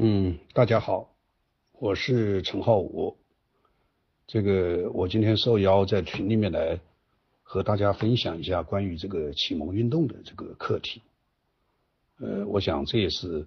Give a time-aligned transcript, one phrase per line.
[0.00, 1.12] 嗯，大家好，
[1.72, 3.16] 我是陈浩武。
[4.28, 6.78] 这个我今天受邀在群里面来
[7.42, 11.02] 和大家分享一下关于这个启蒙运动的这个课题。
[12.20, 13.44] 呃，我想这也是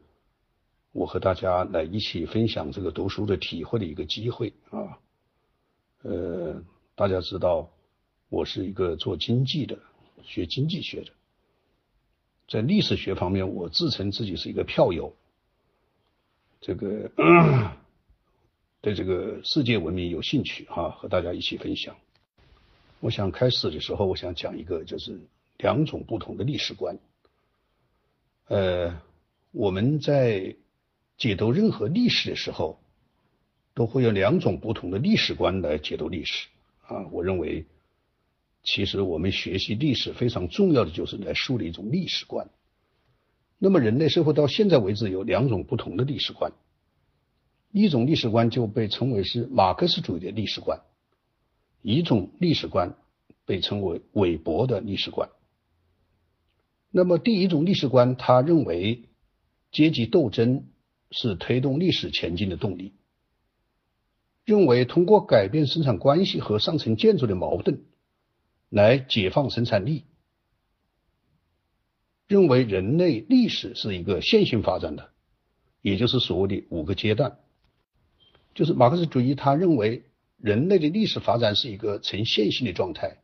[0.92, 5.00] 我和大家来一起分享这个读书的体会的一个机会啊。
[6.02, 6.62] 呃，
[6.96, 7.72] 大家知道
[8.28, 9.80] 我是一个做经济的，
[10.22, 11.12] 学经济学的，
[12.50, 15.16] 在历史学方面，我自称自己是一个票友。
[16.62, 17.12] 这个
[18.82, 21.96] 对这个世界文明有兴趣哈，和大家一起分享。
[23.00, 25.20] 我想开始的时候，我想讲一个，就是
[25.58, 27.00] 两种不同的历史观。
[28.48, 29.02] 呃，
[29.52, 30.56] 我们在
[31.18, 32.80] 解读任何历史的时候，
[33.74, 36.48] 都会有两种不同的历史观来解读历史
[36.86, 37.08] 啊。
[37.08, 37.66] 我认为，
[38.62, 42.48] 其实我们学习历史非常重要的就是来树立一种历史观。
[43.64, 46.52] 那么，人类社会到现在为止有两种不同的历史观，
[47.72, 50.82] 一种历史观就被称为是马克思主义的历史观，
[51.84, 52.98] 一种历史观
[53.46, 55.30] 被称为韦伯的历史观。
[56.90, 59.04] 那么，第一种历史观，他认为
[59.72, 60.66] 阶级斗争
[61.12, 62.96] 是推动历史前进的动力，
[64.44, 67.84] 认为通过改变生产关系和上层建筑的矛盾
[68.70, 70.06] 来解放生产力。
[72.32, 75.10] 认为人类历史是一个线性发展的，
[75.82, 77.38] 也就是所谓的五个阶段。
[78.56, 80.06] 就是马克思主义，他认为
[80.38, 83.18] 人类的历史发展是一个呈线性的状态，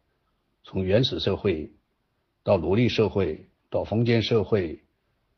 [0.66, 1.72] 从原始社会
[2.44, 4.84] 到奴隶社会，到封建社会，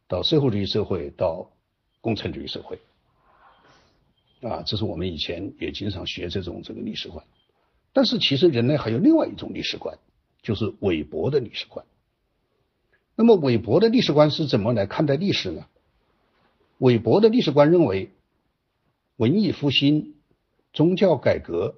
[0.07, 1.51] 到社会主义社会，到
[2.01, 2.79] 共产主义社会。
[4.41, 7.23] 啊，这是我们以前也经常学这种这个历史观。
[7.93, 9.95] 但是其实人类还有另外一种历史观，
[10.41, 11.85] 就是韦伯的历史观。
[13.21, 15.65] 那么，韦伯的历史观是怎么来看待历史呢？
[16.77, 18.11] 韦伯的历史观认为，
[19.17, 20.15] 文艺复兴、
[20.71, 21.75] 宗教改革、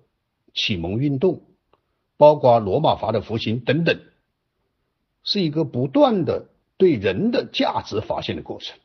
[0.53, 1.41] 启蒙运动，
[2.15, 3.99] 包括罗马法的复兴等等，
[5.23, 8.77] 是一个不断的对人的价值发现的过程。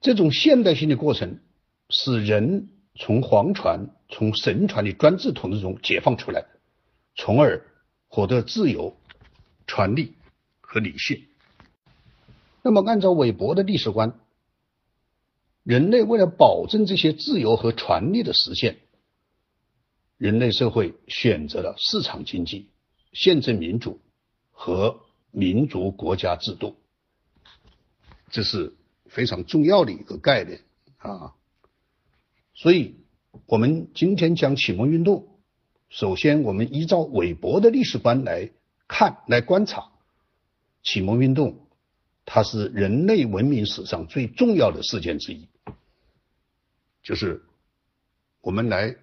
[0.00, 1.40] 这种现代性的过程，
[1.88, 6.46] 使人从皇权、从神权的专制统治中解放出来，
[7.16, 7.66] 从而
[8.06, 8.96] 获得自由、
[9.66, 10.14] 权利。
[10.70, 11.26] 和理性。
[12.62, 14.20] 那么，按照韦伯的历史观，
[15.64, 18.78] 人类为了保证这些自由和权利的实现，
[20.16, 22.70] 人类社会选择了市场经济、
[23.12, 24.00] 宪政民主
[24.52, 25.00] 和
[25.32, 26.76] 民族国家制度，
[28.30, 28.76] 这是
[29.06, 30.60] 非常重要的一个概念
[30.98, 31.34] 啊。
[32.54, 32.94] 所以，
[33.46, 35.40] 我们今天讲启蒙运动，
[35.88, 38.52] 首先我们依照韦伯的历史观来
[38.86, 39.90] 看、来观察。
[40.82, 41.66] 启蒙运动，
[42.24, 45.48] 它是人类文明史上最重要的事件之一。
[47.02, 47.42] 就是
[48.40, 48.96] 我们来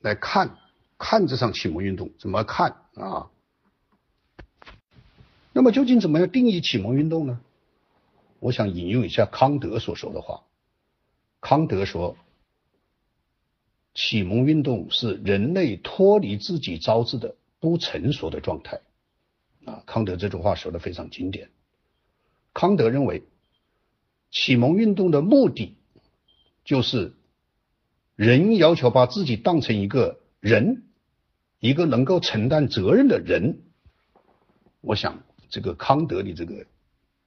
[0.00, 0.58] 来看
[0.98, 3.30] 看这场启蒙运动怎么看啊？
[5.52, 7.40] 那么究竟怎么样定义启蒙运动呢？
[8.38, 10.42] 我想引用一下康德所说的话。
[11.40, 12.16] 康德说
[13.94, 18.80] ：“启蒙运动是人类脱离自己招致的不成熟的状态。”
[19.66, 21.50] 啊，康德这句话说的非常经典。
[22.54, 23.24] 康德认为，
[24.30, 25.76] 启蒙运动的目的
[26.64, 27.12] 就是
[28.14, 30.84] 人要求把自己当成一个人，
[31.58, 33.58] 一个能够承担责任的人。
[34.80, 36.66] 我想，这个康德的这个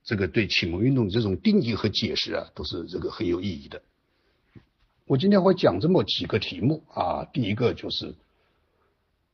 [0.04, 3.82] 这个对启蒙运动这种定义和解释啊，都是这个很有意义的。
[5.06, 8.16] 我今天会讲这么几个题目啊，第一个就是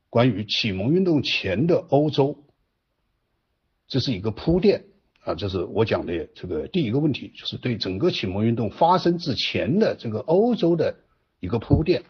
[0.10, 2.42] 关于启蒙运动前的欧洲。
[3.88, 4.86] 这是一个铺垫
[5.22, 10.98] 啊，这是我讲的这个第一个问题，就是对整个启蒙运动发生之前的这个欧洲的
[11.40, 12.04] 一个铺垫。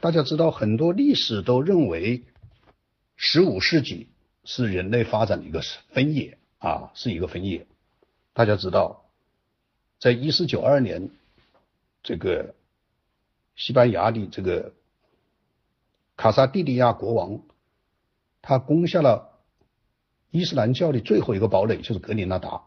[0.00, 2.24] 大家知道，很多历史都认为
[3.16, 4.08] 十五世纪
[4.44, 5.60] 是人类发展的一个
[5.90, 7.66] 分野啊，是一个分野。
[8.32, 9.04] 大家知道，
[9.98, 11.10] 在一四九二年，
[12.02, 12.54] 这个
[13.56, 14.72] 西班牙的这个
[16.16, 17.40] 卡萨蒂利亚国王，
[18.40, 19.33] 他攻下了。
[20.34, 22.60] 伊斯兰教的最后一个堡垒就是格林纳达，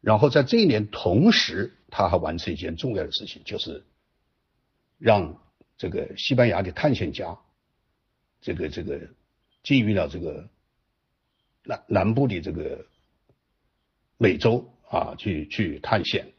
[0.00, 3.84] 然后在这一年同时，他还完成一件重要的事情，就是
[4.98, 5.40] 让
[5.76, 7.38] 这个西班牙的探险家，
[8.40, 8.98] 这个这个
[9.62, 10.48] 进入了这个
[11.62, 12.84] 南南部的这个
[14.16, 16.32] 美洲啊，去去探险。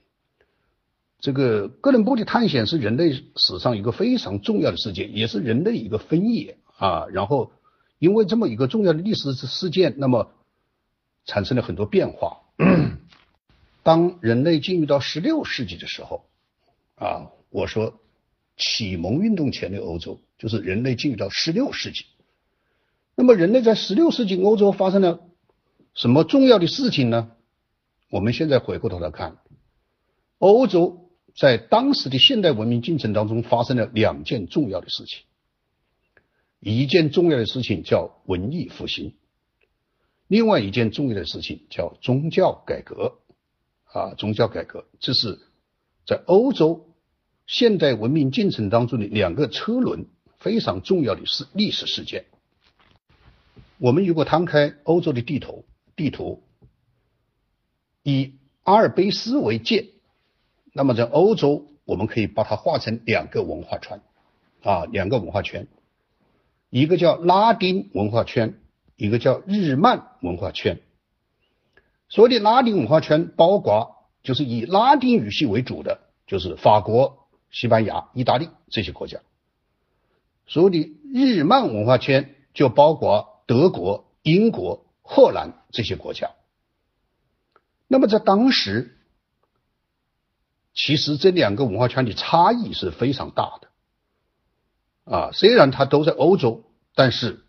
[1.21, 7.05] 这个哥伦布的探险是人类史上一个非常重要的事件，也是人类一个分野啊。
[7.13, 7.53] 然后
[7.97, 10.33] 因为这么一个重要的历史事件，那么
[11.25, 12.41] 产生了很多变化。
[13.83, 16.25] 当人类进入到十六世纪的时候，
[16.95, 17.99] 啊，我说
[18.57, 22.05] 启蒙运动前的欧洲就是人类进入到十六世纪。
[23.15, 25.21] 那么人类在十六世纪欧洲发生了
[25.93, 27.31] 什么重要的事情呢？
[28.09, 29.37] 我们现在回过头来看，
[30.39, 35.23] 欧洲在当时的现代文明进程当中发生了两件重要的事情。
[36.59, 39.15] 一件重要的事情叫文艺复兴，
[40.29, 43.19] 另外一件重要的事情叫宗教改革。
[43.91, 45.39] 啊，宗教改革，这是
[46.05, 46.93] 在欧洲
[47.47, 50.05] 现代文明进程当中的两个车轮，
[50.37, 52.25] 非常重要的是历史事件。
[53.79, 55.65] 我们如果摊开欧洲的地图，
[55.95, 56.43] 地图
[58.03, 59.87] 以阿尔卑斯为界，
[60.71, 64.01] 那么在欧洲我们可以把它划成两个文化圈，
[64.61, 65.67] 啊，两个文化圈。
[66.69, 68.59] 一个叫拉丁文化圈，
[68.99, 70.81] 一个叫日漫文化圈。
[72.09, 79.21] 所谓的拉丁文化圈，包括就是以拉丁语系为主的，就是法国、西班牙、意大利这些国家。
[80.47, 86.31] 所谓的日漫文化圈，就包括德国、英国、荷兰这些国家。
[87.87, 88.97] 那么在当时，
[90.73, 93.69] 其实这两个文化圈的差异是非常大的。
[95.15, 96.65] 啊，虽然它都在欧洲，
[96.95, 97.45] 但是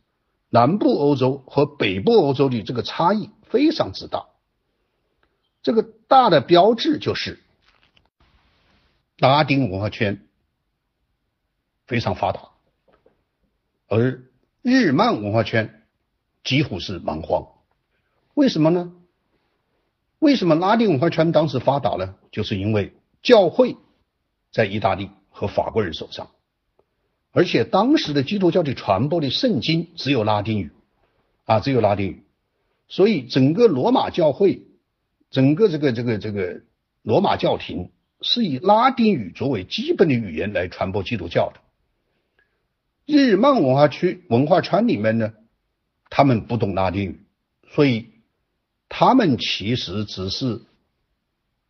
[0.50, 4.26] 南部欧洲和北部欧洲的这个差异非常之大。
[5.62, 7.38] 这个大的标志就是
[9.16, 10.26] 拉丁文化圈
[11.86, 12.48] 非常发达，
[13.86, 14.22] 而
[14.62, 15.86] 日漫文化圈
[16.42, 17.46] 几乎是蛮荒。
[18.34, 18.92] 为什么呢？
[20.18, 22.14] 为什么拉丁文化圈当时发达呢？
[22.32, 23.76] 就是因为教会
[24.50, 26.30] 在意大利和法国人手上。
[27.32, 30.70] 而且当时的基督教的传播的圣经只有拉丁语，
[31.44, 32.24] 啊，只有拉丁语，
[32.88, 34.62] 所以整个罗马教会，
[35.30, 36.62] 整个这个这个这个
[37.02, 37.90] 罗马教廷
[38.20, 41.60] 是以拉丁语作为基本的语言来传播基督教的。
[43.06, 45.32] 日曼文化区文化圈里面呢，
[46.08, 47.20] 他们不懂拉丁语，
[47.70, 48.10] 所以
[48.88, 50.62] 他们其实只是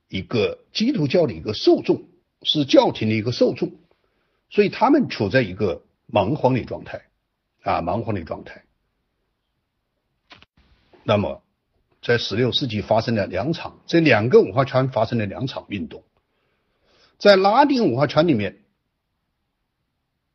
[0.08, 2.04] 一个基督教的一个受众，
[2.42, 3.72] 是教廷的一个受众。
[4.50, 7.02] 所以他们处在一个蛮荒的状态，
[7.62, 8.64] 啊，蛮荒的状态。
[11.04, 11.42] 那么，
[12.02, 16.02] 在十六世纪发生了两场，这两个文化圈发生了两场运动，
[17.16, 18.64] 在拉丁文化圈里面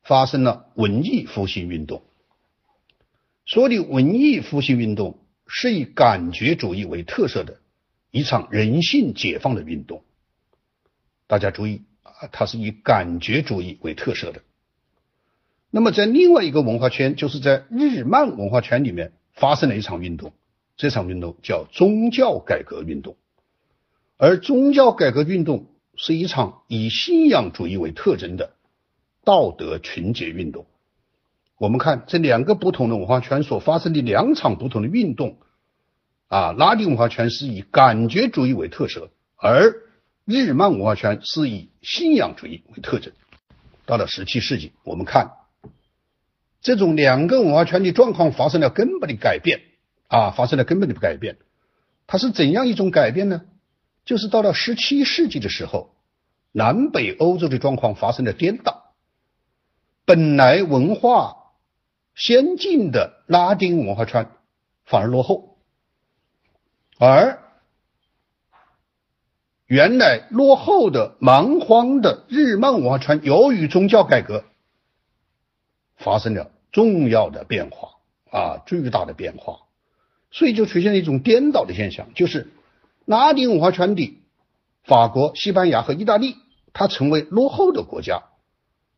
[0.02, 2.02] 发生了文艺复兴运动。
[3.46, 7.60] 说的文艺复兴运动是以感觉主义为特色的
[8.12, 10.04] 一场人性解放的运动。
[11.28, 11.84] 大家注意。
[12.20, 14.42] 啊，它是以感觉主义为特色的。
[15.70, 20.32] 那么，在另外一个文化圈，就是在日漫文化圈里面发生了一场运动，
[20.78, 23.18] 这场运动叫宗教改革运动。
[24.18, 25.66] 而宗教改革运动
[25.98, 28.54] 是一场以信仰主义为特征的
[29.26, 30.66] 道德群结运动。
[31.58, 35.38] 我们看这两个不同的文化圈所发生的两场不同的运动，
[36.28, 39.74] 啊，拉丁文化圈是以感觉主义为特色，而
[40.26, 43.14] 日漫文化圈是以信仰主义为特征。
[43.86, 45.34] 到了十七世纪，我们看
[46.62, 49.62] 这种两个文化圈的状况发生了根本的改变
[50.08, 51.38] 啊，发生了根本的改变。
[52.08, 53.44] 它是怎样一种改变呢？
[54.04, 55.96] 就是到了十七世纪的时候，
[56.52, 58.94] 南北欧洲的状况发生了颠倒。
[60.06, 61.36] 本来文化
[62.16, 64.32] 先进的拉丁文化圈
[64.86, 65.60] 反而落后，
[66.98, 67.44] 而
[69.68, 74.44] 原来落后的蛮荒的日漫文化圈，由于宗教改革
[75.96, 77.90] 发生了重要的变化
[78.30, 79.62] 啊，巨大的变化，
[80.30, 82.52] 所以就出现了一种颠倒的现象，就是
[83.06, 84.22] 拉丁文化圈的
[84.84, 86.36] 法国、西班牙和意大利，
[86.72, 88.22] 它成为落后的国家，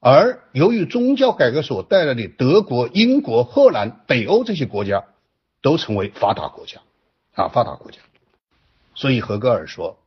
[0.02, 5.06] 而由于宗教改革所带来的德国、英国、荷兰、北欧这些国家，
[5.62, 6.82] 都成为发达国家
[7.36, 8.00] 啊，发达国家。
[8.96, 9.98] 所以何格尔说。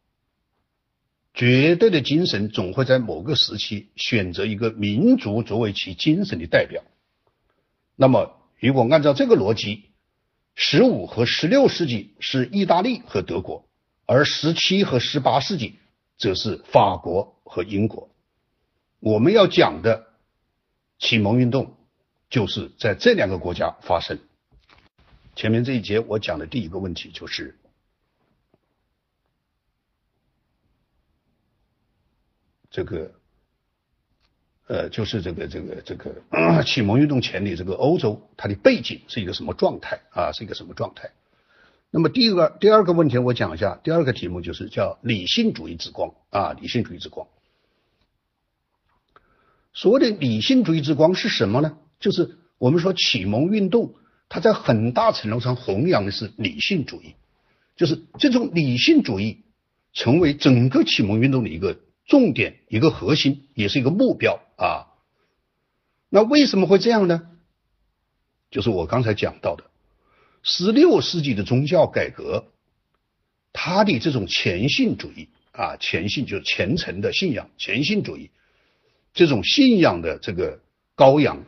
[1.32, 6.82] 绝对的精神总会在某个时期选择一个民族作为其精神的代表。
[7.94, 9.84] 那么，如果按照这个逻辑，
[10.56, 13.68] 十五和十六世纪是意大利和德国，
[14.06, 15.78] 而十七和十八世纪
[16.18, 18.10] 则是法国和英国。
[18.99, 20.08] 我们要讲的
[20.99, 21.76] 启蒙运动
[22.28, 24.18] 就是在这两个国家发生。
[25.37, 27.60] 前面这一节我讲的第一个问题就是。
[32.71, 33.11] 这个，
[34.69, 36.15] 呃，就是这个这个这个
[36.65, 40.31] 启蒙运动前的这个欧洲，它的背景是一个什么状态啊？
[40.33, 41.11] 是一个什么状态？
[41.91, 43.81] 那么第一个第二个问题，我讲一下。
[43.83, 47.27] 第二个题目就是叫理性主义之光啊，理性主义之光。
[49.73, 51.77] 所谓的理性主义之光是什么呢？
[51.99, 53.95] 就是我们说启蒙运动，
[54.29, 57.17] 它在很大程度上弘扬的是理性主义，
[57.75, 59.43] 就是这种理性主义
[59.93, 61.77] 成为整个启蒙运动的一个
[62.11, 64.88] 重点、一个核心，也是一个目标啊。
[66.09, 67.29] 那为什么会这样呢？
[68.50, 69.62] 就是我刚才讲到的，
[70.43, 72.47] 十六世纪的宗教改革，
[73.52, 78.33] 它的这种虔信主义啊，虔信就是虔诚的信仰，虔信主义。
[79.14, 80.61] 这种信仰的这个
[80.97, 81.45] 羔羊，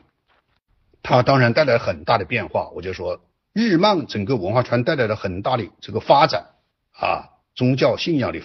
[1.02, 2.71] 它当然带来很大的变化。
[2.71, 3.21] 我就说，
[3.52, 6.50] 日漫整个文化圈带来了很大的这个发展
[6.92, 8.40] 啊，宗教信仰的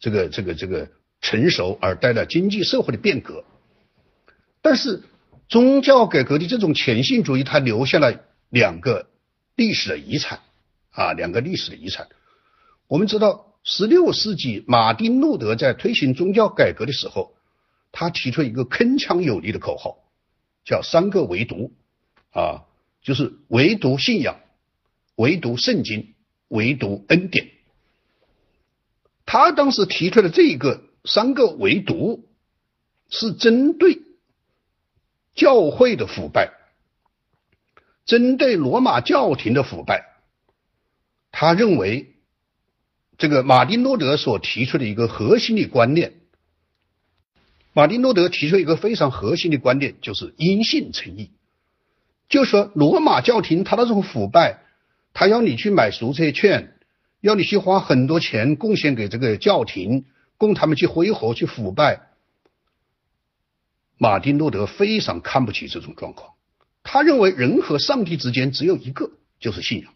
[0.00, 0.90] 这个这个这个
[1.24, 3.44] 成熟，而带来经济社会的变革。
[4.60, 5.02] 但是，
[5.48, 9.08] 宗教改革的这种虔信主义，它留下了两个
[9.56, 10.40] 历史的遗产
[10.90, 12.08] 啊，两个历史的遗产。
[12.86, 17.34] 我们知道，十六世纪马丁路德在推行宗教改革的时候。
[17.96, 19.98] 他提出一个铿锵有力的口号，
[20.64, 21.72] 叫“三个唯独”，
[22.34, 22.66] 啊，
[23.04, 24.40] 就是唯独信仰、
[25.14, 26.12] 唯独圣经、
[26.48, 27.52] 唯独恩典。
[29.24, 32.24] 他当时提出的这一个三个唯独，
[33.08, 34.02] 是针对
[35.34, 36.52] 教会的腐败，
[38.06, 40.06] 针对罗马教廷的腐败。
[41.30, 42.14] 他认为，
[43.18, 46.14] 这个马丁路德所提出的一个核心的观念。
[47.72, 51.32] 马丁路德提出一个非常核心的观念，就是因信称义。
[52.28, 54.60] 就说罗马教廷他那种腐败，
[55.12, 56.76] 他要你去买赎罪券，
[57.20, 62.10] 要你去花很多钱贡献给这个教廷，供他们去挥霍去腐败。
[63.96, 66.32] 马丁路德非常看不起这种状况，
[66.82, 69.94] 他认为人和上帝之间只有一个，就是信仰。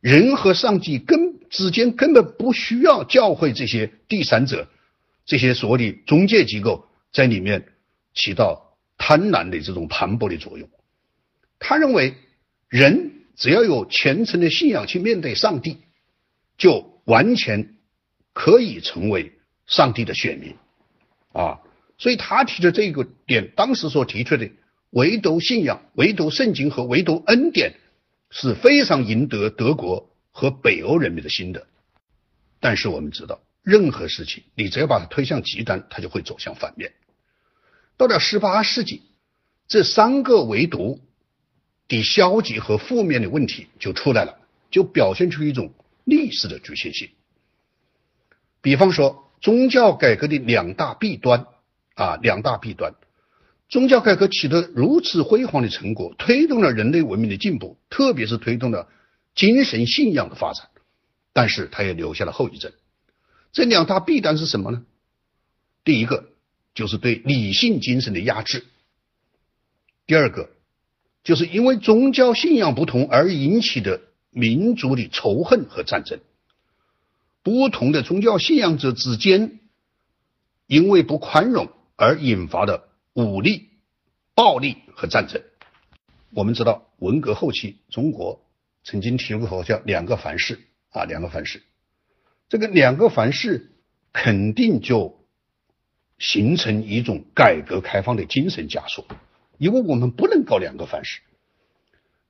[0.00, 4.68] 人和上帝根之间根本不需要教会这些第三者。
[5.24, 7.68] 这些所谓的中介机构在里面
[8.12, 10.68] 起到贪婪的这种盘剥的作用。
[11.60, 12.16] 他认为，
[12.68, 15.78] 人只要有虔诚的信仰去面对上帝，
[16.58, 17.76] 就完全
[18.32, 19.32] 可以成为
[19.66, 20.56] 上帝的选民
[21.32, 21.60] 啊。
[21.98, 24.50] 所以他提的这个点，当时所提出的
[24.90, 27.74] 唯独信仰、唯独圣经和唯独恩典，
[28.30, 31.66] 是非常赢得德国和北欧人民的心的。
[32.60, 33.40] 但是我们知道。
[33.64, 36.94] 任何事情，你只要把它推向极端，它就会走向反面。
[37.96, 39.02] 到了十八世纪，
[39.68, 41.00] 这三个唯独
[41.86, 44.36] 的消极和负面的问题就出来了，
[44.72, 47.10] 就表现出一种历史的局限性。
[48.60, 51.46] 比方说，宗教改革的两大弊端
[51.94, 52.94] 啊，两大弊端。
[53.68, 58.88] 宗教改革取得如此辉煌的成果，推动了人类文明的进步，特别是推动了
[59.34, 60.68] 精神信仰的发展，
[61.32, 62.72] 但是它也留下了后遗症。
[63.52, 64.84] 这两大弊端是什么呢？
[65.84, 66.28] 第一个
[66.74, 68.64] 就是对理性精神的压制，
[70.06, 70.50] 第二个
[71.24, 76.20] 就是因为宗教信仰不同而引起的民族的仇恨和战争，
[77.42, 79.60] 不同的宗教信仰者之间
[80.66, 83.70] 因为不宽容而引发的武力、
[84.34, 85.42] 暴力和战争。
[86.34, 88.44] 我们知道，文革后期中国
[88.84, 91.62] 曾经提出过叫“两个凡是”啊，两个凡是。
[92.48, 93.72] 这个两个凡是
[94.12, 95.26] 肯定就
[96.18, 99.04] 形成一种改革开放的精神枷锁，
[99.58, 101.20] 因为我们不能搞两个凡是。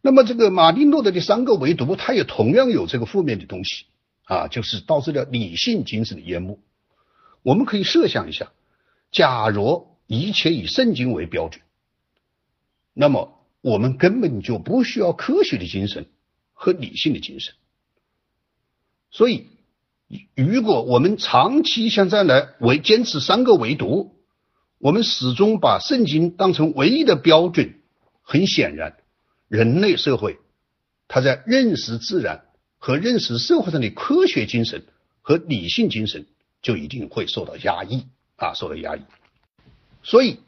[0.00, 3.84] 那么这个马丁路德的三个唯独，它也同样有这个负面的东西
[4.32, 6.58] 啊，就是导致了理性精神的淹没。
[7.42, 8.52] 我们可以设想一下，
[9.10, 11.62] 假如一切以圣经为标准，
[12.94, 16.06] 那么我们根本就不需要科学的精神
[16.52, 17.54] 和理性的精神，
[19.10, 19.48] 所以。
[20.36, 24.14] 如果我们长期现在来为坚持三个唯独，
[24.76, 27.80] 我们始终把圣经当成唯一的标准，
[28.20, 28.98] 很显然，
[29.48, 30.38] 人类社会
[31.08, 32.44] 它在认识自然
[32.84, 34.84] 和认识社会上的科学精神
[35.20, 36.26] 和理性精神
[36.62, 39.02] 就一定会受到压抑啊，受到压抑。
[40.02, 40.40] 所以，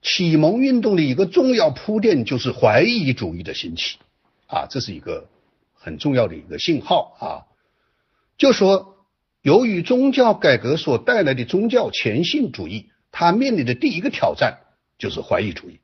[0.00, 3.98] 启蒙运动的一个重要铺垫就是怀疑主义的兴起
[4.46, 5.28] 啊，这是一个
[5.74, 7.26] 很重要的一个信号啊。
[8.36, 9.04] 就说，
[9.42, 14.60] 由于宗教改革所带来的宗教虔信主义，它面临的第一个挑战
[14.98, 15.80] 就是怀疑主义。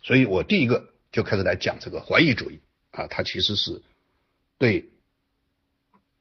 [0.00, 2.60] 所以我第一个就开始来讲这个怀疑主义
[2.92, 3.82] 啊，它其实是
[4.64, 4.88] 对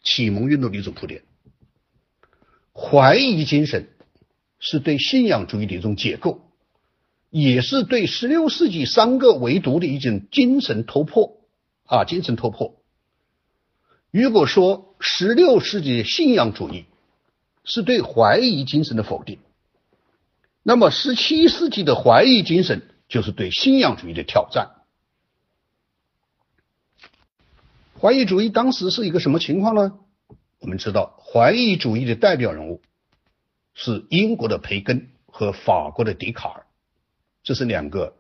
[0.04, 1.24] 启蒙运动的一种铺垫。
[2.74, 3.88] 怀疑精神
[4.60, 6.42] 是对信仰主义的一种解构，
[7.30, 11.38] 也是对十六世纪三个唯独的一种精神突破
[11.86, 12.76] 啊，精神突破。
[14.12, 16.84] 如果说十六世纪信仰主义
[17.64, 19.40] 是对怀疑精神的否定，
[20.64, 24.83] 那么，十七世纪的怀疑精神就是对信仰主义的挑战。
[28.04, 29.98] 怀疑主义当时是一个什么情况呢？
[30.60, 32.82] 我们知道，怀疑主义的代表人物
[33.74, 36.66] 是英国的培根和法国的笛卡尔，
[37.44, 38.18] 这是两个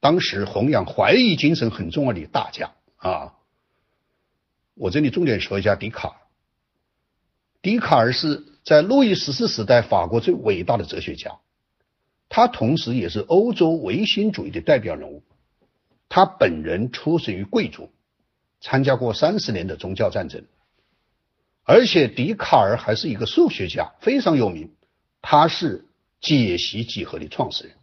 [0.00, 3.34] 当时弘扬怀疑精神很重要的大家啊。
[4.74, 6.16] 我这里重点说一下笛卡尔。
[7.62, 11.38] 笛卡尔是在路易十四时代法国最伟大的哲学家，
[12.28, 15.22] 他同时也是欧洲唯心主义的代表人物。
[16.08, 17.88] 他本人出生于贵族。
[18.62, 20.46] 参加过三十年的宗教战争，
[21.64, 24.72] 而且笛卡尔还是一个数学家，非常有名。
[25.20, 25.84] 他是
[26.20, 27.76] 解析几何的创始人。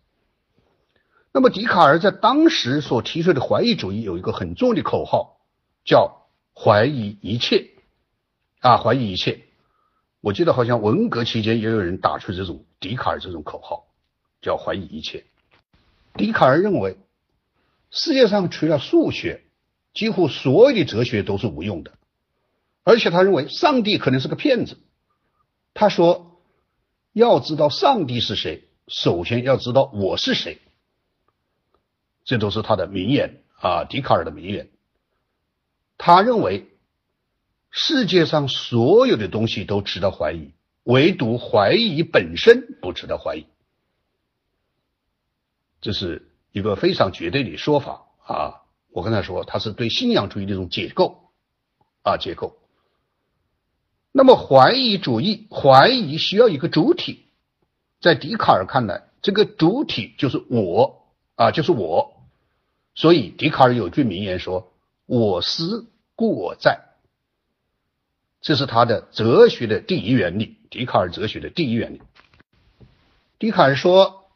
[1.32, 5.42] 那么，笛卡尔在当时所提出的怀疑主义有一个很重要的口号，
[5.86, 7.70] 叫“怀疑一切”。
[8.62, 9.42] 啊，怀疑一切。
[10.22, 13.86] 我记得好像文革期间也有人打出这种笛卡尔这种口号，
[14.42, 15.26] 叫“怀疑一切”。
[16.16, 16.98] 笛卡尔认为，
[17.92, 19.44] 世界上除了数学，
[19.94, 21.94] 几乎所有的哲学都是无用的，
[22.84, 24.78] 而且他认为上帝可能是个骗子。
[25.74, 26.42] 他说
[27.14, 30.60] ：“要知道上帝是谁，首先要知道我是谁。”
[32.26, 34.70] 这都是他的名言啊，笛卡尔的名言。
[35.98, 36.68] 他认为
[37.72, 40.54] 世界上所有的东西都值得怀疑，
[40.84, 43.46] 唯独怀疑本身不值得怀疑。
[45.82, 48.62] 这是一个非常绝对的说法啊。
[48.92, 51.32] 我刚才说，它是对信仰主义的一种解构
[52.02, 52.58] 啊，解构。
[54.12, 57.28] 那么怀疑主义，怀疑需要一个主体，
[58.02, 61.06] 在笛卡尔看来，这个主体就是我
[61.36, 62.16] 啊，就是我。
[62.96, 64.74] 所以笛卡尔有句名言说
[65.06, 66.80] ：“我思故我在。”
[68.42, 72.02] 这是他的哲学的第一原理，笛卡尔哲学的第一原理。
[73.38, 74.32] 笛卡尔说：“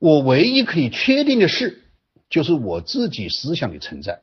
[0.00, 1.84] 我唯一可以确定的是。”
[2.30, 4.22] 就是我自己思想的存在，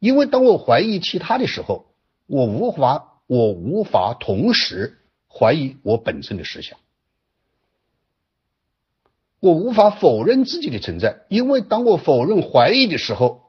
[0.00, 1.86] 因为当我怀疑其他的时候，
[2.26, 6.78] 我无法，我无法同时怀疑我本身的思想，
[9.38, 13.42] 我无法否认自己的存在，因为当我否认怀疑的时候，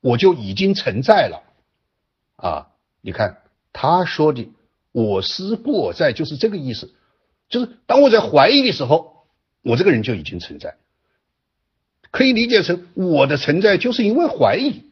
[0.00, 1.44] 我就已经存在了。
[2.34, 4.48] 啊，你看他说的
[4.90, 6.92] “我思故我在”就是这个意思，
[7.48, 9.26] 就是当我在怀疑的时候，
[9.62, 10.76] 我这个人就已经存在。
[12.10, 14.84] 可以理解成我的存在就是因为怀疑，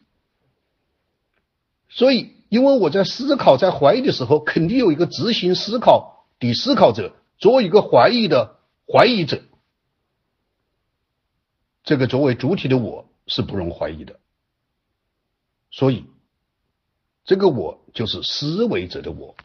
[1.89, 9.43] 所以因为我在思考、在怀疑的时候，肯定有一个执行思考的思考者，作为一个怀疑的怀疑者，
[11.83, 14.19] 这个作为主体的我是不容怀疑的，
[15.71, 16.05] 所以
[17.25, 19.35] 这个我就是思维者的我。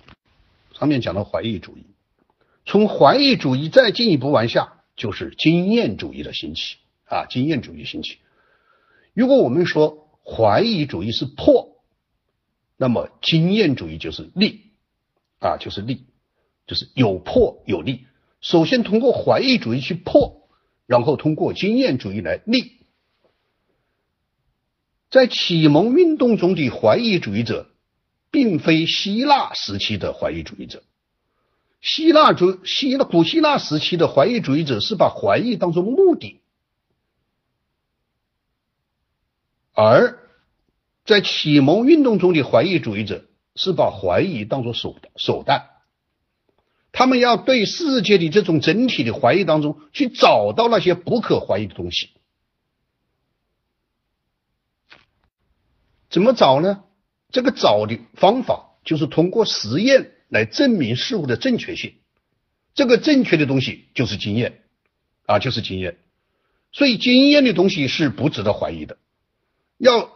[0.78, 1.84] 上面讲到怀疑主义，
[2.66, 6.76] 从怀疑主义再进一步往下，就是经验主义的兴起。
[7.14, 8.18] 啊，经验主义兴起。
[9.12, 11.76] 如果我们说怀疑主义是破，
[12.76, 14.72] 那么经验主义就是立，
[15.38, 16.06] 啊，就是立，
[16.66, 18.06] 就是有破有立。
[18.40, 20.48] 首先通过怀疑主义去破，
[20.86, 22.72] 然后通过经验主义来立。
[25.08, 27.70] 在启蒙运动中的怀疑主义者，
[28.32, 30.82] 并非希腊时期的怀疑主义者。
[31.80, 36.40] 希腊主希腊古希腊时期的怀疑主义者是把怀疑当做目的。
[39.74, 40.18] 而
[41.04, 45.66] 在启蒙运动中的怀疑主义者是把怀疑当作手手段，
[46.92, 52.10] 他们要对世界的这种整体的怀疑当中去找到那些不可怀疑的东西。
[56.08, 56.84] 怎么找呢？
[57.32, 61.96] 这个找的方法就是通过实验来证明事物的正确性。
[62.74, 64.62] 这个正确的东西就是经验
[65.26, 65.98] 啊，就是经验。
[66.70, 68.98] 所以经验的东西是不值得怀疑的。
[69.78, 70.12] 要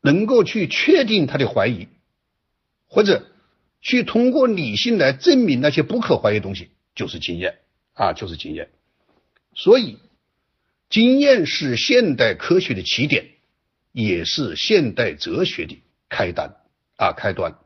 [0.00, 1.88] 能够去确定他的怀疑，
[2.86, 3.26] 或者
[3.80, 7.58] 去通过理性来证明那些不可怀疑的东西，就是经验
[7.94, 8.70] 啊，就是经验。
[9.54, 9.98] 所以，
[10.88, 13.26] 经验是现代科学的起点，
[13.92, 16.54] 也是现代哲学的开端
[16.96, 17.58] 啊，开端。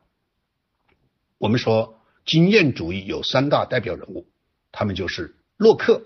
[1.37, 4.27] 我们说经验主义有三大代表人物，
[4.73, 6.03] 他们就是洛克、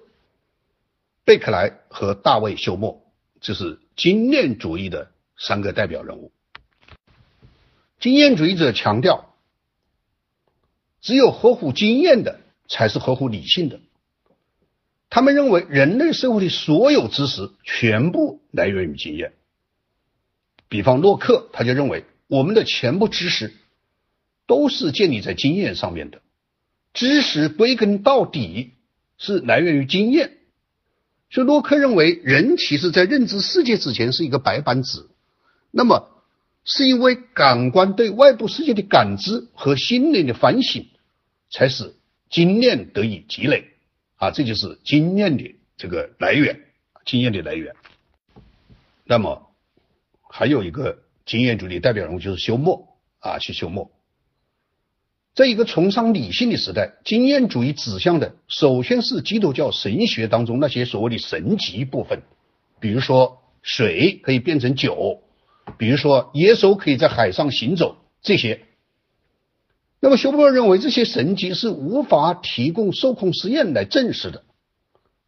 [1.25, 3.04] 贝克莱和大卫休谟。
[3.45, 6.33] 这是经验主义的三个代表人物。
[8.01, 9.37] 经验主义者强调，
[11.03, 13.81] 只有合乎经验的才是合乎理性的。
[15.11, 19.35] 他们认为，人类社会的所有知识全部来源于经验。
[20.71, 23.55] 比方洛克，他就认为，我们的全部知识
[24.47, 26.23] 都是建立在经验上面的。
[26.95, 28.73] 知识归根到底
[29.19, 30.39] 是来源于经验。
[31.35, 35.05] 所以洛克认为，人其实在认知世界之前是一个白板纸，
[35.73, 36.09] 那么
[36.63, 40.87] 是因为感官对外部世界的感知和心灵的反省，
[41.51, 41.93] 才使
[42.31, 43.71] 经验得以积累
[44.15, 46.61] 啊，这就是经验的这个来源，
[47.05, 47.75] 经验的来源。
[49.03, 49.51] 那么
[50.31, 52.87] 还有一个经验主义代表人物就是休谟
[53.19, 53.91] 啊，去休谟。
[55.35, 62.23] 在一个崇尚理性的时代，经验主义指向的首先是基督教神学当中那些所谓的神迹部分，
[62.79, 65.23] 比如说水可以变成酒，
[65.77, 68.61] 比如说耶稣可以在海上行走这些。
[69.99, 74.45] 那么休谟认为这些神迹是无法提供受控实验来证实的，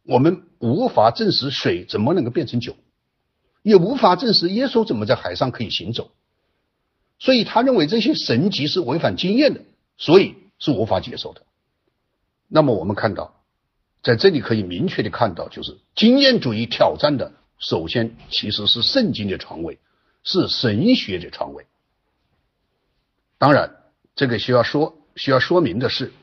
[0.05, 2.77] 我们无法证实水怎么能够变成酒，
[3.61, 6.11] 也无法证实耶稣怎么在海上可以行走，
[7.19, 9.61] 所以他认为这些神迹是违反经验的。
[9.97, 11.41] 所以是无法接受的。
[12.47, 13.35] 那么我们看到，
[14.01, 19.79] 在这里可以明确的看到，就是经验主义挑战的，首先其实是圣经的传位，
[20.23, 21.65] 是神学的传位。
[23.37, 23.75] 当然，
[24.15, 26.13] 这个需要说需要说明的是，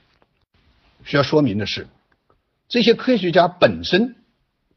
[1.05, 1.87] 需要说明的是，
[2.69, 4.17] 这些科学家本身，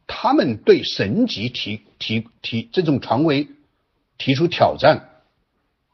[0.06, 3.48] 他们对神级提提提这种传位
[4.18, 5.24] 提出挑战，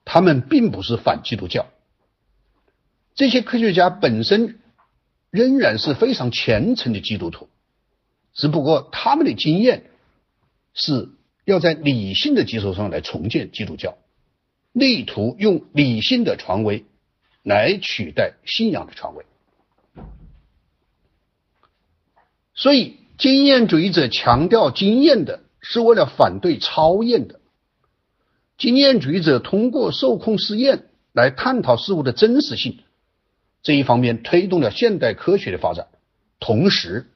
[0.04, 1.68] 他们并不是反基督教。
[3.16, 4.60] 这些科学家本身
[5.30, 7.48] 仍然是非常虔诚的基督徒，
[8.34, 9.86] 只不过他们的经验
[10.74, 11.10] 是
[11.46, 13.98] 要在理性的基础上来重建基督教，
[14.72, 16.86] 力图用理性的权威
[17.44, 19.26] 来取代信仰的权威。
[22.56, 27.40] 所以，经验主义者强调经验的是为了反对超验的。
[28.58, 32.80] 经验主义者通过受控试验来探讨事物的真实性。
[33.64, 35.88] 这一方面推动了现代科学的发展，
[36.40, 37.10] 同时，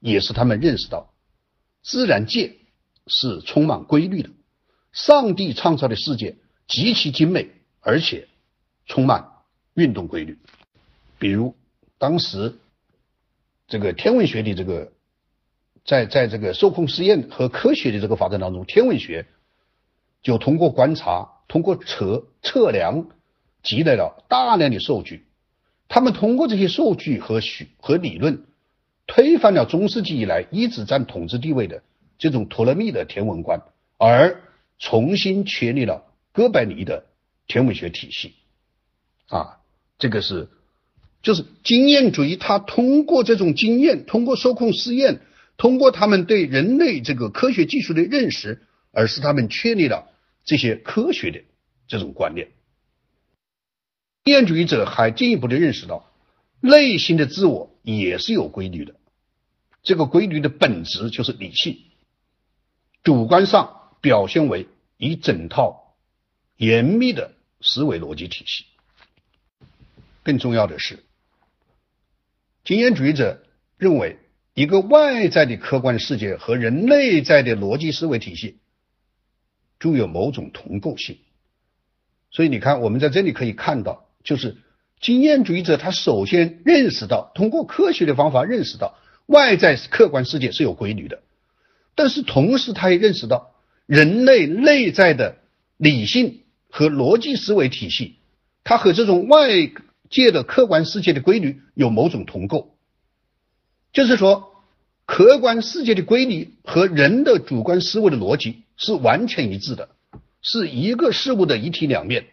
[0.00, 1.14] 也是他们认识到，
[1.82, 2.56] 自然界
[3.06, 4.30] 是充满规律的，
[4.90, 7.48] 上帝创造的世界极其精美，
[7.80, 8.26] 而且
[8.86, 9.28] 充满
[9.74, 10.36] 运动规律。
[11.18, 11.54] 比如，
[11.96, 12.58] 当时
[13.68, 14.92] 这个天文学的这个，
[15.84, 19.26] 在在这个受控实验和科学的这个发展当中，天文学
[20.22, 23.06] 就通过观察、通过测测量，
[23.62, 25.24] 积累了大量的数据。
[25.94, 28.42] 他们通过这些数据和学和理论，
[29.06, 31.84] 推翻了中世纪以来一直占统治地位的
[32.18, 33.62] 这种托勒密的天文观，
[33.96, 34.42] 而
[34.80, 37.06] 重新确立了哥白尼的
[37.46, 38.34] 天文学体系。
[39.28, 39.60] 啊，
[39.96, 40.48] 这个是
[41.22, 45.20] 就是经验主义，他通过这种经验，通过受控试验，
[45.56, 50.10] 通过他们对人类这个科学技术的认识，而使他们确立了
[50.44, 51.40] 这些科学的
[51.86, 52.48] 这种观念。
[54.24, 56.10] 经验主义者还进一步的认识到，
[56.58, 58.94] 内心的自我也是有规律的，
[59.82, 61.78] 这个规律的本质就是理性，
[63.02, 65.94] 主观上表现为一整套
[66.56, 68.64] 严密的思维逻辑体系。
[70.22, 71.04] 更重要的是，
[72.64, 73.44] 经验主义者
[73.76, 74.16] 认为，
[74.54, 78.56] 一个外在的客观世界和人内在的逻辑思维体系
[79.78, 81.18] 具有某种同构性。
[82.30, 84.03] 所以你看，我们在这里可以看到。
[84.24, 84.56] 就是
[85.00, 91.20] 经验主义者，他首先认识到，通过科学的方法认识到外在客观世界是有规律的，
[91.94, 95.36] 但是同时他也认识到人类内在的
[95.76, 98.16] 理性和逻辑思维体系，
[98.64, 99.50] 它和这种外
[100.08, 102.74] 界的客观世界的规律有某种同构，
[103.92, 104.54] 就是说，
[105.04, 109.90] 客观世界的规律和人的主观思维的逻辑是完全一致的，
[110.40, 112.28] 是一个事物的一体两面，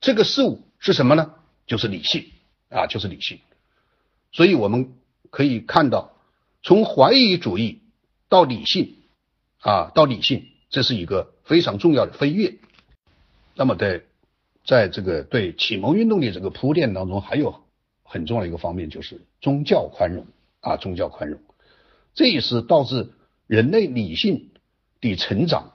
[0.00, 0.62] 这个事物。
[0.78, 1.34] 是什么呢？
[1.66, 2.24] 就是理性
[2.70, 3.40] 啊，就是理性。
[4.32, 4.94] 所以我们
[5.30, 6.12] 可以看到，
[6.62, 7.82] 从怀疑主义
[8.28, 8.94] 到理性
[9.60, 12.54] 啊，到理性，这是一个非常重要的飞跃。
[13.54, 14.02] 那么在
[14.64, 17.64] 在这个对启蒙运动的这个铺垫当中，还有
[18.02, 20.26] 很重要的一个方面，就是宗教宽容
[20.60, 21.40] 啊，宗教宽容，
[22.14, 23.12] 这也是导致
[23.46, 24.50] 人类理性
[25.00, 25.72] 的成长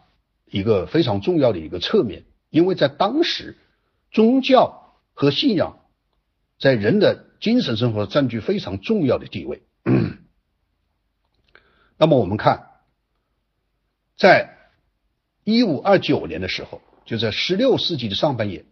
[0.49, 3.57] 一个非常重要的一个侧面，因为在当时
[4.11, 4.79] 宗教。
[5.13, 5.79] 和信仰
[6.59, 9.63] 在人的精神生活占据非常重要的地位。
[11.97, 12.69] 那么我们看，
[14.17, 14.57] 在
[15.43, 18.65] 一五二九年的时候，就在十六世纪的上半叶，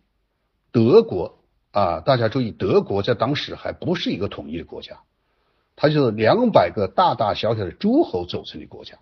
[0.71, 1.39] 德国
[1.71, 5.01] 啊，大家注意，德国在当时还不是一个统一的国家，
[5.75, 8.97] 它就是两百个大大小小的诸侯组成的国家。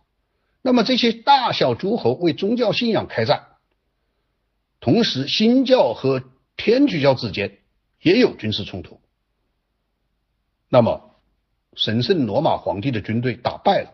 [0.61, 3.47] 那么这些大小诸侯为宗教信仰开战，
[4.79, 6.23] 同时新教和
[6.59, 7.59] 天主教之间
[8.01, 8.99] 也有军事冲突，
[10.67, 11.15] 那么
[11.73, 13.93] 神圣罗马皇帝的军队打败了，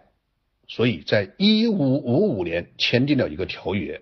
[0.68, 4.02] 所以在一五五五年签订了一个条约。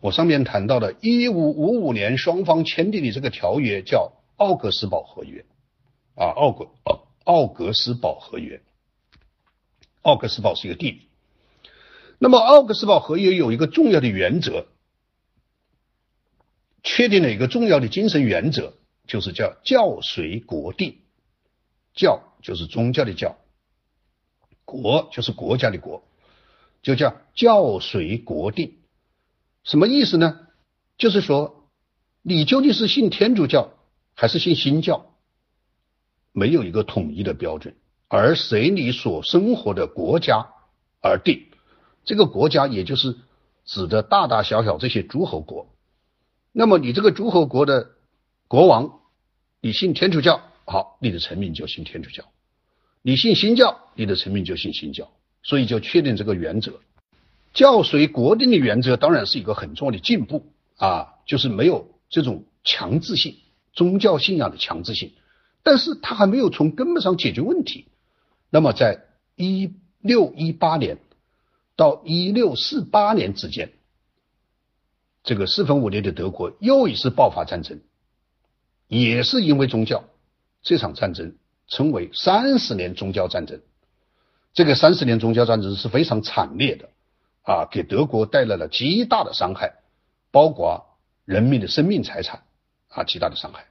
[0.00, 5.44] 我上面谈到的一五五五年双方签订的这个条约叫奥格斯堡合约
[6.16, 8.60] 啊，奥格奥奥格斯堡合约。
[10.02, 11.02] 奥格斯堡是一个地名。
[12.18, 14.66] 那么奥格斯堡合约有一个重要的原则，
[16.86, 18.74] 确定了一个重要的精神原则，
[19.08, 20.98] 就是叫教随国定。
[21.94, 23.36] 教就是宗教的教，
[24.64, 26.04] 国就是国家的国，
[26.82, 28.76] 就叫教随国定。
[29.64, 30.46] 什么意思呢？
[30.96, 31.68] 就是说，
[32.22, 33.72] 你究竟是信天主教
[34.14, 35.16] 还是信新教，
[36.30, 37.74] 没有一个统一的标准，
[38.06, 40.50] 而随你所生活的国家
[41.00, 41.48] 而定。
[42.04, 43.16] 这个国家也就是
[43.64, 45.74] 指的大大小小这些诸侯国。
[46.58, 47.90] 那么你这个诸侯国的
[48.48, 49.00] 国王，
[49.60, 52.22] 你信天主教，好，你的臣民就信天主教；
[53.02, 55.12] 你信新教，你的臣民就信新教。
[55.42, 56.80] 所以就确定这个原则。
[57.52, 63.36] 教随国定的原则当然是一个很重要的进步啊，就是没有这种强制性
[63.74, 65.12] 宗教信仰的强制性，
[65.62, 67.84] 但是它还没有从根本上解决问题。
[68.48, 69.04] 那么在
[69.36, 70.96] 一六一八年
[71.76, 73.72] 到一六四八年之间，
[75.26, 77.80] 这个四分五裂的德国又一次爆发战争，
[78.86, 80.04] 也是因为宗教。
[80.62, 81.36] 这场战争
[81.66, 83.60] 称为三十年宗教战争。
[84.54, 86.88] 这个三十年宗教战争是非常惨烈的。
[87.42, 89.74] 啊，给德国带来了极大的伤害，
[90.30, 92.42] 包括人民的生命财产
[92.88, 93.66] 啊，极大的伤害。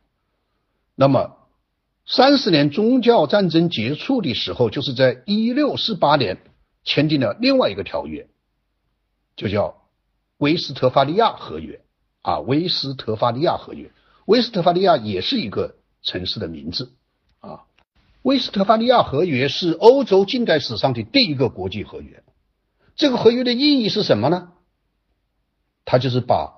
[0.93, 1.37] 那么，
[2.05, 6.37] 三十年宗教战争结束的时候，就是在一六四八年
[6.83, 8.27] 签订了另外一个条约，
[9.35, 9.84] 就叫
[10.37, 11.81] 威斯特伐利亚合约
[12.21, 13.91] 啊，威斯特伐利亚合约。
[14.25, 16.93] 威斯特伐利亚也是一个城市的名字
[17.39, 17.63] 啊。
[18.21, 22.23] 威斯特伐利亚合约是欧洲近代史上的第一个国际合约。
[22.95, 24.51] 这个合约的意义是什么呢？
[25.85, 26.53] 它就是把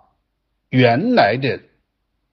[0.69, 1.61] 原来的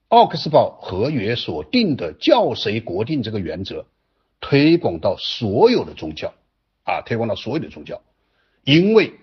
[0.07, 3.85] 奥克斯堡合约所定的教谁国定这个原则
[4.39, 6.33] 推广到所有的宗教
[6.83, 8.01] 啊，推广到所有的宗教。
[8.63, 9.13] 因为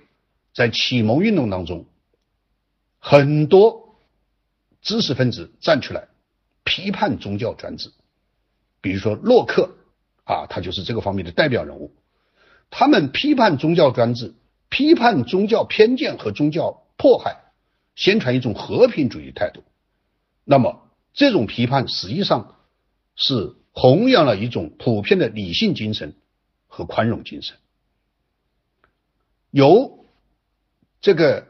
[0.53, 1.87] 在启蒙运动当中，
[3.05, 3.99] 很多
[4.81, 6.09] 知识分子站出来
[6.65, 7.91] 批判宗教专制，
[8.81, 9.75] 比如说洛克
[10.25, 11.93] 啊，他就是这个方面的代表人物。
[12.71, 14.35] 他们批判宗教专制。
[14.75, 17.43] 批判宗教偏见和宗教迫害，
[17.95, 19.63] 宣传一种和平主义态度。
[20.45, 22.57] 那么，这种批判实际上
[23.15, 26.17] 是弘扬了一种普遍的理性精神
[26.69, 27.59] 和宽容精神。
[29.51, 30.07] 由
[31.03, 31.47] 这个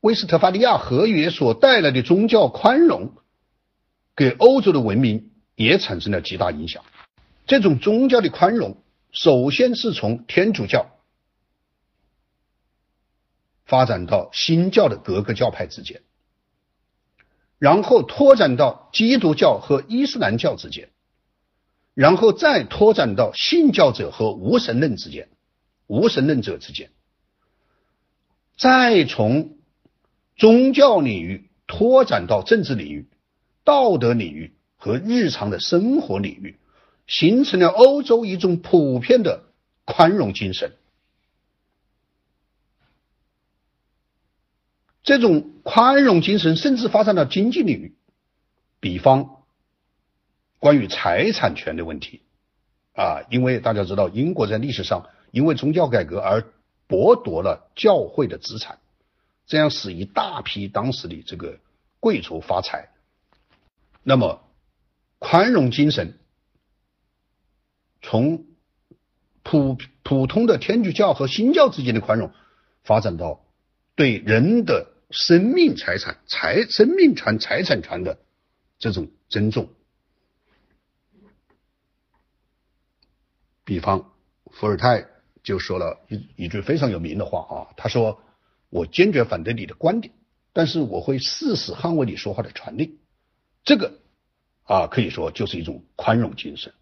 [0.00, 3.12] 威斯特伐利亚合约所带来的宗教宽容，
[4.16, 6.84] 给欧洲的文明也产生了极大影响。
[7.46, 8.82] 这种宗教的宽容，
[9.12, 10.86] 首先是从天主教。
[13.66, 16.02] 发展到新教的各个教派之间，
[17.58, 20.88] 然后拓展到基督教和伊斯兰教之间，
[21.94, 25.28] 然后再拓展到信教者和无神论之间，
[25.86, 26.90] 无神论者之间，
[28.58, 29.56] 再从
[30.40, 33.06] 宗教领域拓展到政治领域、
[33.62, 36.58] 道德领域和日常的生活领域，
[37.06, 39.44] 形成了欧洲一种普遍的
[39.84, 40.72] 宽容精神。
[45.02, 47.94] 这种宽容精神甚至发展到经济领域，
[48.80, 49.42] 比方
[50.58, 52.22] 关于财产权的问题
[52.94, 56.50] 啊，因为大家知道，英国在历史上因为宗教改革而
[56.88, 58.78] 剥夺了教会的资产，
[59.50, 61.58] 这样使一大批当时的这个
[61.98, 62.88] 贵族发财。
[64.04, 64.48] 那么，
[65.18, 66.20] 宽容精神
[68.00, 68.46] 从
[69.42, 72.32] 普普通的天主教和新教之间的宽容，
[72.84, 73.44] 发展到。
[73.96, 78.20] 对人的生命财产、财生命权、财产权的
[78.78, 79.68] 这种尊重，
[83.64, 84.12] 比方
[84.52, 85.06] 伏尔泰
[85.42, 88.22] 就说了一一句非常有名的话啊，他说
[88.70, 90.14] ：“我坚决反对你的观点，
[90.54, 92.98] 但是我会誓死捍卫你说话的权利。”
[93.62, 93.98] 这个
[94.64, 96.72] 啊，可以说就是一种宽容精神。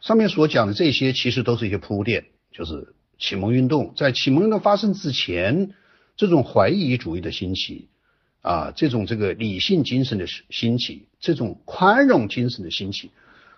[0.00, 2.94] 上面所讲的这些，其实都是一些铺垫，就是。
[3.18, 5.72] 启蒙运动在启蒙运动发生之前，
[6.18, 7.88] 这种怀疑主义的兴起
[8.42, 13.12] 啊，这种这个理性精神的兴起，这种宽容精神的兴起，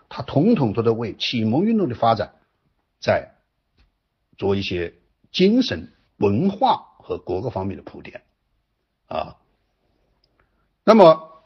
[0.08, 2.34] 它统统都在为启蒙运动的发展
[3.00, 3.34] 在
[4.37, 4.94] 做一些
[5.32, 8.22] 精神文化和各个方面的铺垫
[9.07, 9.37] 啊。
[10.85, 11.42] 那么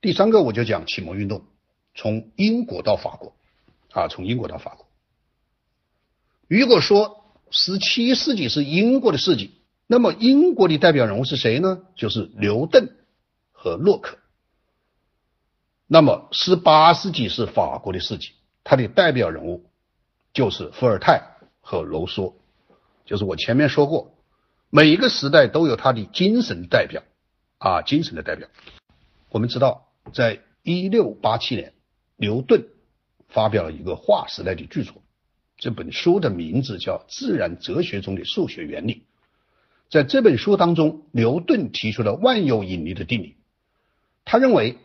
[0.00, 1.44] 第三个，我就讲启蒙运动
[1.94, 3.34] 从英国到法国
[3.90, 4.86] 啊，从英国到法国。
[6.46, 11.82] 如果说十七世纪是英国的世纪，那么英国的代表人物是谁呢？
[11.94, 12.96] 就是牛顿
[13.52, 14.18] 和洛克。
[15.86, 18.32] 那么十八世纪是法国的世纪，
[18.64, 19.64] 它的代表人物
[20.32, 21.22] 就是伏尔泰
[21.60, 22.34] 和卢梭。
[23.04, 24.16] 就是我前面说过，
[24.70, 27.02] 每一个时代都有它的精神代表
[27.58, 28.48] 啊，精神的代表。
[29.30, 31.72] 我们知道，在一六八七年，
[32.16, 32.66] 牛顿
[33.28, 35.02] 发表了一个划时代的巨作。
[35.56, 38.94] 这本书的名字叫《自然哲学中的数学原理》。
[39.90, 43.36] 在这本书当中，牛顿提出了万有引力的定理。
[44.24, 44.78] 他认为，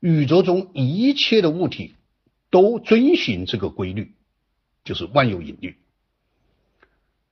[0.00, 1.96] 宇宙中一切的物体
[2.50, 4.14] 都遵循这个规律，
[4.84, 5.74] 就是万有引力。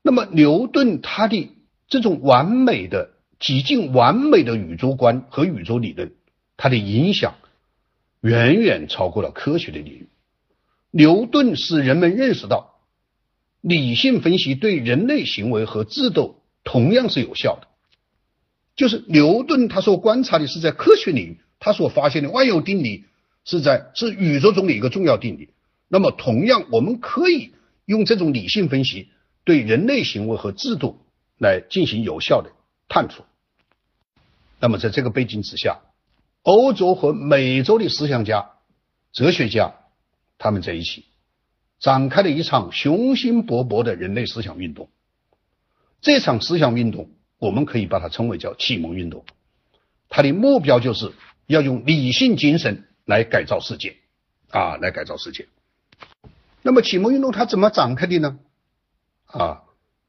[0.06, 1.50] 那么，牛顿他的
[1.88, 6.12] 这种完美的、几近完美的宇宙观和宇宙理论，
[6.58, 7.36] 它的影响
[8.20, 10.08] 远远超过了科学的领域。
[10.90, 12.72] 牛顿使人们认识到。
[13.62, 17.66] 理性分析对人类行为和制度同样是有效的。
[18.76, 23.06] 就是牛顿他所观察的是在科学领域，他所发现的万有定理
[23.46, 25.48] 是在是宇宙中的一个重要定理。
[25.88, 27.54] 那么，同样我们可以
[27.86, 29.08] 用这种理性分析
[29.44, 30.98] 对人类行为和制度
[31.38, 32.50] 来进行有效的
[32.88, 33.26] 探索。
[34.60, 35.80] 那么，在这个背景之下，
[36.42, 38.50] 欧洲和美洲的思想家、
[39.12, 39.74] 哲学家
[40.38, 41.04] 他们在一起。
[41.80, 44.88] 展开了一场雄心勃勃的人类思想运动。
[46.00, 49.26] 这场思想运动，我们可以把它称为叫启蒙运动。
[50.08, 51.12] 它的目标就是
[51.46, 53.96] 要用理性精神来改造世界，
[54.48, 55.46] 啊，来改造世界。
[56.62, 58.38] 那么启蒙运动它怎么展开的呢？
[59.26, 59.62] 啊，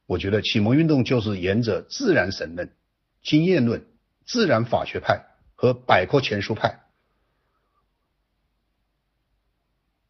[0.06, 2.73] 我觉得启蒙运动就是沿着自然神论、
[3.21, 3.86] 经验论、
[4.25, 5.25] 自然法学派
[5.56, 6.82] 和百科全书派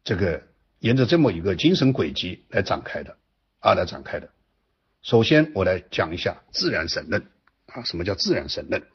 [0.04, 0.46] 这个。
[0.78, 3.16] 沿着这么一个精神轨迹来展开的
[3.60, 4.28] 啊，来展开的。
[5.00, 7.26] 首先，我来讲一下自然神论
[7.64, 8.86] 啊，什么叫自然神论？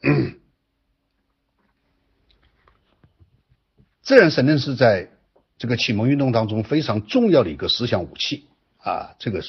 [4.00, 5.10] 自然神论是在
[5.58, 8.48] 这个启蒙运动当中非常重要的一个思想武器
[8.78, 9.16] 啊。
[9.18, 9.42] 这个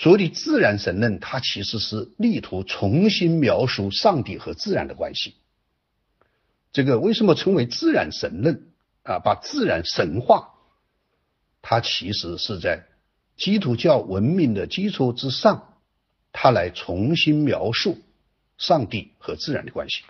[0.00, 5.34] 所谓的自然神论，它其实是力图重新描述上帝和自然的关系。
[6.70, 8.68] 这个为什么称为自然神论
[9.02, 9.18] 啊？
[9.18, 10.50] 把自然神化。
[11.62, 12.86] 它其实是在
[13.36, 15.74] 基督教文明的基础之上，
[16.30, 17.98] 它来重新描述
[18.56, 20.04] 上帝和自然的关系。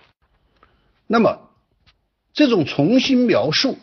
[1.06, 1.48] 那么，
[2.34, 3.78] 这种重新描述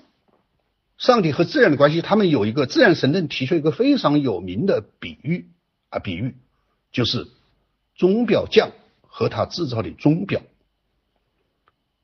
[1.00, 5.50] 上帝和自然的关系，他们有一个自然神论提出一个非常有名的比喻
[5.96, 6.36] 啊，比喻
[6.92, 7.28] 就是
[7.96, 10.42] 钟表匠和他制造的钟表。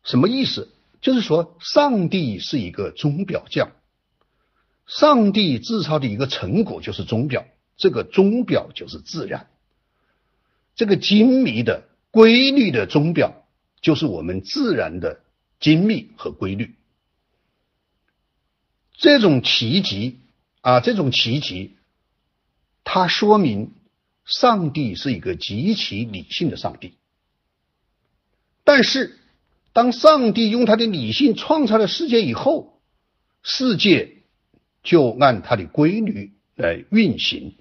[0.03, 0.69] 什么意思？
[1.01, 3.71] 就是说，上帝是一个钟表匠。
[4.87, 7.45] 上帝制造的一个成果就是钟表，
[7.77, 9.47] 这个钟表就是自然，
[10.75, 13.45] 这个精密的、规律的钟表
[13.81, 15.21] 就是我们自然的
[15.59, 16.75] 精密和规律。
[18.93, 20.19] 这种奇迹
[20.61, 21.77] 啊，这种奇迹，
[22.83, 23.71] 它说明
[24.31, 26.95] 上帝是一个极其理性的上帝。
[28.63, 29.19] 但是，
[29.73, 32.81] 当上帝用他的理性创造了世界以后，
[33.43, 34.17] 世界。
[34.83, 37.53] 就按他的规律来运行，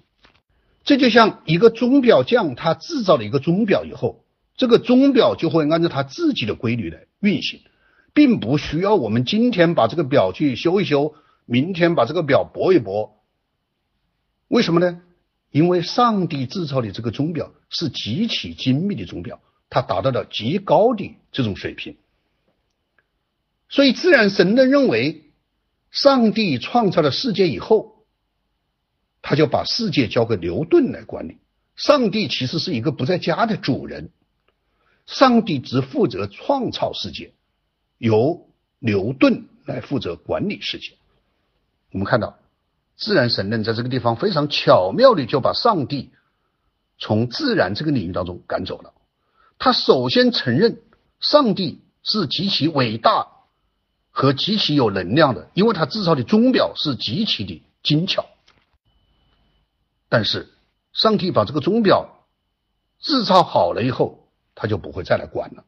[0.83, 4.25] 这就像一个钟表匠，他制造了一个钟表以后，
[4.57, 7.61] 这个钟表就会按照他自己的规律来运行，
[8.15, 11.13] 并不需要我们今天把这个表去修一修，
[11.45, 13.15] 明天把这个表拨一拨。
[14.47, 14.99] 为什么呢？
[15.51, 21.97] 因为上帝制造的这个钟表是极其精密的钟表，它达到了极高的这种水平，
[23.69, 25.27] 所以自然神论认为。
[25.93, 28.05] 上帝创造了世界以后，
[29.21, 31.39] 他就把世界交给牛顿来管理。
[31.75, 34.09] 上帝其实是一个不在家的主人，
[35.05, 37.33] 上帝只负责创造世界，
[37.97, 38.47] 由
[38.79, 40.93] 牛顿来负责管理世界。
[41.91, 42.39] 我们看到，
[42.97, 46.11] 自然神论在这个地方非常巧妙的就把上帝
[46.97, 48.93] 从自然这个领域当中赶走了。
[49.57, 50.81] 他首先承认
[51.19, 53.27] 上帝是极其伟大。
[54.13, 58.25] 和极其有能量的，因为他制造的钟表是极其的精巧。
[60.09, 60.49] 但是，
[60.91, 62.25] 上帝把这个钟表
[62.99, 65.63] 制造好了以后，他就不会再来管了。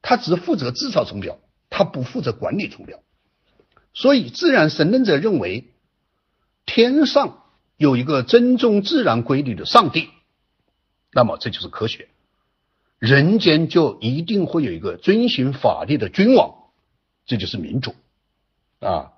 [0.00, 1.38] 他只负责制造钟表，
[1.68, 3.00] 他不负责管理钟表。
[3.92, 5.74] 所以，自然神论者认为，
[6.66, 7.44] 天上
[7.78, 10.10] 有一个尊重自然规律的上帝，
[11.12, 12.08] 那么这就是科学。
[12.98, 16.54] 人间就一定会有一个遵循法律的君王。
[17.24, 17.94] 这就是民主
[18.80, 19.12] 啊！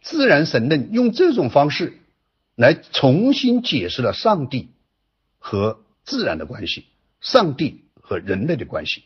[0.00, 2.00] 自然神论用这种方式
[2.56, 4.70] 来重新解释了上帝
[5.38, 6.86] 和自然的关系，
[7.20, 9.04] 上帝和人类的关系。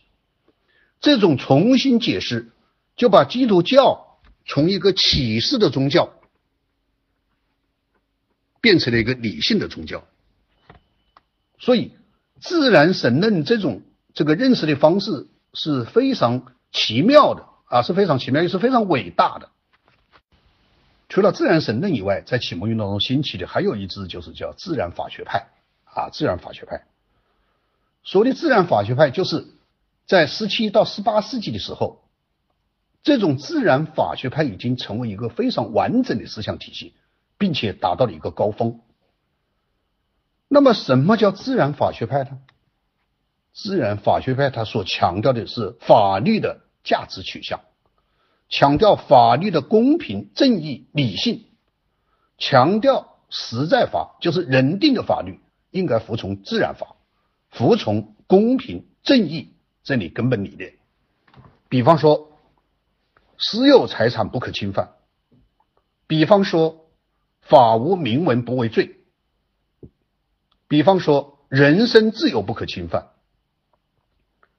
[1.00, 2.52] 这种重新解释
[2.96, 6.14] 就把基督教从一个启示的宗教
[8.60, 10.04] 变成了一个理性的宗教。
[11.58, 11.92] 所以，
[12.40, 13.82] 自然神论这种
[14.14, 19.50] 这个认识的方式是非常奇妙的啊，是非常奇妙，也是非常伟大的。
[21.08, 25.46] 除了自然神论以外，在启蒙运动中兴起的还有一支，就是叫自然法学派
[25.84, 26.84] 啊，自然法学派。
[28.02, 29.46] 所谓的自然法学派，就是
[30.06, 32.02] 在十七到十八世纪的时候，
[33.02, 36.94] 这种自然法学派已经成为一个非常完整的思想体系，
[37.38, 38.80] 并且达到了一个高峰。
[40.48, 42.38] 那么，什么叫自然法学派呢？
[43.52, 47.60] 自然法学派它所强调的是法律的价值取向。
[48.48, 51.46] 强调法律的公平、正义、理性，
[52.38, 56.96] 强调实在法，就是人定的法律应该服从自然法，
[57.50, 60.74] 服从公平、正义这里根本理念。
[61.68, 62.38] 比方说，
[63.36, 64.90] 私有财产不可侵犯；
[66.06, 66.85] 比方说，
[67.48, 68.96] 法无明文不为罪；
[70.68, 73.12] 比方说，人身自由不可侵犯；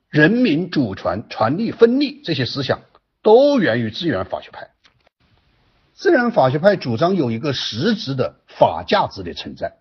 [0.09, 2.81] 人民主权、权利分立这些思想。
[3.23, 4.69] 都源于自然法学派。
[5.93, 9.79] 自然法学派主张有一个实质的法价值的存在，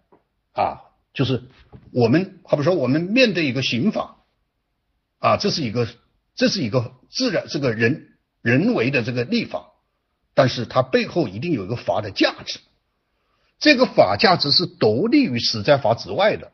[0.52, 0.82] 啊，
[1.14, 1.44] 就是
[1.92, 4.24] 我们，好比说我们面对一个刑法，
[5.20, 5.86] 啊，这是一个，
[6.34, 9.74] 这是一个自然这个人人为的这个立法，
[10.34, 12.58] 但是它背后一定有一个法的价值，
[13.58, 16.52] 这个法价值是独立于实在法之外的，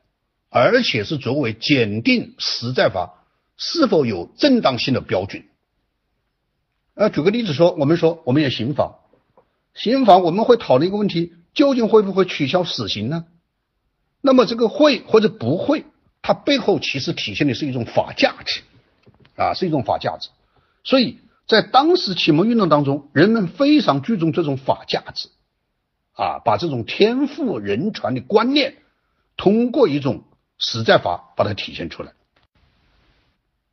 [0.49, 3.25] 而且是作为检定实在法
[3.57, 5.45] 是否有正当性的标准。
[6.95, 9.01] 呃，举个例子说，我们说我们有刑法，
[9.75, 13.25] 刑法我们会讨论一个问题，究竟会不会取消死刑呢？
[14.21, 15.87] 那么这个会或者不会，
[16.21, 18.61] 它背后其实体现的是一种法价值，
[19.37, 20.29] 啊，是一种法价值。
[20.85, 25.29] 所以在当时启蒙运动当中，人们非常注重这种法价值，
[26.13, 28.77] 啊，把这种天赋人权的观念，
[29.37, 30.25] 通过一种
[30.59, 32.13] 实在法把它体现出来。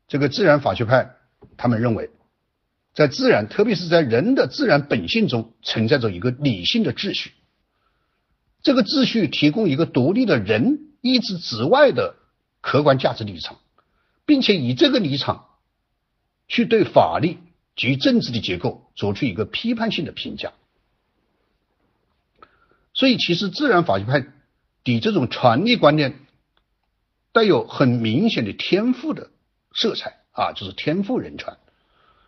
[0.07, 1.15] 这个自然法学派
[1.57, 2.09] 他们认为。
[2.91, 7.31] 在自然，特别是在人的自然本性中，存在着一个理性的秩序。
[8.61, 12.15] 这个秩序提供一个独立的人意志之外的
[12.59, 13.59] 客观价值立场，
[14.25, 15.45] 并且以这个立场
[16.47, 17.37] 去对法律
[17.75, 20.51] 及政治的结构做出一个批判性的评价。
[22.99, 26.19] 所以，其实自然法学派的这种权利观念
[27.31, 29.31] 带有很明显的天赋的
[29.73, 31.55] 色彩啊，就是天赋人权。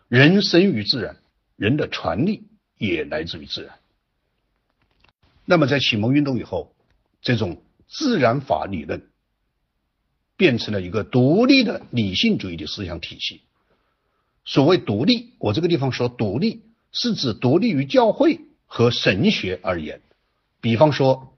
[0.08, 1.18] 人生于自然，
[1.56, 2.44] 人的权利
[2.78, 3.80] 也来自于自然。
[5.44, 6.74] 那么，在启蒙运动以后，
[7.20, 9.10] 这种自然法理论
[10.38, 13.42] 变成了一个独立的理性主义的思想体系。
[14.46, 16.62] 所谓独立，我这个地方说独立，
[16.92, 20.00] 是指独立于教会和神学而言。
[20.62, 21.34] 比方说，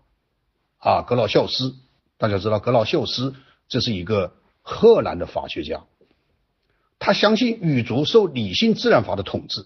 [0.76, 1.74] 啊，格劳肖斯，
[2.18, 3.34] 大家知道格劳肖斯，
[3.68, 5.84] 这是一个荷兰的法学家。
[6.98, 9.64] 他相信宇宙受理性自然法的统治，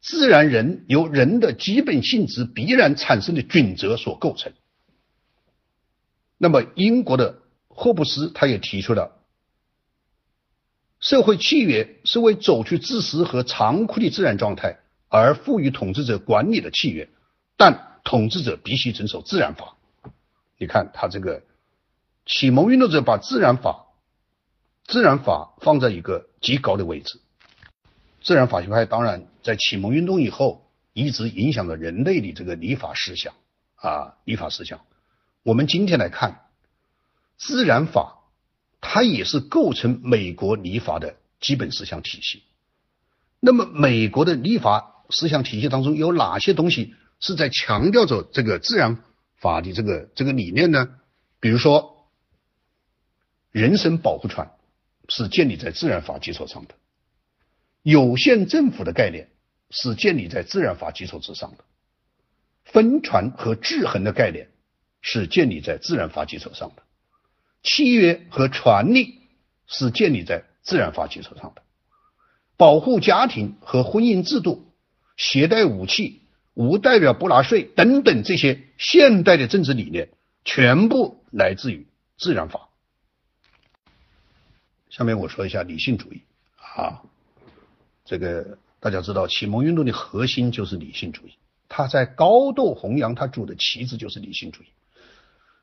[0.00, 4.52] 自然人由人的基本性质必然产生的准则所构成。
[6.38, 9.16] 那么，英国的霍布斯他也提出了，
[11.00, 17.08] 社会契约是为走出自私和残酷的自然状态而赋予统治者管理的契约，
[17.56, 19.76] 但统治者必须遵守自然法。
[20.58, 21.42] 你看，他这个
[22.26, 23.86] 启蒙运动者把自然法。
[24.84, 27.20] 自然法放在一个极高的位置。
[28.22, 33.34] 自然法学派当然在启蒙运动以后，一直影响了人类的这个立法思想
[33.76, 34.80] 啊，立法思想。
[35.44, 36.40] 我们今天来看，
[37.38, 38.18] 自然法
[38.80, 42.42] 它也是构成美国立法的基本思想体系。
[43.38, 48.98] 那么，美国的立法思想体系当中有哪些东西是在强调着这个自然
[49.36, 50.88] 法的这个这个理念呢？
[51.38, 52.10] 比如说，
[53.52, 54.50] 人身保护权。
[55.12, 56.74] 是建立在自然法基础上的，
[57.82, 59.28] 有限政府的概念
[59.68, 61.64] 是建立在自然法基础之上的，
[62.62, 64.52] 分权和制衡的概念
[65.00, 66.84] 是建立在自然法基础上的，
[67.64, 69.22] 契约和权利
[69.66, 71.62] 是建立在自然法基础上的，
[72.56, 74.72] 保护家庭和婚姻制度、
[75.16, 76.19] 携带武器、
[76.60, 80.10] 无代表不纳税等等这些现代的政治理念，
[80.44, 81.86] 全部来自于
[82.18, 82.68] 自然法。
[84.90, 86.20] 下面我说一下理性主义
[86.58, 87.00] 啊，
[88.04, 91.32] 这个大家知道，启蒙运动的核心就是理性主义
[91.66, 94.66] 他在高度弘扬他主的旗帜，就是理性主义。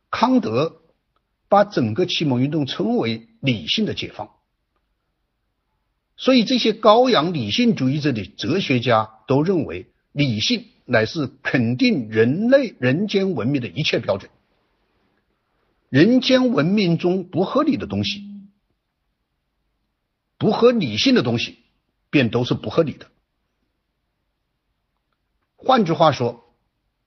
[0.09, 0.81] 康德
[1.47, 4.31] 把整个启蒙运动称为理性的解放，
[6.15, 14.31] 所以这些高扬理性主义者的哲学家都认为，理性乃是肯定人类人间文明的一切标准。
[15.89, 18.23] 人间文明中不合理的东西，
[20.37, 21.59] 不合理性的东西，
[22.09, 23.07] 便都是不合理的。
[25.55, 26.45] 换句话说，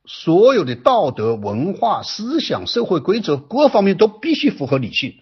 [0.05, 5.15] 所有的道德、文化、思想、社会规则各方面都必须符合理性，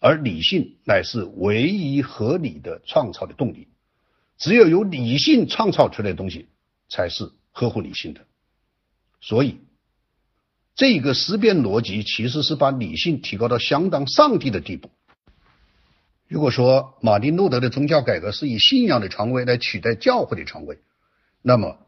[0.00, 3.68] 而理性乃是唯一合理的创造的动力。
[4.36, 6.48] 只有由理性创造出来的东西，
[6.88, 8.26] 才是合乎理性的。
[9.22, 9.60] 所以，
[10.74, 14.90] 这个思辨逻辑其实是把理性提高到相当上帝的地步。
[16.26, 20.78] 如果说马丁路德的宗教改革是以信仰的传位来取代教会的传位，
[21.42, 21.78] 那么，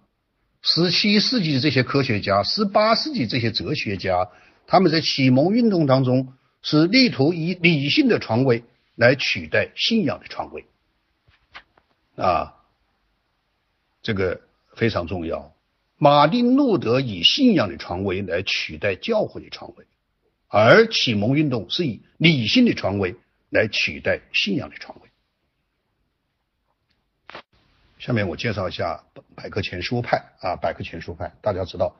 [0.62, 4.30] 十七世纪的这些科学家，十八世纪这些哲学家，
[4.66, 8.64] 他们在启蒙运动当中是力图以理性的传位
[8.94, 10.66] 来取代信仰的传位，
[12.16, 12.54] 啊，
[14.02, 14.42] 这个
[14.74, 15.55] 非常重要。
[15.98, 19.86] 马丁路德以信仰的传位来取代教会的传位，
[20.48, 23.16] 而启蒙运动是以理性的传位
[23.48, 25.08] 来取代信仰的传位。
[27.98, 31.96] 下面我介绍一下百科全书派啊，百科全书派，大家知道，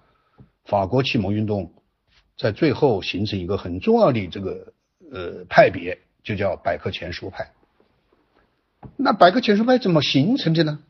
[0.66, 1.72] 法国启蒙运动
[2.36, 4.74] 在最后形成一个很重要的这个
[5.10, 7.50] 呃派别，就叫百科全书派。
[8.94, 10.80] 那百科全书派怎么形成的呢？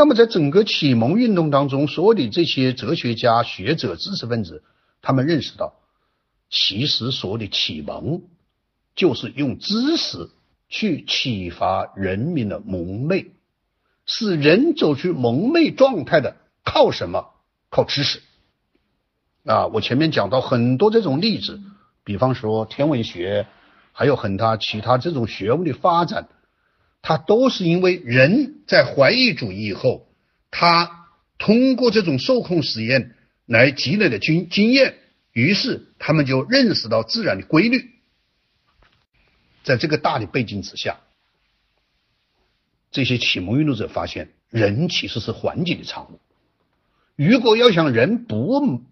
[0.00, 4.62] 那么在整个启蒙运动当中，所有的这些哲学家、学者、知识分子，
[5.02, 5.74] 他们认识到，
[6.48, 8.22] 其实所谓的启蒙，
[8.96, 10.30] 就是用知识
[10.70, 13.32] 去启发人民的蒙昧。
[14.06, 17.34] 使人走出蒙昧状态的，靠什么？
[17.68, 18.22] 靠知识。
[19.44, 21.60] 啊，我前面讲到很多这种例子，
[22.04, 23.46] 比方说天文学，
[23.92, 26.26] 还有很多其他这种学问的发展，
[27.02, 30.08] 它都是因为人在怀疑主义以后，
[30.50, 34.96] 他通过这种受控实验来积累的经经验，
[35.32, 37.90] 于是他们就认识到自然的规律。
[39.62, 41.00] 在这个大的背景之下。
[42.90, 46.18] 这些启蒙运动者发现，人其实是环境的产物。
[47.14, 48.82] 如果要想人不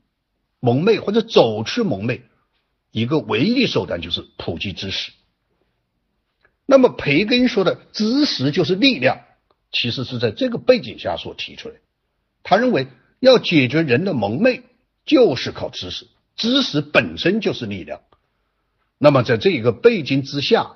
[0.61, 2.23] 蒙昧或者走出蒙昧，
[2.93, 5.11] 一个唯一的手段就是普及知识。
[6.71, 9.23] 那么培根说的知识就是力量，
[9.73, 11.77] 其实是在这个背景下所提出来。
[12.43, 12.89] 他认为
[13.21, 14.65] 要解决人的蒙昧，
[15.07, 16.07] 就是靠知识，
[16.37, 18.03] 知识本身就是力量。
[18.99, 20.75] 那么在这一个背景之下。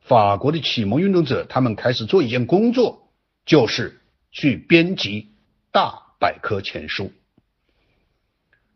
[0.00, 3.10] 法国的启蒙运动者，他们开始做一件工作，
[3.44, 4.00] 就是
[4.32, 5.32] 去编辑
[5.70, 7.12] 大百科全书。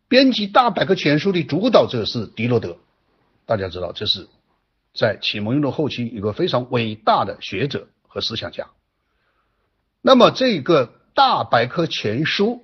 [0.08, 2.76] 编辑大百科全书的主导者是狄罗德，
[3.46, 4.28] 大家知道，这是
[4.95, 8.68] 在启蒙运动后期一个非常伟大的学者和思想家。
[10.01, 12.62] 那么，这个大百科全书，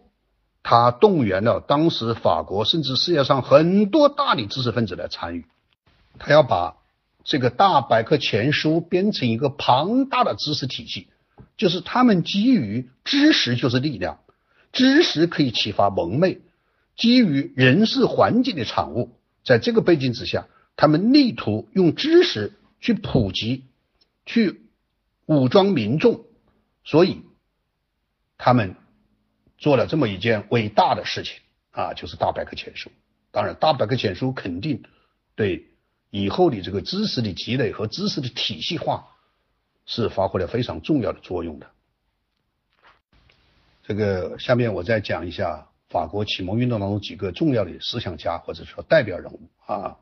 [0.62, 5.47] 他动员了当时法国甚至世界上很多大的知识分子来参与，
[6.18, 6.76] 他要把。
[7.24, 11.09] 这个大百科全书编成一个庞大的知识体系，
[11.59, 14.20] 就是他们基于知识就是力量，
[14.72, 16.41] 知识可以启发蒙昧，
[16.97, 19.11] 基于人是环境的产物，
[19.45, 20.47] 在这个背景之下，
[20.79, 23.64] 他们力图用知识去普及，
[24.24, 24.62] 去
[25.26, 26.24] 武装民众，
[26.85, 27.22] 所以
[28.39, 28.76] 他们
[29.59, 31.41] 做了这么一件伟大的事情
[31.72, 32.91] 啊，就是大百科全书。
[33.31, 34.85] 当然，大百科全书肯定
[35.35, 35.66] 对。
[36.11, 39.09] 以后的这个知识的积累和知识的体系化
[39.85, 41.70] 是发挥了非常重要的作用的。
[43.83, 49.99] 这个下面我再讲一下法国启蒙运动当中几个重要的思想家或者说代表人物啊。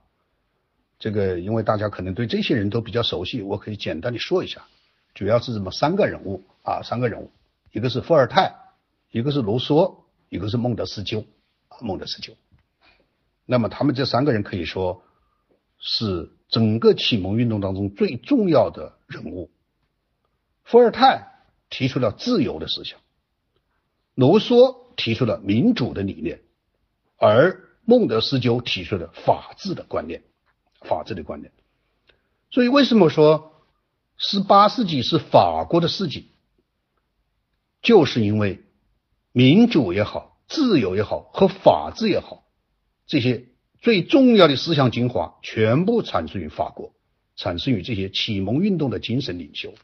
[0.99, 4.66] 这个因为大家可能对这些人都比较熟悉，我可以简单的说一下，
[5.14, 7.30] 主要是这么三个人物啊，三个人物，
[7.72, 8.55] 一个是伏尔泰，
[9.11, 11.24] 一个是卢梭，一个是孟德斯鸠
[11.68, 12.34] 啊，孟德斯鸠。
[13.44, 15.03] 那么他们这三个人可以说。
[15.78, 19.51] 是整个启蒙运动当中最重要的人物。
[20.64, 21.28] 伏尔泰
[21.68, 22.99] 提出了自由的思想，
[24.14, 26.40] 卢梭提出了民主的理念，
[27.18, 30.22] 而孟德斯鸠提出了法治的观念。
[30.83, 31.53] 法治的观念。
[32.51, 33.53] 所以，为什么说
[34.16, 36.29] 十八世纪是法国的世纪？
[37.83, 38.62] 就是因为
[39.33, 42.45] 民主也好，自由也好，和法治也好，
[43.07, 43.47] 这些。
[43.79, 46.93] 最重要的思想精华全部产生于法国，
[47.37, 49.74] 产生于这些启蒙运动的精神领袖。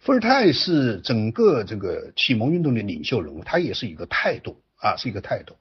[0.00, 5.56] 伏尔泰是整个这个启蒙运动的领袖人物，他也是一个态度啊，是一个态度。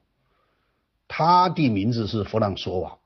[1.07, 2.97] 他的名字是弗朗索瓦，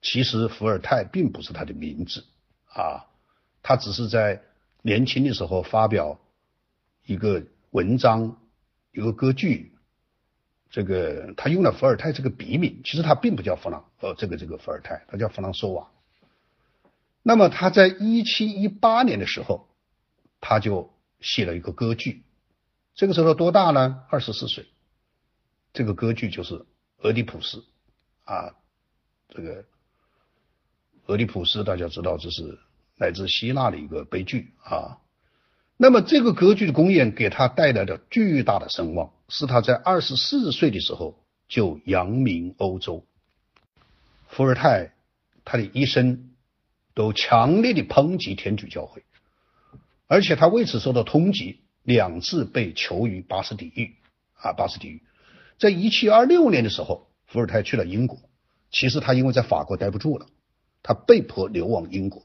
[0.00, 2.24] 其实伏尔泰并不是他的名字
[2.66, 3.06] 啊，
[3.62, 4.42] 他只是在
[4.82, 6.20] 年轻的时候发表
[7.04, 8.40] 一个文章，
[8.92, 9.72] 一个歌剧，
[10.70, 15.90] 这个他用了伏尔泰这个笔名，其实他并不叫弗朗，呃，这个这个伏尔泰，他叫弗朗索瓦。
[17.22, 19.68] 那么他在一七一八年的时候，
[20.40, 22.22] 他就写了一个歌剧，
[22.94, 24.04] 这个时候多大呢？
[24.08, 24.66] 二十四岁。
[25.72, 26.54] 这个歌剧就是
[26.98, 27.58] 《俄狄浦斯》
[28.24, 28.54] 啊，
[29.28, 29.62] 这个
[31.08, 32.58] 《俄狄浦斯》大家知道，这是
[32.98, 34.98] 来自希腊的一个悲剧啊。
[35.78, 43.06] 那么这个歌剧的公演给他带来的巨大的声望，是他在二十四岁的时候就扬名欧洲。
[44.28, 44.92] 伏尔泰
[45.46, 46.28] 他的一生
[46.92, 49.02] 都强烈的抨击天主教会，
[50.08, 53.94] 而且他为此受到通缉，两次被囚于巴士底狱
[54.34, 55.02] 啊，巴士底狱。
[55.58, 58.18] 在一七二六年的时候，伏尔泰去了英国。
[58.70, 60.26] 其实他因为在法国待不住了，
[60.82, 62.22] 他被迫流亡英国。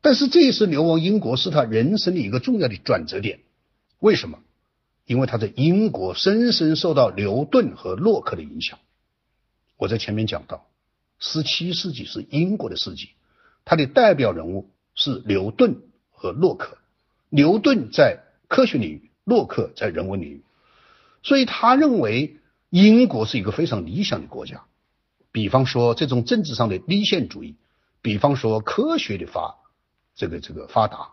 [0.00, 3.40] 但是这一次流亡英国是他人生的一个重要的转折点。
[3.98, 4.38] 为什么？
[5.06, 8.78] 因为他在英国深深受到牛顿和洛克的影响。
[9.76, 10.66] 我在前面讲到，
[11.18, 13.10] 十七世纪是英国的世纪，
[13.64, 16.78] 他的代表人物是牛顿和洛克。
[17.28, 20.42] 牛顿在科学领域，洛克在人文领域，
[21.22, 22.34] 所以他认为。
[22.70, 24.64] 英国是一个非常理想的国家，
[25.32, 27.56] 比方说这种政治上的立宪主义，
[28.02, 29.56] 比方说科学的发
[30.14, 31.10] 这个这个发达，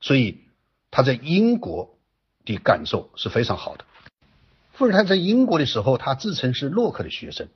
[0.00, 0.44] 所以
[0.90, 1.96] 他在英国
[2.44, 3.84] 的感受是非常好的。
[4.72, 7.48] 伏尔泰在英国的时候，他自称是洛克的学生，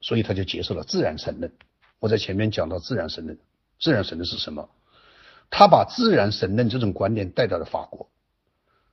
[0.00, 1.52] 所以他就接受了自然神论。
[1.98, 3.38] 我在前面讲到自然神论，
[3.80, 4.68] 自然神论是什么？
[5.50, 8.08] 他把自然神论这种观念带到了法国，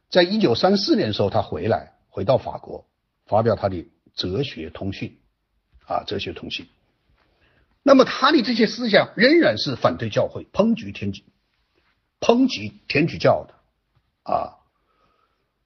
[0.10, 2.86] 在一九三四年的时候，他回来回到法国。
[3.26, 5.18] 发表他的哲学通讯
[5.88, 6.68] 啊，哲学通讯。
[7.84, 11.22] 那么他的这些思想仍然是反对教会、抨击天主、
[12.20, 13.54] 抨击天主教的
[14.32, 14.56] 啊。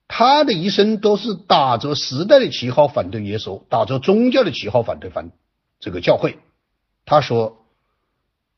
[0.08, 5.32] 他的一生都是打着时代的旗号反对耶稣，打着宗教的旗号反对反
[5.80, 6.40] 这个教会。
[7.06, 7.66] 他说：“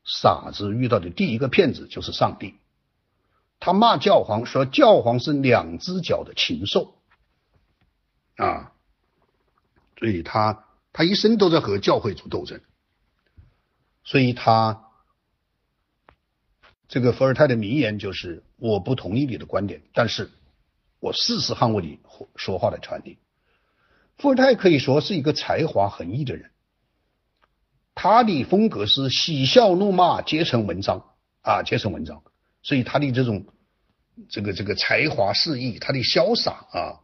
[0.04, 2.54] 傻子遇到的第一个骗子就是上帝。”
[3.60, 6.94] 他骂教皇说：“教皇是两只脚的禽兽。”
[8.38, 8.72] 啊。
[9.98, 12.60] 所以他他一生都在和教会做斗争，
[14.10, 14.88] 所以他
[16.88, 20.32] 这个伏尔泰的名言就是我不同意你的观点，但是
[20.98, 22.00] 我誓死捍卫你
[22.34, 23.18] 说话的权利。
[24.18, 26.50] 伏尔泰可以说是一个才华横溢的人，
[27.94, 31.04] 他的风格是喜笑怒骂皆成文章
[31.42, 32.24] 啊，皆成文章。
[32.64, 33.46] 所以他的这种
[34.28, 36.98] 这个这个才华四溢，他的潇洒啊，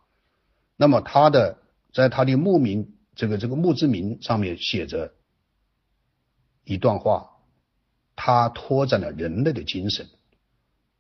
[0.77, 1.63] 那么他的。
[1.95, 5.15] 在他的墓名，这个这个墓志铭上面写着
[6.67, 7.31] 一段话，
[8.17, 10.09] 他拓展了人类的精神，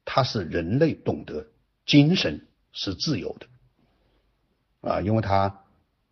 [0.04, 1.48] 他是人类懂得
[1.84, 5.64] 精神是自由的啊，因为他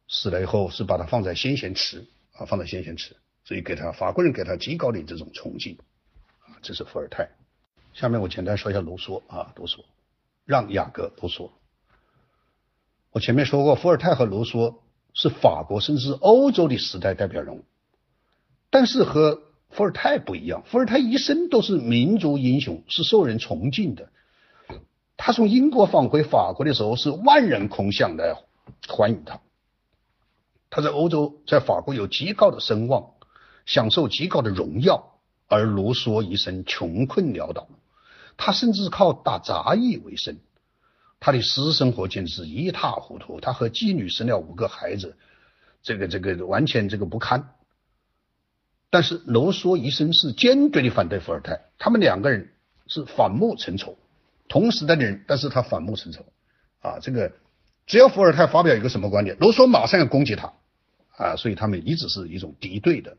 [0.09, 5.79] 死了以后是把他放在先贤祠啊，放在先贤祠，所以给他法国人给他极高的这种崇敬
[6.41, 7.31] 啊，这是伏尔泰。
[7.93, 9.85] 下面我简单说一下卢梭啊，卢梭，
[10.45, 11.53] 让雅各卢梭。
[13.13, 14.81] 我前面说过，伏尔泰和卢梭
[15.13, 17.65] 是法国甚至欧洲的时代代表人物，
[18.75, 24.09] 但是和伏尔泰不一样，伏尔泰一生都是民族英雄，是受人崇敬的。
[25.17, 28.35] 他从英国返回法国的时候，是万人空巷来
[28.89, 29.41] 欢迎他。
[30.71, 33.13] 他在欧洲，在法国有极高的声望，
[33.65, 37.69] 享受极高的荣耀，而卢梭一生穷困潦倒，
[38.37, 40.39] 他甚至靠打杂役为生。
[41.21, 45.17] 他的私生活简直是一塌糊涂，他和妓女生了五个孩子，
[45.81, 47.51] 这个这个完全这个不堪。
[48.91, 52.53] 但是卢梭一生是坚决的反对伏尔泰，他们两个人
[52.87, 53.97] 是反目成仇，
[54.49, 56.25] 同时代的人，但是他反目成仇
[56.81, 56.99] 啊。
[57.01, 57.33] 这个
[57.87, 60.53] 只要伏尔泰发表一个什么观点，卢梭马上要攻击他
[61.17, 63.17] 啊，所以他们一直是一种敌对的。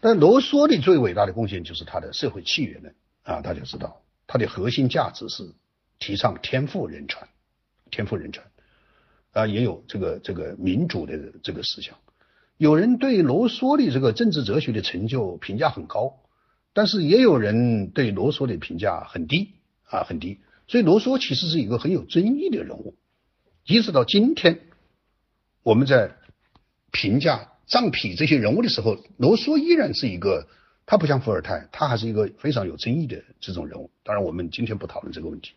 [0.00, 5.52] 但卢梭的最伟大的贡献就是他的社会契约论啊，大家知道他的核心价值是。
[5.98, 7.26] 提倡天赋人权，
[7.90, 8.44] 天赋人权
[9.32, 11.96] 啊，也有这个这个民主的这个思想。
[12.56, 16.20] 有人对罗梭的这个政治哲学的成就评价很高，
[16.72, 19.54] 但是也有人对罗梭的评价很低
[19.84, 20.40] 啊，很低。
[20.68, 22.96] 所以罗梭其实是一个很有争议的人物。
[23.64, 24.60] 一直到今天，
[25.62, 26.16] 我们在
[26.90, 30.48] 评价藏痞这些人物的时候，罗梭依然是一个，
[30.86, 33.90] 他不像伏尔泰，他还是一个非常有争议的这种人物。
[34.02, 35.52] 当然，我们今天不讨论这个问题。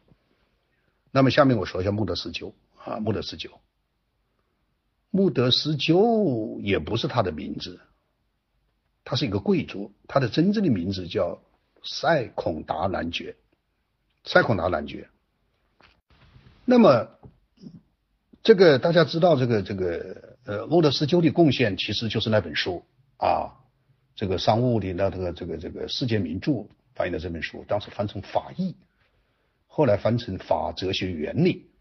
[1.11, 3.49] 那么下面我说一下孟德斯鸠啊，孟德斯鸠，
[5.11, 7.79] 穆德斯鸠也不是他的名字，
[9.03, 11.41] 他是一个贵族，他的真正的名字叫
[11.83, 13.35] 塞孔达男爵。
[14.23, 15.09] 塞孔达男爵。
[16.65, 17.09] 那么，
[18.43, 22.83] 这个大家知道，这个这个呃，穆德斯鸠的贡献其实就是那本书
[23.17, 23.57] 啊，
[24.15, 28.75] 这个商务的那这个这个这个世界名著翻译的这本书，当时翻成法译，
[29.65, 31.71] 后来翻成法哲学原理。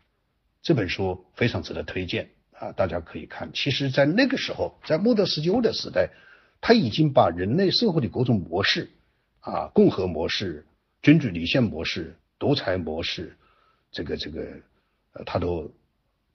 [0.63, 3.51] 这本书非常值得推荐啊，大家可以看。
[3.53, 6.11] 其实，在那个时候，在孟德斯鸠的时代，
[6.61, 8.91] 他已经把人类社会的各种模式
[9.41, 10.67] 啊，共和模式、
[11.03, 13.37] 君主立宪模式、独裁模式，
[13.93, 14.41] 这个这个，
[15.13, 15.73] 呃，他都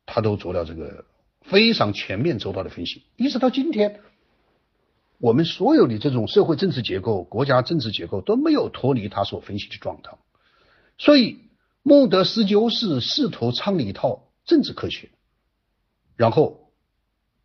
[0.06, 1.06] 他都做了这个
[1.42, 3.04] 非常全面周到的分析。
[3.18, 4.00] 一直到今天，
[5.20, 10.18] 我们所有的这种社会政治结构、国家政治结构都没有脱离他所分析的状态，
[10.98, 11.40] 所以。
[11.86, 15.10] 孟德斯鸠是试图创立一套政治科学，
[16.16, 16.72] 然后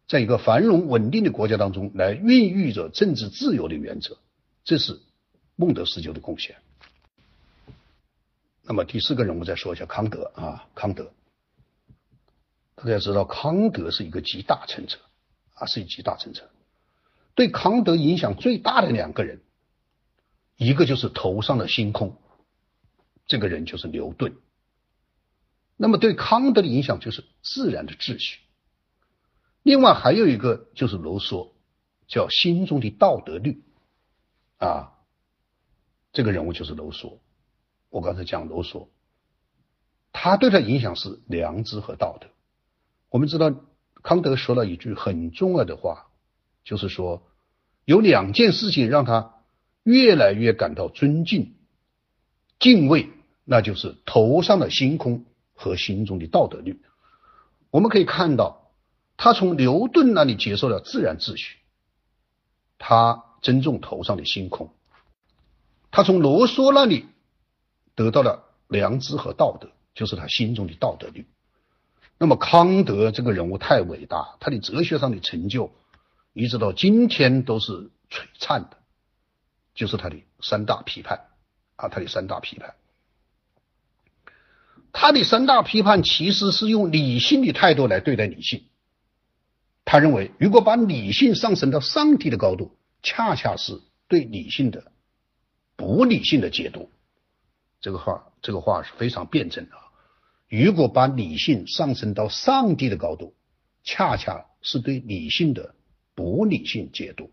[0.07, 4.19] 在一个繁荣稳定的国家当中来孕育着政治自由的原则，
[4.65, 5.01] 这是
[5.57, 6.57] 孟德斯鸠的贡献。
[8.63, 11.13] 那么第四个人物再说一下康德啊，康德，
[12.75, 14.99] 大家知道康德是一个集大成者
[15.55, 16.51] 啊，是一集大成者。
[17.35, 19.41] 对康德影响最大的两个人，
[20.57, 22.17] 一个就是头上的星空。
[23.27, 24.35] 这个人就是牛顿。
[25.77, 28.41] 那么对康德的影响就是自然的秩序。
[29.63, 31.53] 另外还有一个就是卢梭，
[32.07, 33.63] 叫心中的道德律
[34.59, 34.95] 啊。
[36.13, 37.19] 这个人物就是卢梭。
[37.91, 38.89] 我刚才讲卢梭，
[40.13, 42.29] 他对他影响是良知和道德。
[43.11, 43.55] 我们知道
[44.03, 46.07] 康德说了一句很重要的话，
[46.65, 47.23] 就是说
[47.85, 49.35] 有两件事情让他
[49.83, 51.57] 越来越感到尊敬、
[52.59, 53.11] 敬畏。
[53.51, 56.83] 那就是头上的星空和心中的道德律。
[57.71, 58.68] 我们可以看到，
[59.19, 61.59] 他从牛顿那里接受了自然秩序，
[62.79, 64.69] 他尊重头上的星空；
[65.91, 67.05] 他从罗梭那里
[67.97, 71.27] 得到了良知和道德，就是他心中的道德律。
[72.17, 75.73] 那么康德这个人物太伟大，他的哲学上的成就
[76.33, 77.73] 一直到今天都是
[78.09, 78.77] 璀璨的，
[79.75, 81.27] 就是他的三大批判
[81.75, 82.77] 啊，他的三大批判。
[84.93, 88.63] 他的三大批判其实是用理性的态度来对待理性。
[89.91, 94.93] 他认为，如果把理性上升到上帝的高度，恰恰是对理性的
[95.77, 96.91] 不理性的解读。
[97.81, 99.77] 这个话，这个话是非常辩证的。
[100.51, 103.33] 如果把理性上升到上帝的高度，
[103.83, 105.75] 恰恰是对理性的
[106.15, 107.31] 不理性解读。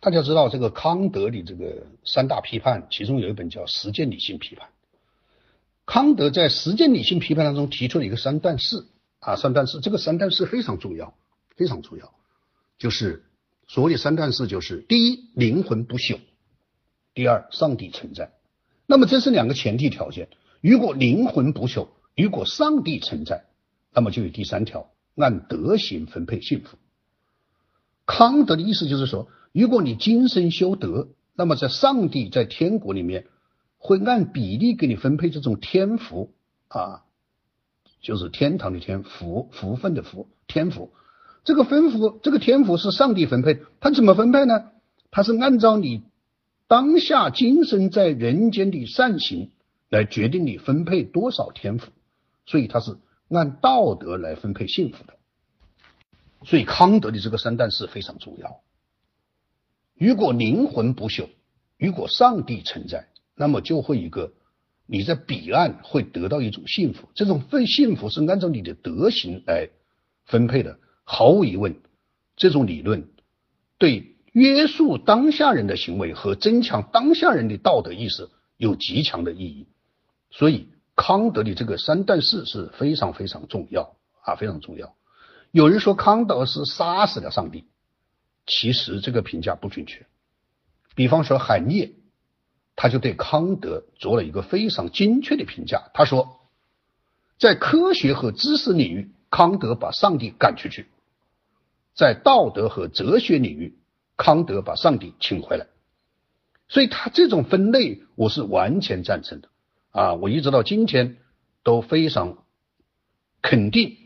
[0.00, 4.68] 大家知道，这个康德的这个三大批判，其中有一本叫《实践理性批判》。
[5.86, 8.84] 康德在实践理性批判当中提出了一个三段式
[9.20, 11.14] 啊，三段式这个三段式非常重要，
[11.56, 12.12] 非常重要，
[12.78, 13.24] 就是
[13.66, 16.18] 所谓的三段式就是第一，灵魂不朽；
[17.14, 18.32] 第二，上帝存在。
[18.86, 20.28] 那么这是两个前提条件。
[20.60, 23.44] 如果灵魂不朽，如果上帝存在，
[23.92, 26.78] 那么就有第三条，按德行分配幸福。
[28.06, 33.26] 康德的意思就是说，如果你今生修德，那么在上帝在天国里面。
[33.80, 36.34] 会按比例给你分配这种天福
[36.66, 37.04] 啊，
[38.00, 40.92] 就是天堂的天福福分的福天福。
[41.44, 44.70] 这个分福，这个天福是上帝分配，他怎么分配呢？
[45.10, 46.02] 他是按照你
[46.66, 49.50] 当下今生在人间的善行
[49.88, 51.90] 来决定你分配多少天福，
[52.46, 52.96] 所以他是
[53.28, 55.14] 按道德来分配幸福的。
[56.44, 58.60] 所以康德的这个三但是非常重要。
[59.94, 61.28] 如果灵魂不朽，
[61.78, 63.08] 如果上帝存在。
[63.40, 64.32] 那么就会一个，
[64.90, 69.68] 你在彼岸会得到一种幸福，这种份幸福是按照你的德行来
[70.24, 70.78] 分配的。
[71.04, 71.76] 毫无疑问，
[72.36, 73.06] 这种理论
[73.76, 79.66] 对约束当下人的行为和增强当下人的道德意识有极强的意义。
[80.30, 84.96] 所以，康德的这个三但是是非常非常重要啊，非常重要。
[85.50, 87.66] 有人说康德是杀死了上帝，
[88.46, 90.06] 其实这个评价不准确。
[90.94, 91.92] 比方说海涅。
[92.80, 95.90] 他就对康德做了一个非常精确的评价。
[95.94, 96.38] 他说，
[97.36, 100.84] 在科学和知识领域，康德把上帝赶出去；
[101.96, 103.76] 在道德和哲学领域，
[104.16, 105.66] 康德把上帝请回来。
[106.68, 109.48] 所以，他这种分类我是完全赞成的。
[109.90, 111.16] 啊，我一直到今天
[111.64, 112.44] 都非常
[113.42, 113.96] 肯定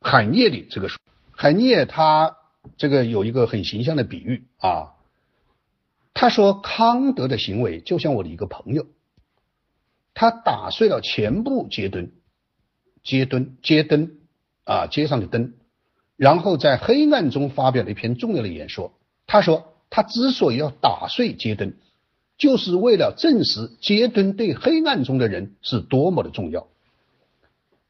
[0.00, 0.98] 海涅的这个书。
[1.30, 2.36] 海涅他
[2.76, 4.97] 这个有一个很形象的比喻啊。
[6.20, 8.86] 他说：“康德的行为就像我的一个朋友，
[10.14, 12.10] 他打碎了全部街灯，
[13.04, 14.18] 街灯街灯
[14.64, 15.54] 啊街上的灯，
[16.16, 18.98] 然后在黑暗中发表了一篇重要的演说。
[19.28, 21.74] 他说，他之所以要打碎街灯，
[22.36, 26.66] 就是为了证实街灯对黑暗中的人是多么的重要。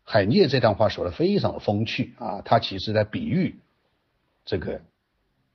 [0.05, 3.59] 海涅这段话说的非常的风趣啊，他其实在比喻
[4.45, 4.83] 这个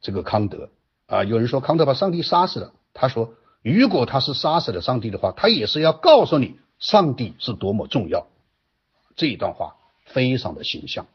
[0.01, 0.71] 这个康德
[1.13, 1.23] 啊。
[1.23, 8.27] 有人说康德把上帝杀死了，他说，如果他是杀死了上帝的话，他也是要告诉你上帝是多么重要。
[9.15, 11.05] 这一段话非常的形象。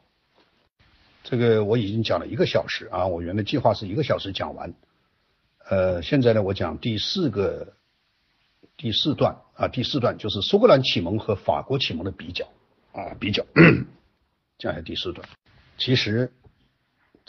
[1.23, 4.73] 这个我已经讲了一个小时啊，我原来计划是一个小时讲完，
[5.69, 7.73] 呃，现在呢我讲第四个
[8.77, 12.47] 第四段啊，第四段就是苏格兰启蒙和法国启蒙的比较
[12.93, 13.45] 啊，比较
[14.57, 15.27] 讲下第四段。
[15.77, 16.31] 其实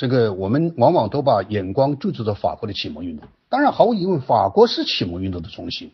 [0.00, 5.92] 这个我们往往都把眼光注注在法国的启蒙运动，当然毫无疑问，法国是启蒙运动的中心，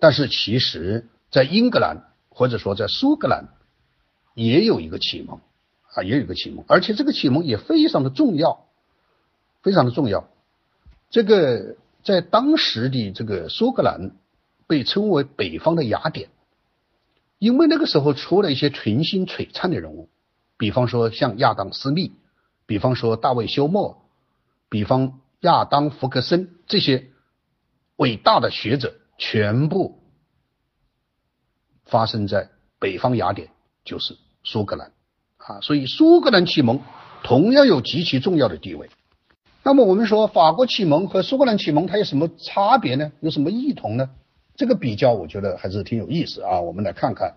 [0.00, 3.44] 但是其实在英格兰或者说在苏格兰。
[4.34, 5.38] 也有一个启蒙。
[5.94, 8.66] 啊，也有一个启蒙，而且这个启蒙也非常的重要，
[9.62, 10.28] 非常的重要。
[11.08, 14.10] 这个在当时的这个苏格兰
[14.66, 16.30] 被称为北方的雅典，
[17.38, 20.08] 因为那个时候出了一些群星璀璨的人物，
[20.56, 22.12] 比方说像亚当·斯密，
[22.70, 23.96] 比方说大卫·休谟，
[24.68, 27.08] 比方亚当·福格森这些
[27.96, 29.98] 伟大的学者，全部
[31.84, 32.48] 发生在
[32.78, 33.48] 北方雅典。
[33.84, 34.92] 就是苏格兰
[35.38, 36.80] 啊，所以苏格兰启蒙
[37.24, 38.88] 同样有极其重要的地位。
[39.64, 43.10] 那么我们说法国启蒙和苏格兰启蒙它有什么差别呢？
[43.18, 44.10] 有什么异同呢？
[44.54, 46.60] 这个比较我觉得还是挺有意思啊。
[46.60, 47.34] 我们来看看，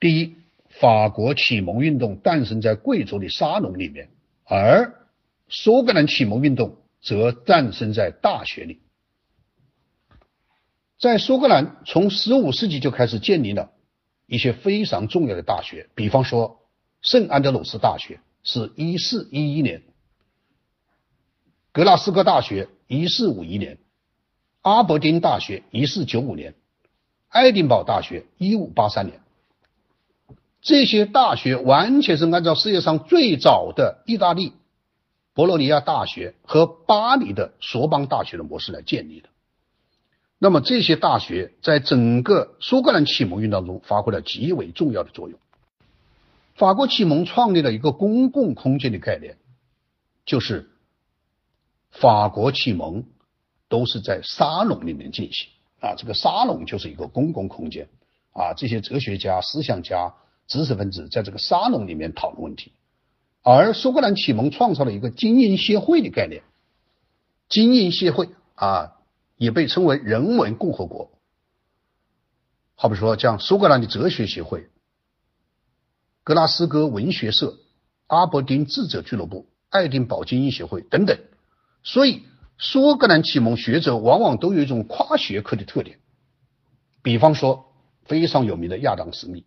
[0.00, 0.34] 第一，
[0.82, 4.10] 法国启蒙运动诞生在贵族的沙龙里面，
[4.42, 5.06] 而
[5.48, 8.80] 苏格兰启蒙运动则诞生在大学里。
[10.98, 13.70] 在苏格兰，从十五世纪就开始建立了。
[14.26, 16.66] 一些非常重要的大学，比方说
[17.00, 19.84] 圣安德鲁斯大学是一四一一年，
[21.70, 23.78] 格拉斯哥大学一四五一年，
[24.62, 26.56] 阿伯丁大学一四九五年，
[27.28, 29.21] 爱丁堡大学一五八三年。
[30.62, 34.54] 这些大学完全是按照世界上最早的意大利
[35.34, 39.28] 博洛尼亚大学和巴黎的索邦大学的模式来建立的。
[40.38, 45.38] 那么这些大学在整个苏格兰启蒙运动中发挥了极为重要的作用。
[46.54, 49.36] 法国启蒙创立了一个公共空间的概念，
[50.24, 50.70] 就是
[51.90, 53.04] 法国启蒙
[53.68, 55.48] 都是在沙龙里面进行
[55.80, 57.88] 啊，这个沙龙就是一个公共空间
[58.32, 60.14] 啊，这些哲学家、思想家、
[60.46, 62.72] 知识分子在这个沙龙里面讨论问题。
[63.42, 66.42] 而苏格兰启蒙创造了一个精英协会的概念，
[67.48, 68.98] 精英协会啊。
[69.38, 71.18] 也被称为人文共和国，
[72.76, 74.70] 好比说像苏格兰的哲学协会、
[76.22, 77.58] 格拉斯哥文学社、
[78.06, 81.18] 阿伯丁智者俱乐部、爱丁堡精英协会等等。
[81.82, 82.22] 所以，
[82.56, 85.98] 苏格兰启蒙学者往往都有一种跨学科的特点。
[87.02, 87.74] 比方说，
[88.04, 89.44] 非常有名的亚当·斯密，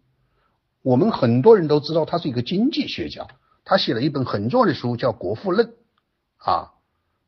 [0.86, 3.26] 我们很多人都知道他是一个经济学家，
[3.64, 5.68] 他写了一本很重要的书叫《国富论》
[6.38, 6.74] 啊，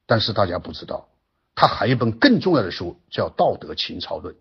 [0.06, 1.10] 但是大家不知道。
[1.56, 4.36] 他还有一本更重要的书，叫《道德情操论》，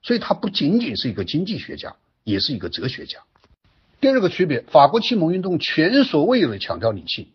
[0.00, 3.18] 所以他不仅仅是一个经济学家，也是一个哲学家。
[4.00, 7.28] 第二个区别，法国启蒙运动前所未有的强调理性，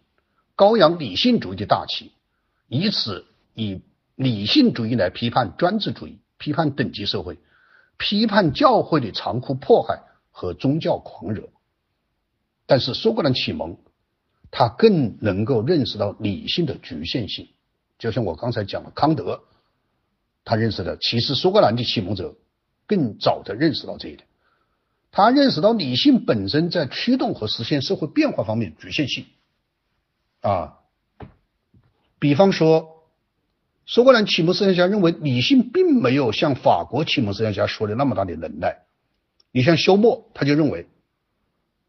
[0.56, 2.12] 高扬理性主义的大旗，
[2.68, 3.84] 以此以
[4.16, 7.38] 理性主义来批判专制主义，批判等级社会，
[8.00, 10.02] 批判教会的残酷迫害
[10.40, 11.50] 和宗教狂热。
[12.66, 13.78] 但是苏格兰启蒙，
[14.52, 17.50] 他更能够认识到理性的局限性。
[17.98, 19.42] 就像我刚才讲的，康德，
[20.46, 22.38] 他认识的，其实苏格兰的启蒙者
[22.88, 24.26] 更早的认识到这一点。
[25.12, 29.26] 他认识到理性本身在驱动和实现社会变化方面局限性
[30.40, 30.80] 啊。
[32.18, 33.04] 比方说，
[33.86, 38.86] 苏格兰启蒙思想家认为理性并没有像法国启蒙思想家说的那么大的能耐。
[39.52, 40.88] 你像休谟，他就认为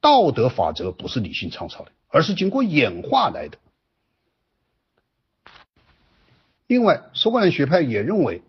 [0.01, 3.59] 道德法则不是理性创造的，而是经过演化来的。
[6.67, 8.43] 另外，苏格兰学派也认为，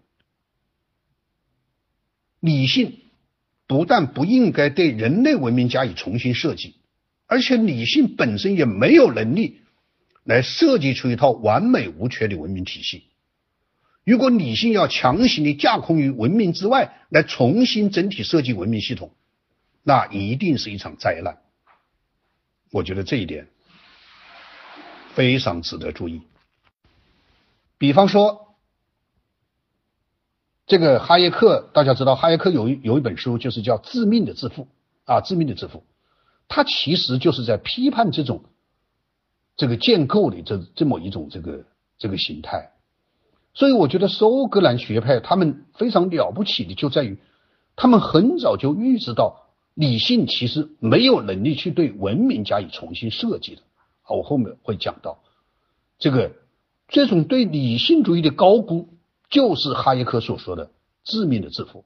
[2.40, 3.00] 理性
[3.68, 6.76] 不但不应该对人类文明加以重新设计，
[7.26, 9.62] 而且理性本身也没有能力
[10.24, 13.11] 来设计出一套完美无缺的文明体系。
[14.04, 19.12] 如果理性要强行的架空于文明之外来重新整体设计文明系统，
[19.84, 21.38] 那一定是一场灾难。
[22.72, 23.48] 我觉得这一点
[25.14, 26.22] 非常值得注意。
[27.78, 28.56] 比方说，
[30.66, 34.64] 这个哈耶克，大家知道哈耶克有一有一本书，就是叫《致命的致富》
[35.06, 35.80] 啊，《致命的致富》。
[36.48, 38.44] 他其实就是在批判这种
[39.58, 41.66] 这个建构的这这么一种这个
[41.98, 42.71] 这个形态。
[43.54, 47.18] 所以我觉得苏格兰学派他们非常了不起的就在于，
[47.76, 53.62] 他们很早就预知到理性其实没有能力去对文明加以重新设计的。
[54.04, 55.20] 啊，我后面会讲到
[56.00, 56.32] 这个
[56.88, 58.88] 这种对理性主义的高估，
[59.30, 60.72] 就是哈耶克所说的
[61.04, 61.84] 致命的自负。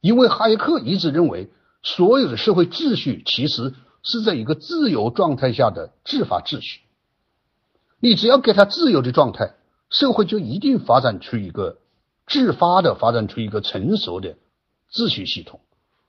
[0.00, 1.50] 因为哈耶克一直认为，
[1.82, 6.80] 所有的社会秩序其实是在一个自由状态下的自发秩序。
[7.98, 9.54] 你只要给他自由的状态。
[9.90, 11.78] 社会就一定发展出一个
[12.26, 14.36] 自发的发展出一个成熟的
[14.90, 15.60] 秩序系统，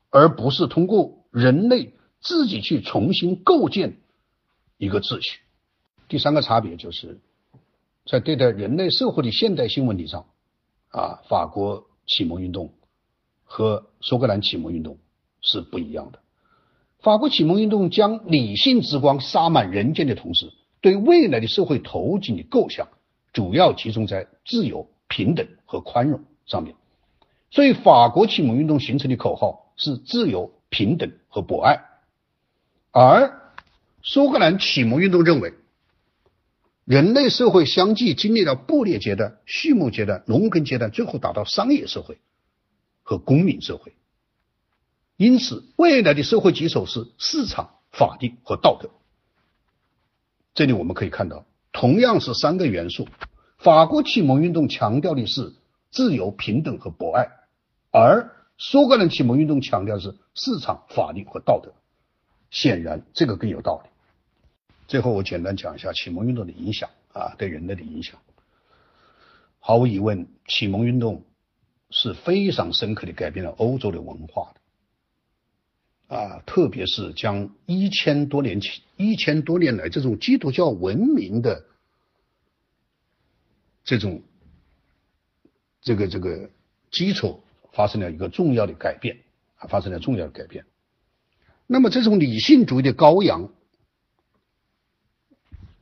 [0.09, 3.97] 而不是通过人类自己去重新构建
[4.77, 5.39] 一个秩序。
[6.07, 7.19] 第三个差别就是
[8.05, 10.25] 在对待人类社会的现代性问题上，
[10.89, 12.73] 啊，法国启蒙运动
[13.43, 14.97] 和苏格兰启蒙运动
[15.41, 16.19] 是不一样的。
[16.99, 20.51] 法国启蒙运动将理性之光洒满人间的同时，
[20.81, 22.87] 对未来的社会头颈的构想。
[23.33, 26.75] 主要集中在自由、平等和宽容上面，
[27.49, 31.81] 所以法国启蒙运动形成的口号是自由、平等和博爱，
[32.91, 33.41] 而
[34.03, 35.53] 苏格兰启蒙运动认为，
[36.83, 42.19] 人类社会相继经历了布列阶段、畜牧阶段、农耕阶段，最后达到商业社会
[43.03, 43.95] 和公民社会，
[45.15, 48.89] 因此未来的社会基础是市场、法律和道德。
[50.53, 51.45] 这里我们可以看到。
[51.71, 53.07] 同样是三个元素，
[53.57, 55.53] 法国启蒙运动强调的是
[55.89, 57.29] 自由、平等和博爱，
[57.91, 61.73] 而苏格兰启蒙运动强调的是市场、法律和道德。
[62.49, 63.89] 显然，这个更有道理。
[64.87, 68.19] 最后，我简单讲一下启蒙运动的影响啊，对人类的影响。
[69.59, 71.23] 毫无疑问，启蒙运动
[71.89, 74.60] 是非常深刻的改变了欧洲的文化的
[76.11, 81.63] 啊，特别是将一千多年前、一千多年来这种基督教文明的。
[83.85, 84.21] 这种
[85.81, 86.49] 这个这个
[86.91, 87.41] 基础
[87.71, 89.19] 发生了一个重要的改变
[89.55, 90.65] 啊，发生了重要的改变。
[91.65, 93.49] 那么这种理性主义的羔羊，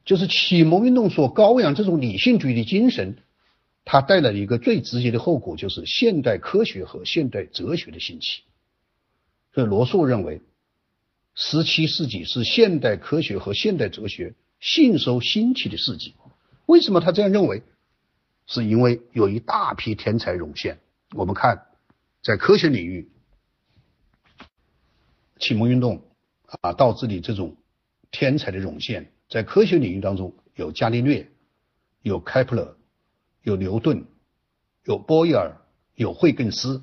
[0.06, 3.18] 就是启蒙运动所羔羊这种理性主义的精神，
[3.84, 8.44] 它带来的一个最直接的后果就是现代科学和现代哲学的兴起。
[9.60, 10.42] 所以罗素认为，
[11.36, 16.16] 十七世纪是现代科学和现代哲学信收兴起的世纪。
[16.66, 17.62] 为什么他这样认为？
[18.48, 20.80] 是因为有一大批天才涌现。
[21.14, 21.66] 我们看，
[22.24, 23.12] 在科学领域，
[25.40, 26.04] 启蒙运动
[26.62, 27.58] 啊导致的这种
[28.12, 31.30] 天才的涌现，在科学领域当中有伽利略、
[32.02, 32.78] 有开普勒、
[33.44, 34.06] 有牛顿、
[34.86, 35.58] 有波义耳、
[35.96, 36.82] 有惠更斯；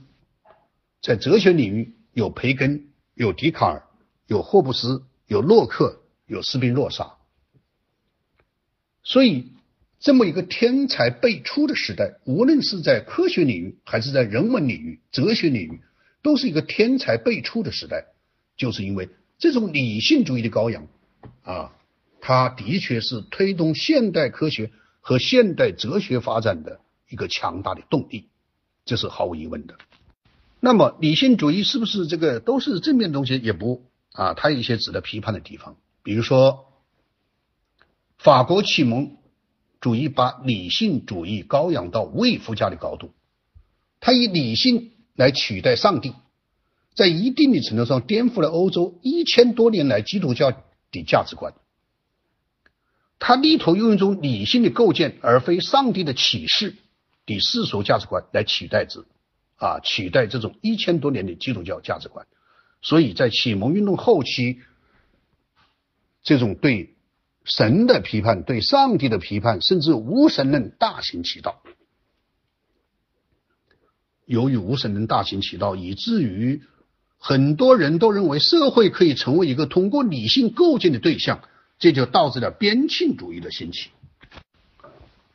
[1.01, 3.83] 在哲学领域有培根、有笛卡尔、
[4.27, 7.19] 有霍布斯、有洛克、有斯宾诺莎。
[9.03, 9.53] 所以。
[9.99, 15.81] 这么一个天才辈出的时代，无论是在科学领域，还是在人文领域、哲学领域，
[16.23, 18.05] 都是一个天才辈出的时代。
[18.59, 19.09] 就是因为
[19.39, 20.87] 这种理性主义的羔羊
[21.43, 21.73] 啊，
[22.21, 28.29] 它的确是推动现代科学和现代哲学发展的一个强大的动力，
[28.85, 29.77] 这是毫无疑问的。
[30.61, 33.39] 那么，理性主义是不是这个都是正面东西？
[33.39, 36.67] 也不啊，它有一些值得批判的地方，比如说
[38.19, 39.17] 法国启蒙。
[39.79, 43.13] 主义把理性主义高扬到未附加的高度，
[44.01, 46.15] 它以理性来取代上帝，
[46.95, 51.55] 在一定的程度上颠覆了欧洲一千多年来基督教的价值观。
[53.21, 56.75] 他力图用一种理性的构建，而非上帝的启示
[57.27, 59.05] 的世俗价值观来取代之，
[59.57, 62.27] 啊，取代这种一千多年的基督教价值观。
[62.83, 64.61] 所以在启蒙运动后期，
[66.23, 66.93] 这种对。
[67.49, 71.63] 神的批判，对上帝的批判，甚至无神论大行其道。
[74.25, 76.65] 由于无神论大行其道，以至于
[77.19, 81.41] 很多人都认为社会可以成为一个通过理性构建的对象，
[81.79, 83.91] 这就导致了边沁主义的兴起。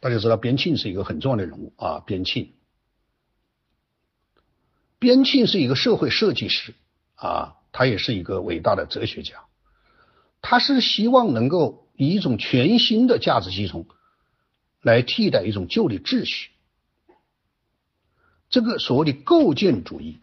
[0.01, 2.03] 大家知道，边沁是一个很重要的人物啊。
[2.05, 2.49] 边沁，
[5.01, 6.73] 边沁是一个社会设计师
[7.15, 9.43] 啊，他也是一个伟大的哲学家。
[10.41, 11.79] 他是希望能够。
[11.97, 13.85] 以一种全新的价值系统
[14.81, 16.49] 来替代一种旧的秩序，
[18.49, 20.17] 这个所谓的构建主义，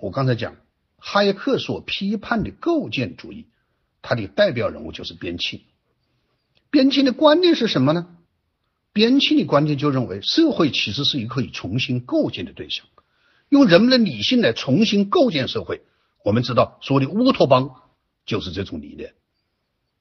[0.00, 0.54] 我刚才讲，
[0.96, 3.48] 哈耶克所批判的构建主义，
[4.00, 5.60] 它的代表人物就是边沁。
[6.70, 8.06] 边沁的观念是什么呢？
[8.92, 12.86] 边沁的观点就认为，社会其实是一个可以重新构建的对象，
[13.48, 15.82] 用人们的理性来重新构建社会。
[16.24, 17.82] 我们知道，所谓的乌托邦。
[18.26, 19.14] 就是这种理念。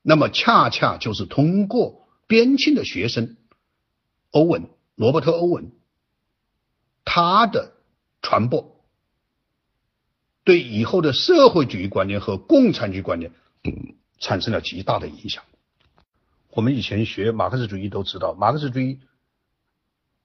[0.02, 3.38] 那么恰恰就是通过边沁的学生
[4.32, 5.72] 欧文罗伯特欧文
[7.06, 7.72] 他的
[8.22, 8.84] 传播，
[10.43, 13.32] 对以后的社会主义观念和共产主义观念
[14.20, 15.45] 产生了极大的影响。
[16.50, 19.00] 我们以前学马克思主义都知道，马克思主义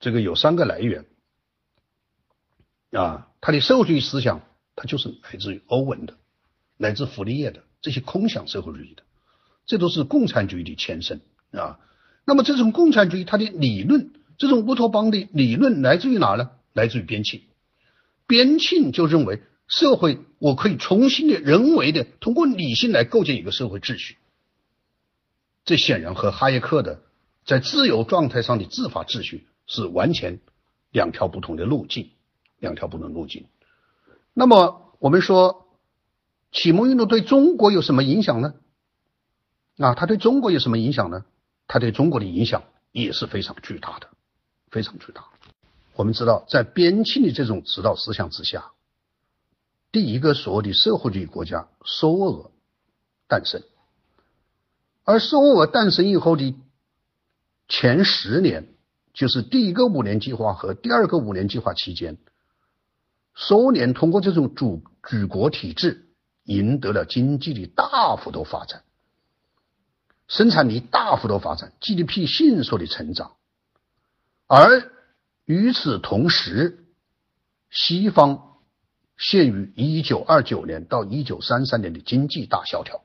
[0.01, 1.07] 这个有三个来源
[2.93, 4.43] 啊，他的社会主义思想，
[4.77, 6.17] 它就是来自于欧文的，
[6.77, 9.03] 来自弗利叶的这些空想社会主义的，
[9.67, 11.23] 这都是共产主义的前身
[11.53, 11.81] 啊。
[12.25, 16.51] 那么这种共产主义它的理论，这种乌托邦的理论来自于哪呢？
[16.75, 17.41] 来自于边沁。
[18.27, 24.17] 边沁就认为社会我可以重新的人为的通过理性来构建一个社会秩序。
[25.65, 27.03] 这显然和哈耶克的
[27.45, 30.41] 在自由状态上的自法秩序是完全
[30.91, 32.11] 两条不同的路径，
[32.63, 33.47] 两条不同路径。
[34.33, 35.67] 那么我们说
[36.53, 38.55] 启蒙运动对中国有什么影响呢？
[39.77, 41.25] 啊，它对中国有什么影响呢？
[41.67, 44.09] 它对中国的影响也是非常巨大的，
[44.71, 45.25] 非常巨大。
[45.97, 48.71] 我们知道，在边沁的这种指导思想之下，
[49.91, 52.51] 第一个所谓的社会主义国家苏俄
[53.29, 53.63] 诞生。
[55.05, 56.55] 而苏俄诞生以后的
[57.67, 58.69] 前十年，
[59.13, 62.19] 就是第一个五年计划和第二个五年计划期间，
[63.35, 66.09] 苏联通过这种主举国体制，
[66.45, 68.83] 赢得了经济的大幅度发展，
[70.29, 73.33] 生产力大幅度发展，GDP 迅速的成长。
[74.47, 74.91] 而
[75.45, 76.85] 与此同时，
[77.71, 78.59] 西方
[79.17, 83.03] 陷于一九二九年到一九三三年的经济大萧条。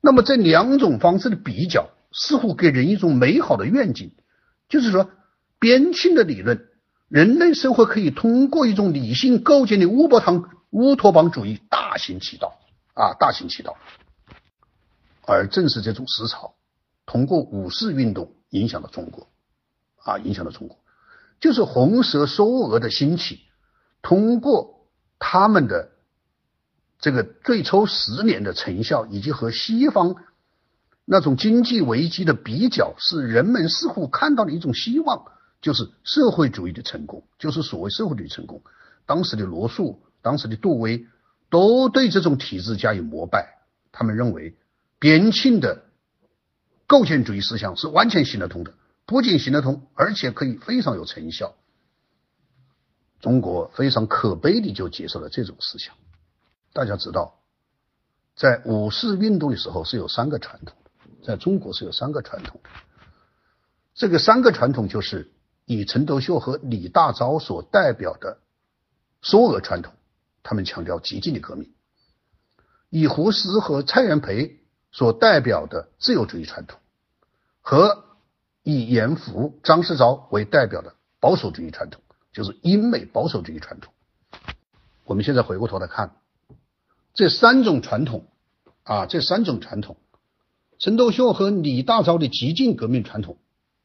[0.00, 4.12] 那么这两种方式的比较，似乎给人一种美好的愿景，
[4.68, 5.10] 就是说，
[5.58, 6.67] 边沁的理论，
[7.08, 12.58] 人类社会可以通过一种理性构建的乌托邦乌托邦主义大行其道
[12.94, 13.76] 啊，大行其道。
[15.26, 16.54] 而正是这种思潮，
[17.06, 19.26] 通过五四运动影响了中国
[20.04, 20.78] 啊，影响了中国，
[21.40, 23.40] 就是红色收额的兴起，
[24.02, 24.86] 通过
[25.18, 25.90] 他们的。
[27.00, 30.16] 这个最初十年的成效，以及和西方
[31.04, 35.24] 那种经济危机的比较，是人们似乎看到了一种希望，
[35.60, 38.62] 就是社会主义的成功，就是所谓社会主义成功。
[39.06, 41.06] 当时的罗素、当时的杜威
[41.50, 43.58] 都对这种体制加以膜拜，
[43.90, 44.56] 他们认为
[44.98, 45.84] 边沁的
[46.86, 48.74] 构建主义思想是完全行得通的，
[49.06, 51.54] 不仅行得通，而且可以非常有成效。
[53.20, 55.94] 中国非常可悲的就接受了这种思想。
[56.72, 57.40] 大家知道，
[58.36, 60.76] 在五四运动的时候是有三个传统，
[61.24, 62.60] 在中国是有三个传统。
[63.94, 65.32] 这个三个传统就是
[65.68, 68.38] 以陈独秀和李大钊所代表的
[69.20, 69.92] 苏俄传统，
[70.42, 71.68] 他们强调激进的革命；
[72.88, 74.60] 以胡适和蔡元培
[74.90, 76.80] 所代表的自由主义传统，
[77.60, 78.06] 和
[78.62, 82.00] 以严复、张世钊为代表的保守主义传统，
[82.32, 83.92] 就是英美保守主义传统。
[85.04, 86.16] 我们现在回过头来看。
[87.12, 88.26] 这三种传统
[88.84, 89.98] 啊，这三种传统，
[90.78, 93.36] 陈独秀和李大钊的激进革命传统，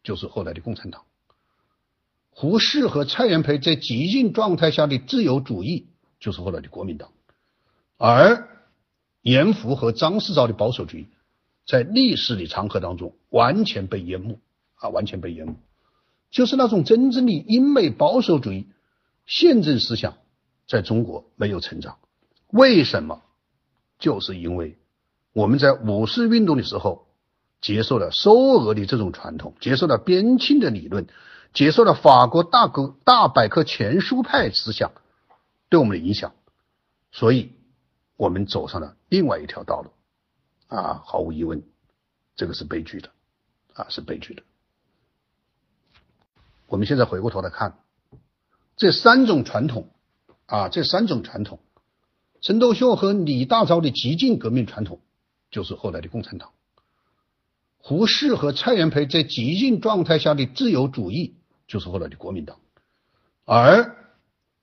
[0.02, 1.02] 就是后来的共产党；
[2.36, 5.88] 胡适和蔡元培在激进状态下的自由主义，
[6.20, 7.10] 就是后来的国民党；
[7.98, 8.50] 而
[9.22, 11.08] 严复和张世钊的保守主义，
[11.66, 14.40] 在历史的长河当中完全被淹没
[14.76, 15.54] 啊，完全被淹没，
[16.32, 18.68] 就是那种真正的英美保守主义
[19.26, 20.16] 宪政思想，
[20.68, 21.98] 在中国没有成长。
[22.48, 23.22] 为什么？
[24.00, 24.78] 就是因为
[25.32, 27.08] 我们在五四运动的时候
[27.62, 31.08] 接受了苏俄的这种传统，接受了边沁的理论，
[31.54, 34.92] 接受了法国大革大百科全书派思想
[35.70, 36.34] 对我们的影响，
[37.12, 37.54] 所以
[38.18, 39.92] 我们走上了另外一条道路。
[40.68, 41.62] 啊，毫无疑问，
[42.36, 43.12] 这个是悲剧的，
[43.74, 44.42] 啊，是悲剧的。
[46.66, 47.78] 我们现在回过头来看
[48.76, 49.92] 这三种传统，
[50.48, 51.60] 啊，这三种传统。
[52.42, 55.00] 陈独秀和李大钊的激进革命传统，
[55.52, 56.50] 就是后来的共产党；
[57.78, 61.36] 胡适和蔡元培在激进状态下的自由主义，
[61.74, 62.58] 就是后来的国民党；
[63.46, 63.96] 而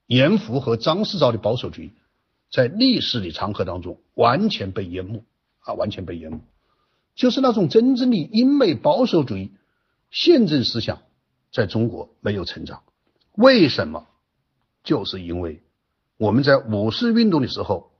[0.06, 1.90] 严复和张世钊的保守主义，
[2.52, 5.24] 在历史的长河当中完全被淹没
[5.58, 6.38] 啊，完全被淹没，
[7.16, 9.50] 就是那种真正的英美保守主义
[10.12, 11.00] 宪政思想
[11.50, 12.84] 在中国没有成长。
[13.32, 14.06] 为什么？
[14.84, 15.60] 就是因为。
[16.16, 17.90] 我们在五四运动的时候，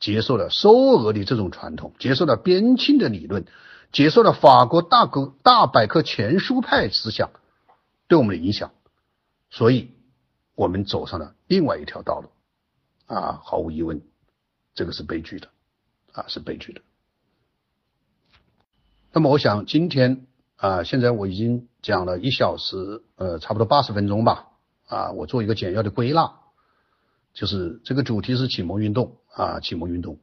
[0.00, 3.44] 接受了苏俄的这种传统，接受了边沁的理论，
[3.92, 7.28] 接受了法国大革大百科全书派思想
[8.08, 8.72] 对我们的影响，
[9.50, 9.90] 所以
[10.54, 12.30] 我们走上了另外一条道路。
[13.06, 14.00] 啊，毫无疑问，
[14.74, 15.48] 这个是悲剧的，
[16.12, 16.80] 啊是悲剧的。
[19.12, 20.26] 那么我想今天
[20.56, 24.48] 啊，现在我已经讲了一小时，呃，差不多八十分钟吧，
[24.86, 26.40] 啊，我做一个简要的归纳，
[27.34, 30.18] 就是这个主题是启蒙运动啊，启蒙运动，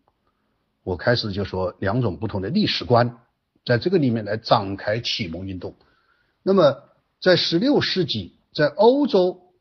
[0.82, 3.20] 我开始就说两种不同的历史观，
[3.64, 5.76] 在这个里面来展开启蒙运动。
[6.42, 6.82] 那么
[7.22, 9.54] 在十六世纪，在欧洲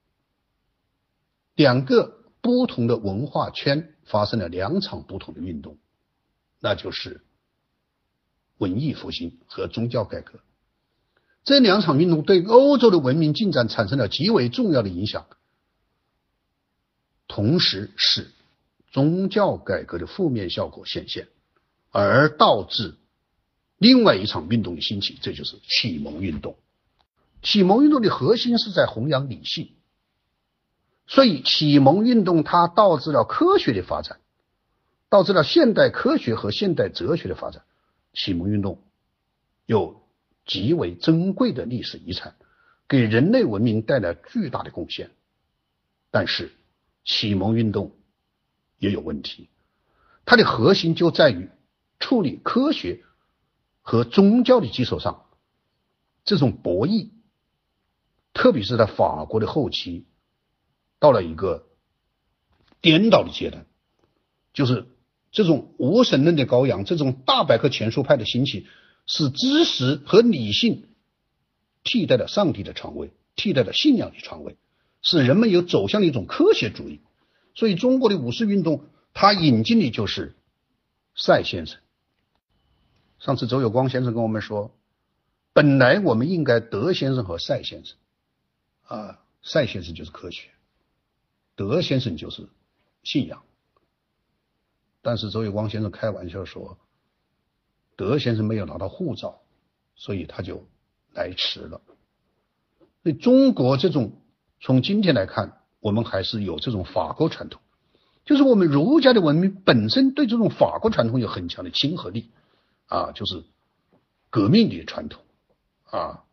[1.54, 2.18] 两个。
[2.42, 5.76] 不同的文化圈发生了两场不同的运动，
[6.58, 7.20] 那就是
[8.56, 10.40] 文艺复兴和宗教改革。
[11.44, 15.26] 这两场运动对欧洲的文明进展产生了极为重要的影响，
[17.28, 18.30] 同时使
[18.90, 21.28] 宗教改革的负面效果显现，
[21.90, 22.94] 而导致
[23.76, 26.56] 另外一场运动的兴起，这就是启蒙运动。
[27.42, 29.72] 启蒙运动的核心是在弘扬理性。
[31.06, 34.20] 所以，启蒙运动它导致了科学的发展，
[35.08, 37.62] 导致了现代科学和现代哲学的发展。
[38.12, 38.82] 启蒙运动
[39.66, 40.02] 有
[40.46, 42.36] 极为珍贵的历史遗产，
[42.86, 45.10] 给人类文明带来巨大的贡献。
[46.12, 46.52] 但是，
[47.04, 47.92] 启蒙运动
[48.78, 49.48] 也有问题，
[50.24, 51.50] 它的核心就在于
[51.98, 53.02] 处理科学
[53.82, 55.26] 和宗教的基础上
[56.24, 57.10] 这种博弈，
[58.32, 60.06] 特别是在法国的后期。
[60.98, 61.66] 到了一个
[62.82, 63.64] 颠倒的阶段，
[64.52, 64.86] 就是
[65.32, 68.66] 这种无神论的羔羊，这种大百科全书派的兴起，
[69.06, 70.88] 使知识和理性
[71.82, 74.58] 替代了上帝的传位，替代了信仰的传位，
[75.00, 77.00] 使人们有走向了一种科学主义。
[77.54, 78.84] 所以，中国的五四运动，
[79.14, 80.34] 它引进的就是
[81.16, 81.78] 赛先生。
[83.18, 84.76] 上次周有光先生跟我们说，
[85.54, 87.96] 本来我们应该德先生和赛先生，
[88.90, 90.50] 啊，赛先生就是科学。
[91.54, 92.48] 德先生就是
[93.04, 93.44] 信仰，
[95.00, 96.76] 但是周有光先生开玩笑说，
[97.94, 99.42] 德先生没有拿到护照，
[99.94, 100.66] 所以他就
[101.12, 101.80] 来迟了。
[103.04, 104.20] 所以中国这种
[104.60, 107.62] 从今天来看，我们还是有这种法国传统，
[108.24, 112.32] 就是我们儒家的文明本身对这种法国传统有很强的亲和力
[112.86, 113.44] 啊，就是
[114.30, 115.22] 革命的传统
[115.84, 116.24] 啊，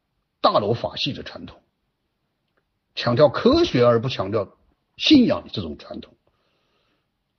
[0.41, 1.61] 大罗法系的传统，
[2.98, 4.57] 强调科学而不强调。
[4.98, 6.15] 信仰的这种传统，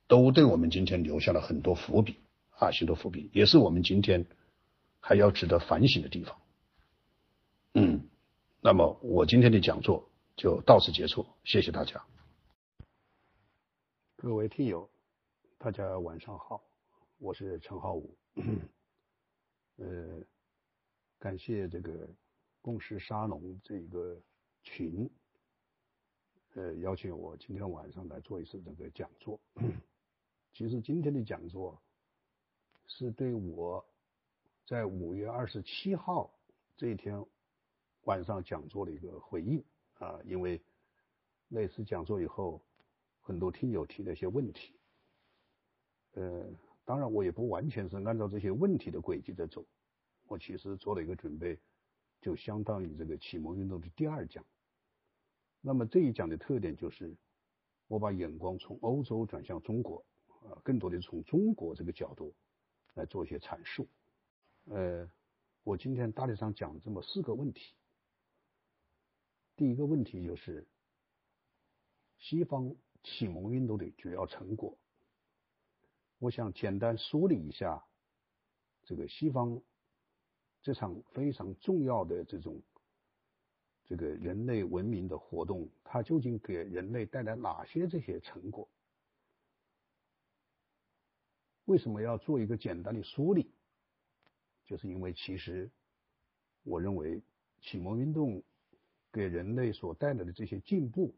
[0.07, 2.17] 都对我们今天留下了很多伏笔
[2.51, 4.25] 啊，许多伏笔，也是我们今天
[5.01, 6.41] 还要值得反省的地方。
[7.73, 8.07] 嗯，
[8.61, 12.01] 那么我今天的讲座就到此结束，谢谢大家。
[14.15, 14.89] 各位听友，
[15.57, 16.63] 大家晚上好，
[17.17, 18.15] 我是陈浩武。
[19.75, 20.23] 呃，
[21.19, 22.07] 感谢这个
[22.61, 24.17] 共识沙龙这个
[24.63, 25.09] 群。
[26.55, 29.39] 呃，邀请我今天晚上来做一次这个讲座。
[30.51, 31.79] 其实今天的讲座
[32.87, 33.85] 是对我
[34.65, 36.33] 在五月二十七号
[36.75, 37.23] 这一天
[38.05, 39.63] 晚上讲座的一个回应
[39.99, 40.59] 啊，因为
[41.47, 42.61] 那次讲座以后，
[43.21, 44.73] 很多听友提了一些问题。
[46.13, 46.49] 呃，
[46.83, 49.63] 当然我也不完全是按照这些问题的轨迹在走，
[50.27, 51.59] 我其实做了一个准备，
[52.19, 54.43] 就相当于这个启蒙运动的第二讲。
[55.61, 57.15] 那么这一讲的特点就是，
[57.87, 60.05] 我把眼光从欧洲转向中国，
[60.43, 62.33] 啊，更多的从中国这个角度
[62.93, 63.87] 来做一些阐述。
[64.65, 65.09] 呃，
[65.63, 67.75] 我今天大体上讲这么四个问题。
[69.57, 70.65] 第一个问题就是
[72.17, 72.73] 西方
[73.03, 74.77] 启蒙运动的主要成果。
[76.19, 77.83] 我想简单梳理一下
[78.83, 79.61] 这个西方
[80.61, 82.61] 这场非常重要的这种。
[83.89, 88.69] 这个人类文明的活动，它究竟给人类带来哪些这些成果？
[91.65, 93.49] 为什么要做一个简单的梳理？
[94.63, 95.67] 就是因为其实，
[96.61, 97.19] 我认为
[97.61, 98.43] 启蒙运动
[99.11, 101.15] 给人类所带来的这些进步、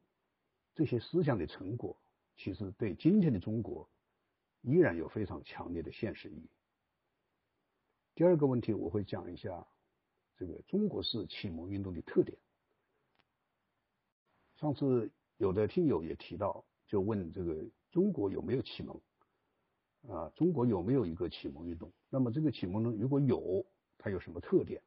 [0.74, 1.98] 这些思想的成果，
[2.38, 3.90] 其实对今天的中国
[4.62, 6.50] 依然有非常强烈的现实意义。
[8.16, 9.68] 第二个问题，我会讲一下
[10.38, 12.38] 这个中国式启蒙运动的特点。
[14.62, 19.02] 上次有的听友也提到，就问这个中国有没有启蒙
[20.08, 20.32] 啊？
[20.36, 21.92] 中国有没有一个启蒙运动？
[22.12, 23.66] 那么这个启蒙呢，如果有，
[23.98, 24.80] 它有什么特点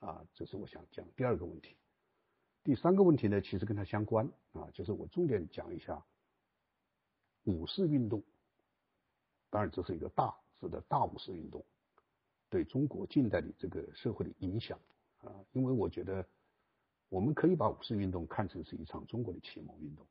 [0.00, 0.22] 啊？
[0.34, 1.78] 这是我想讲第二个问题。
[2.62, 6.04] 第三个问题呢，其实跟它相关啊，就是我重点讲一下
[7.44, 8.22] 五四运动。
[9.48, 11.64] 当然，这是一个大是的大五四运动
[12.50, 14.78] 对中国近代的这个社会的影响
[15.22, 16.28] 啊，因为我觉得。
[17.10, 20.06] 我们可以把五四运动看成是一场中国的启蒙运动。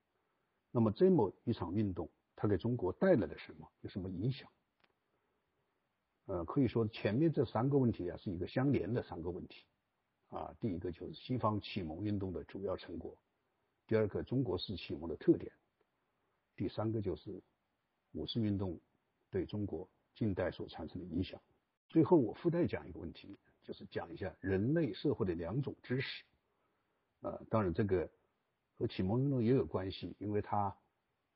[0.69, 3.67] 那么这么一场运动，它给中国带来了什么？
[3.81, 4.47] 有什么影响？
[6.25, 9.65] 呃，可以说前面这三个问题啊是一个相连的三个问题
[10.27, 10.53] 啊。
[10.59, 13.17] 第一个就是西方启蒙运动的主要成果，
[13.87, 15.51] 第二个中国式启蒙的特点，
[16.55, 17.41] 第三个就是
[18.11, 18.79] 五四运动
[19.31, 21.41] 对中国近代所产生的影响。
[21.87, 26.25] 最后我附带讲一个问题，就是讲一下人类社会的两种知识。
[27.21, 28.09] 呃，当然这个
[28.77, 30.75] 和启蒙运动也有关系，因为它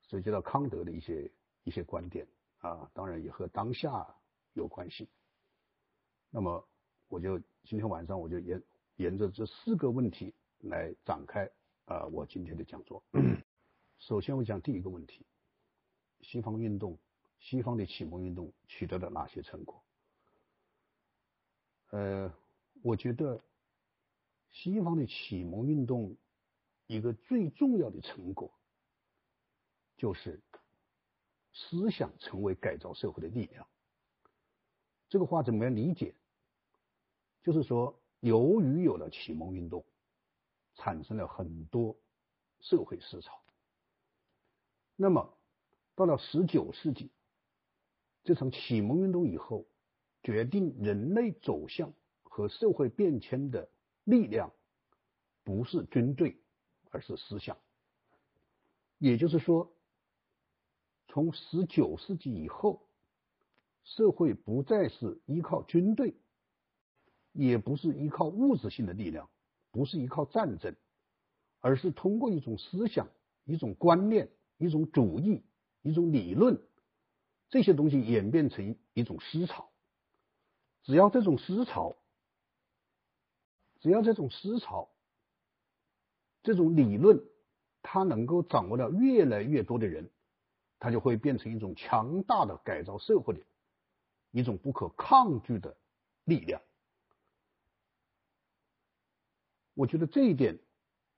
[0.04, 1.32] 涉及到康德的一些
[1.64, 2.28] 一些观点
[2.60, 4.16] 啊，当然也和当下
[4.54, 5.10] 有关系。
[6.30, 6.68] 那么
[7.08, 8.64] 我就今天晚上我就沿
[8.96, 11.50] 沿着这四个问题来展开
[11.86, 13.04] 啊我今天的讲座。
[14.00, 15.26] 首先我讲第一个问题：
[16.22, 16.98] 西方运动，
[17.40, 19.84] 西方的启蒙运动取得了哪些成果？
[21.92, 22.34] 呃，
[22.82, 23.40] 我觉得
[24.54, 26.16] 西方的启蒙运动
[26.88, 28.54] 一个最重要的成果，
[29.98, 30.42] 就是
[31.52, 33.68] 思想成为改造社会的力量。
[35.10, 36.16] 这个话怎么样理解？
[37.44, 39.84] 就是说，由于有了启蒙运动，
[40.76, 41.98] 产生了很多
[42.62, 43.44] 社会思潮。
[44.96, 45.38] 那么，
[45.96, 47.12] 到了十九世纪，
[48.24, 49.66] 这场启蒙运动以后。
[50.26, 53.70] 决定人类走向和社会变迁的
[54.04, 54.52] 力量，
[55.44, 56.38] 不是军队，
[56.92, 57.58] 而是思想。
[58.98, 59.72] 也就是说，
[61.08, 62.88] 从十九世纪以后，
[63.84, 66.16] 社会不再是依靠军队，
[67.34, 69.30] 也不是依靠物质性的力量，
[69.72, 70.76] 不是依靠战争，
[71.60, 73.10] 而是通过一种思想、
[73.46, 75.44] 一种观念、一种主义、
[75.82, 76.62] 一种理论
[77.50, 79.70] 这些东西演变成一种思潮。
[80.84, 81.96] 只要这种思潮，
[83.84, 84.90] 只要这种思潮，
[86.42, 87.22] 这种理论，
[87.82, 90.10] 它能够掌握到越来越多的人，
[90.80, 93.42] 它就会变成一种强大的改造社会的
[94.32, 95.76] 一种不可抗拒的
[96.24, 96.62] 力量。
[99.74, 100.58] 我觉得这一点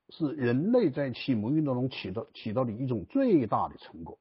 [0.10, 4.18] 是人类在启蒙运动中起到起到的一种最大的成果。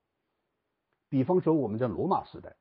[1.08, 2.54] 比方说，我们在罗马时代。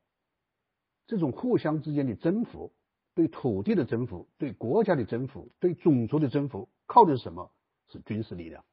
[1.08, 2.72] 这种互相之间的征服，
[3.16, 7.52] 对土地的征服，对国家的征服，对种族的征服，靠的是什么？
[7.90, 8.66] 是军事力量。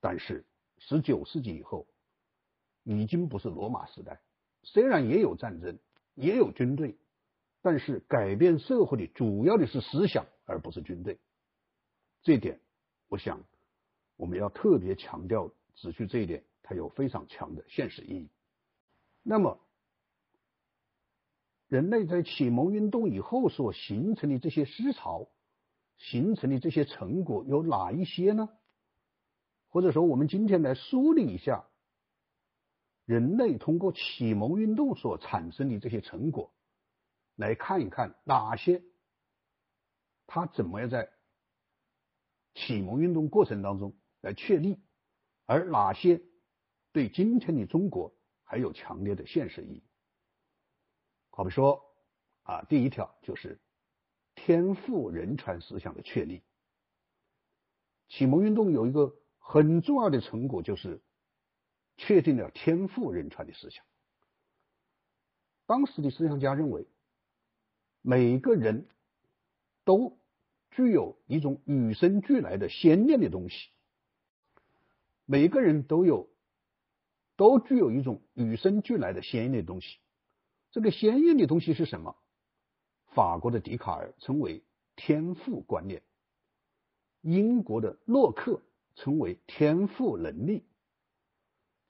[0.00, 0.44] 但是
[0.78, 1.86] 十九世纪以后，
[2.82, 4.20] 已经不是罗马时代。
[4.64, 5.78] 虽然也有战争，
[6.14, 6.96] 也有军队，
[7.62, 11.20] 但是改变社会的主要的是思想，而不是军队。
[12.22, 12.58] 这点，
[13.08, 13.44] 我想
[14.16, 18.28] 我们要特别强调指出这一点，它有非常强的现实意义。
[19.22, 19.60] 那么。
[21.74, 25.28] 人类在启蒙运动以后所形成的这些思潮，
[25.96, 28.48] 形成的这些成果有哪一些呢？
[29.70, 31.68] 或者说，我们今天来梳理一下
[33.06, 36.54] 人类通过启蒙运动所产生的这些成果，
[37.34, 38.80] 来看一看哪些
[40.28, 41.10] 它怎么样在
[42.54, 44.80] 启蒙运动过程当中来确立，
[45.44, 46.22] 而哪些
[46.92, 48.14] 对今天的中国
[48.44, 49.82] 还有强烈的现实意义。
[51.36, 51.84] 好比说
[52.44, 53.58] 啊，第一条就是
[54.36, 56.44] 天赋人权思想的确立。
[58.08, 61.02] 启蒙运动有一个很重要的成果，就是
[61.96, 63.84] 确定了天赋人权的思想。
[65.66, 66.86] 当时的思想家认为，
[68.00, 68.86] 每个人
[69.84, 70.16] 都
[70.70, 73.70] 具有一种与生俱来的先验的东西，
[75.24, 76.28] 每个人都有
[77.34, 79.98] 都具有一种与生俱来的先验的东西。
[80.74, 82.16] 这个先验的东西是什么？
[83.12, 84.64] 法国的笛卡尔称为
[84.96, 86.02] 天赋观念，
[87.20, 88.60] 英国的洛克
[88.96, 90.66] 称为天赋能力，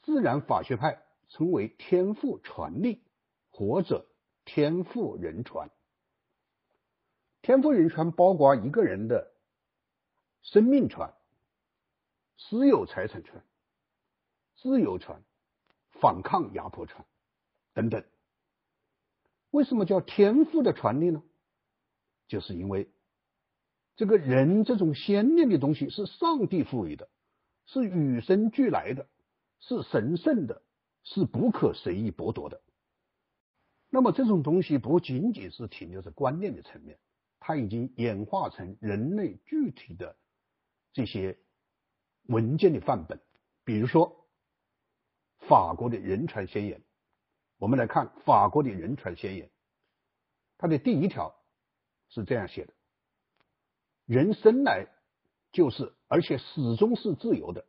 [0.02, 3.02] 自然法学派称为天赋传力，
[3.48, 4.06] 或者
[4.44, 5.70] 天赋人传。
[7.40, 9.32] 天赋人传包括一个人的
[10.42, 11.14] 生命传、
[12.36, 13.42] 私有财产传、
[14.56, 15.22] 自由传、
[15.88, 17.06] 反抗压迫传
[17.72, 18.04] 等等。
[19.54, 21.22] 为什么叫天赋的传递呢？
[22.26, 22.90] 就是因为
[23.94, 27.08] 这个人这种先念的东西是上帝赋予的，
[27.64, 29.06] 是与生俱来的，
[29.60, 30.60] 是神圣的，
[31.04, 32.60] 是不可随意剥夺的。
[33.90, 36.98] 那么这种东西不仅仅是停留在观念的层面，
[37.38, 40.16] 它已经演化成人类具体的
[40.92, 41.38] 这些
[42.24, 43.20] 文件的范本。
[43.62, 44.26] 比如说
[45.46, 46.82] 法国的人传宣言。
[47.58, 49.50] 我们来看法国的人权宣言，
[50.58, 51.34] 它的第一条
[52.08, 52.74] 是这样写的：
[54.06, 54.86] 人生来
[55.52, 57.64] 就是，而且始终是自由的，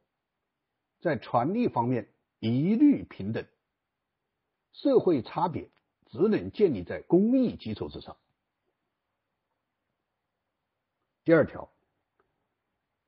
[1.00, 2.10] 在权利方面
[2.40, 3.48] 一律平等，
[4.74, 5.70] 社会差别
[6.08, 8.18] 只能建立在公益基础之上。
[11.24, 11.72] 第二条，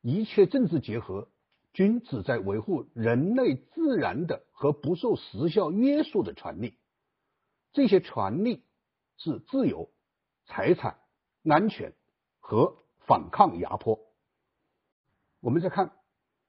[0.02, 1.28] 一切政治结合
[1.78, 6.76] 均旨在维护人类自然的和不受时效约束的权利，
[7.72, 8.64] 这些权利
[9.18, 9.92] 是自由、
[10.48, 10.98] 财产、
[11.44, 11.94] 安全
[12.40, 14.00] 和反抗压迫。
[15.40, 15.92] 我们再看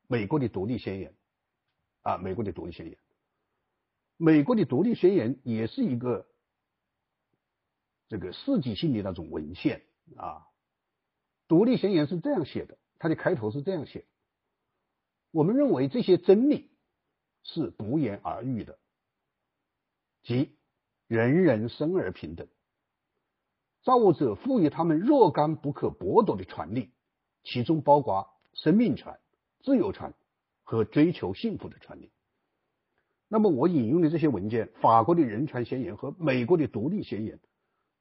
[0.07, 1.15] 美国的独立宣言，
[2.01, 2.97] 啊，美国的独立宣言，
[4.17, 6.27] 美国的独立宣言也是一个
[8.09, 9.83] 这个世纪性的那种文献
[10.17, 10.47] 啊。
[11.49, 14.07] 独立宣言是这样写的，它的开头是这样写：
[15.39, 16.69] 我们认为这些真理
[17.45, 18.77] 是不言而喻的，
[20.25, 20.57] 即
[21.07, 22.49] 人人生而平等，
[23.85, 26.91] 造物者赋予他们若干不可剥夺的权利，
[27.45, 29.17] 其中包括生命权、
[29.63, 30.13] 自由权
[30.65, 32.11] 和追求幸福的权利。
[33.29, 37.39] 那么我引用的这些文件，法国的人权宣言和美国的独立宣言，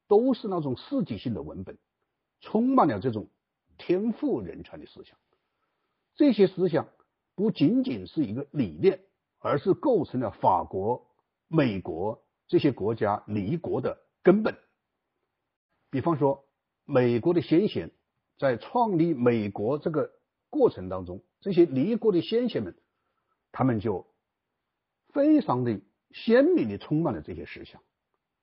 [0.08, 1.78] 都是那种世纪性的文本，
[2.42, 3.30] 充满了这种。
[3.78, 5.16] 天赋人权的思想，
[6.16, 6.88] 这些思想
[7.38, 9.00] 不仅仅是一个理念，
[9.38, 11.06] 而是构成了法国、
[11.48, 14.58] 美国这些国家立国的根本。
[15.92, 16.46] 比方说，
[16.84, 17.92] 美国的先贤
[18.40, 20.10] 在创立美国这个
[20.50, 22.76] 过程当中，这些立国的先贤们，
[23.52, 24.08] 他们就
[25.14, 25.80] 非常的
[26.12, 27.84] 鲜明的充满了这些思想，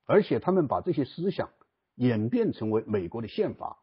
[0.05, 1.49] 而且他们把这些思想
[1.95, 3.77] 演变成为美国的宪法。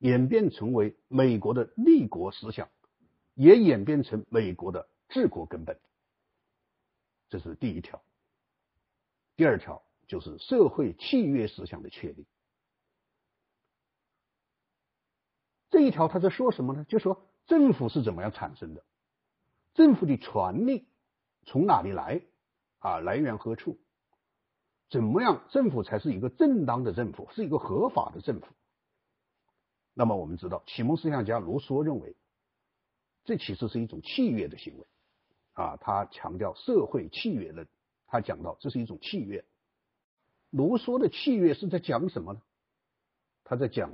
[0.00, 2.68] 演变成为美国的立国思想，
[3.38, 5.78] 也演变成美国的治国根本。
[7.28, 8.02] 这是第一条。
[9.36, 12.26] 第二条就是社会契约思想的确立。
[15.70, 16.84] 这一条他在说什么呢？
[16.88, 18.82] 就说政府是怎么样产生的，
[19.72, 20.88] 政府的权力
[21.46, 22.20] 从哪里来
[22.80, 22.98] 啊？
[22.98, 23.78] 来源何处？
[24.90, 28.48] 怎么样政府才是一个正当的政府，是一个合法的政府？
[29.94, 32.16] 那么我们知道，启蒙思想家卢梭认为，
[33.28, 34.86] 这其实是一种契约的行为
[35.52, 35.76] 啊。
[35.76, 37.68] 他强调社会契约论，
[38.06, 39.44] 他讲到这是一种契约。
[40.48, 42.40] 卢梭的契约是在讲什么呢？
[43.44, 43.92] 他在讲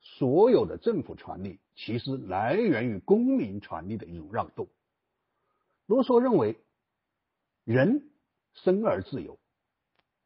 [0.00, 4.68] 所有的政府权利其实来源于公民权利的一种让渡。
[5.86, 6.56] 卢梭认为，
[7.64, 8.12] 人
[8.54, 9.40] 生而自由，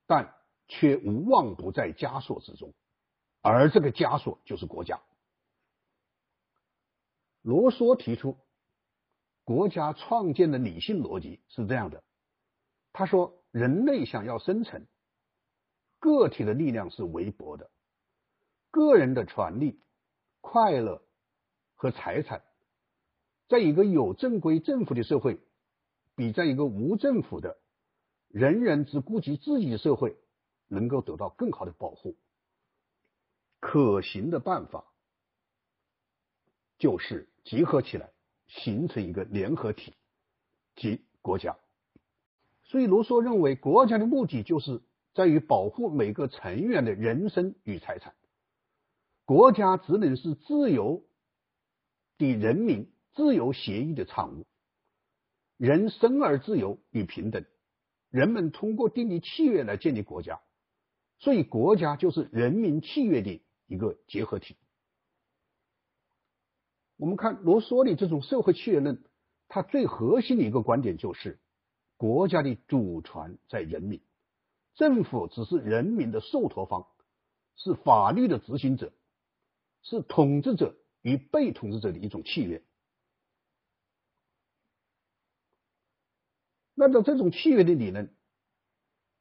[0.06, 0.34] 但
[0.68, 2.74] 却无望不在枷锁之中。
[3.40, 5.00] 而这个枷锁就是国家。
[7.46, 8.40] 罗梭提出，
[9.44, 12.02] 国家创建的理性逻辑是这样的：
[12.92, 14.88] 他说，人类想要生存，
[16.00, 17.70] 个体的力量是微薄的，
[18.72, 19.80] 个人的权利、
[20.40, 21.06] 快乐
[21.76, 22.42] 和财产，
[23.46, 25.40] 在一个有正规政府的社会，
[26.16, 27.60] 比在一个无政府的、
[28.26, 30.16] 人人只顾及自己的社会，
[30.66, 32.16] 能够得到更好的保护。
[33.60, 34.92] 可行的办法
[36.76, 38.10] 就是集合起来，
[38.46, 39.94] 形成一个联合体，
[40.74, 41.56] 即国家。
[42.64, 44.82] 所以卢梭认为，国家的目的就是
[45.14, 48.14] 在于保护每个成员的人身与财产。
[49.24, 51.02] 国家只能是自由
[52.18, 54.44] 的人民自由协议的产物。
[55.56, 57.46] 人生而自由与平等，
[58.10, 60.40] 人们通过订立契约来建立国家。
[61.18, 63.40] 所以，国家就是人民契约的。
[63.68, 64.54] 一个结合体。
[66.96, 69.02] 我们看罗梭的这种社会契约论，
[69.48, 71.38] 它最核心的一个观点就是，
[71.96, 74.00] 国家的主权在人民，
[74.74, 76.86] 政府只是人民的受托方，
[77.56, 78.92] 是法律的执行者，
[79.82, 82.62] 是统治者与被统治者的一种契约。
[86.76, 88.14] 按照这种契约的理论，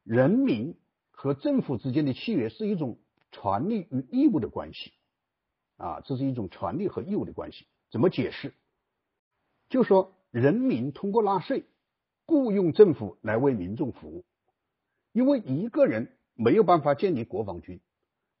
[0.02, 0.78] 人民
[1.10, 2.98] 和政府之间的契约是一种。
[3.32, 4.94] 权利与义务的关系，
[5.76, 7.66] 啊，这是一种权利和义务的关系。
[7.90, 8.52] 怎么解释？
[9.68, 11.64] 就说人民通过纳税
[12.26, 14.24] 雇佣政府来为民众服务，
[15.12, 17.80] 因为一个人没有办法建立国防军，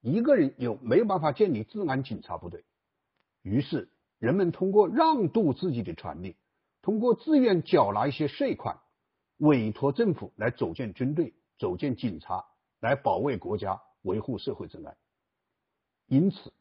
[0.00, 2.64] 一个人又没有办法建立治安警察部队，
[3.42, 3.88] 于是
[4.18, 6.36] 人们通过让渡自己的权利，
[6.82, 8.78] 通过自愿缴纳一些税款，
[9.38, 12.44] 委托政府来组建军队、组建警察，
[12.80, 13.82] 来保卫国家。
[14.02, 14.96] 维护社会治安，
[16.06, 16.52] 因此，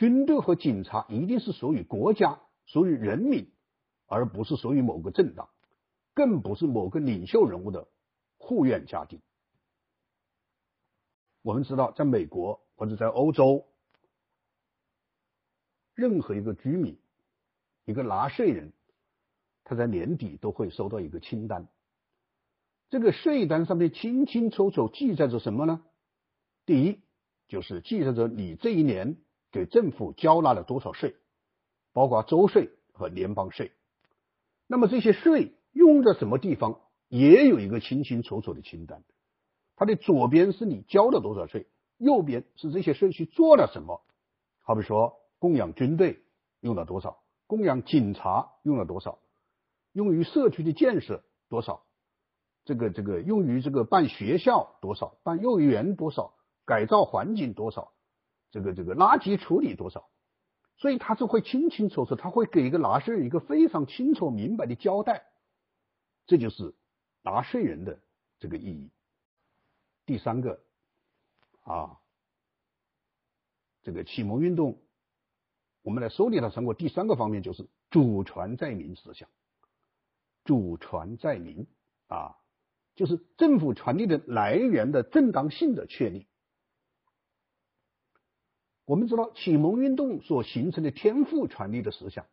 [0.00, 3.52] 军队和警察一定是属于国家、属于人民，
[4.06, 5.50] 而不是属于某个政党，
[6.14, 7.86] 更不是某个领袖人物的
[8.38, 9.20] 护院家丁。
[11.42, 13.66] 我们知道，在美国或者在欧洲，
[15.92, 16.98] 任何一个居民、
[17.84, 18.72] 一个纳税人，
[19.64, 21.68] 他在年底都会收到一个清单，
[22.88, 25.84] 这个税单上面清清楚楚记载着什么呢？
[26.64, 27.02] 第一，
[27.48, 29.18] 就是记载着你这一年
[29.50, 31.16] 给政府交纳了多少税，
[31.92, 33.72] 包括州税和联邦税。
[34.66, 39.02] 那么这些税用在什么地方，也有一个清清楚楚的清单。
[39.76, 41.66] 它的左边是你交了多少税，
[41.96, 44.02] 右边是这些税去做了什么。
[44.62, 46.22] 好比说，供养军队
[46.60, 49.18] 用了多少，供养警察用了多少，
[49.92, 51.82] 用于社区的建设多少，
[52.64, 57.90] 这个这个用于这个办学校多少，办幼儿园多少，改造环境多少，
[58.50, 60.08] 这个这个垃圾处理多少。
[60.76, 65.26] 所以他是会清清楚楚，他会给一个纳税人一个非常清楚明白的交代，
[66.26, 66.74] 这就是
[67.20, 68.00] 纳税人的
[68.38, 68.90] 这个意义。
[70.06, 70.58] 第三个
[71.64, 72.00] 啊，
[73.82, 74.80] 这个启蒙运动，
[75.82, 76.72] 我们来梳理它成果。
[76.72, 79.28] 第三个方面就是主权在民思想，
[80.44, 81.66] 主权在民
[82.06, 82.38] 啊，
[82.94, 86.26] 就是政府权力的来源的正当性的确立。
[88.90, 92.26] 我们知道启蒙运动所形成的天赋权利的思想，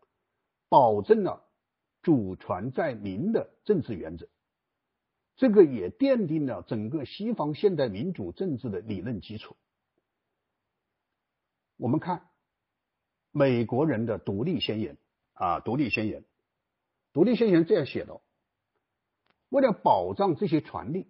[0.69, 1.45] 保证了
[2.01, 4.27] 主权在民的政治原则，
[5.35, 9.55] 这个也奠定了整个西方现代民主政治的理论基础。
[11.77, 12.27] 我们看
[13.29, 14.97] 美国人的独立宣言
[15.33, 16.25] 啊，独立宣言，
[17.13, 18.19] 独立宣言这样写的：
[19.49, 21.05] 为了保障这些权利，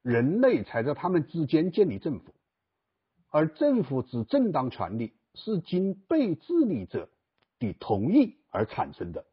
[0.00, 2.33] 人类才在他们之间建立政府。
[3.34, 7.10] 而政府之正当权利是经被治理者
[7.58, 9.26] 的同意而产生的，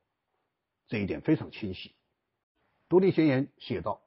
[0.88, 1.94] 这一点非常清晰。
[2.90, 4.02] 独立宣言写道：“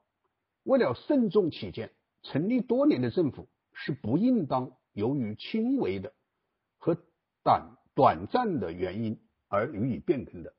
[0.64, 1.92] 为了慎重起见，
[2.24, 6.12] 成立多年的政府是不应当由于轻微的
[6.78, 6.96] 和
[7.44, 9.16] 短短暂的原因
[9.46, 10.52] 而予以变更的。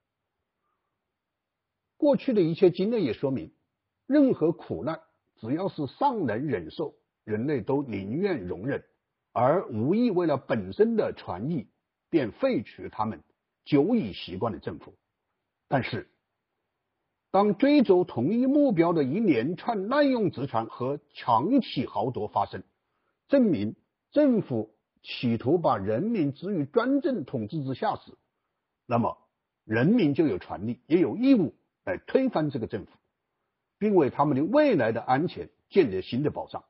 [1.98, 3.52] 过去的一切经验也说明，
[4.08, 5.02] 任何苦难
[5.42, 6.96] 只要是尚能忍受，
[7.26, 8.82] 人类都宁愿容忍。”
[9.36, 11.68] 而无意为了本身的权益，
[12.10, 13.22] 便废除他们
[13.66, 14.96] 久已习惯的政府。
[15.68, 16.10] 但是，
[17.32, 22.64] 当追逐同一目标的一连串滥用职权和强起豪夺发生，
[23.28, 23.76] 证明
[24.12, 28.14] 政府企图把人民置于专政统治之下时，
[28.86, 29.18] 那么
[29.66, 31.54] 人民就有权利也有义务
[31.84, 32.92] 来推翻这个政府，
[33.80, 36.64] 并为他们的未来的安全建立新的保障。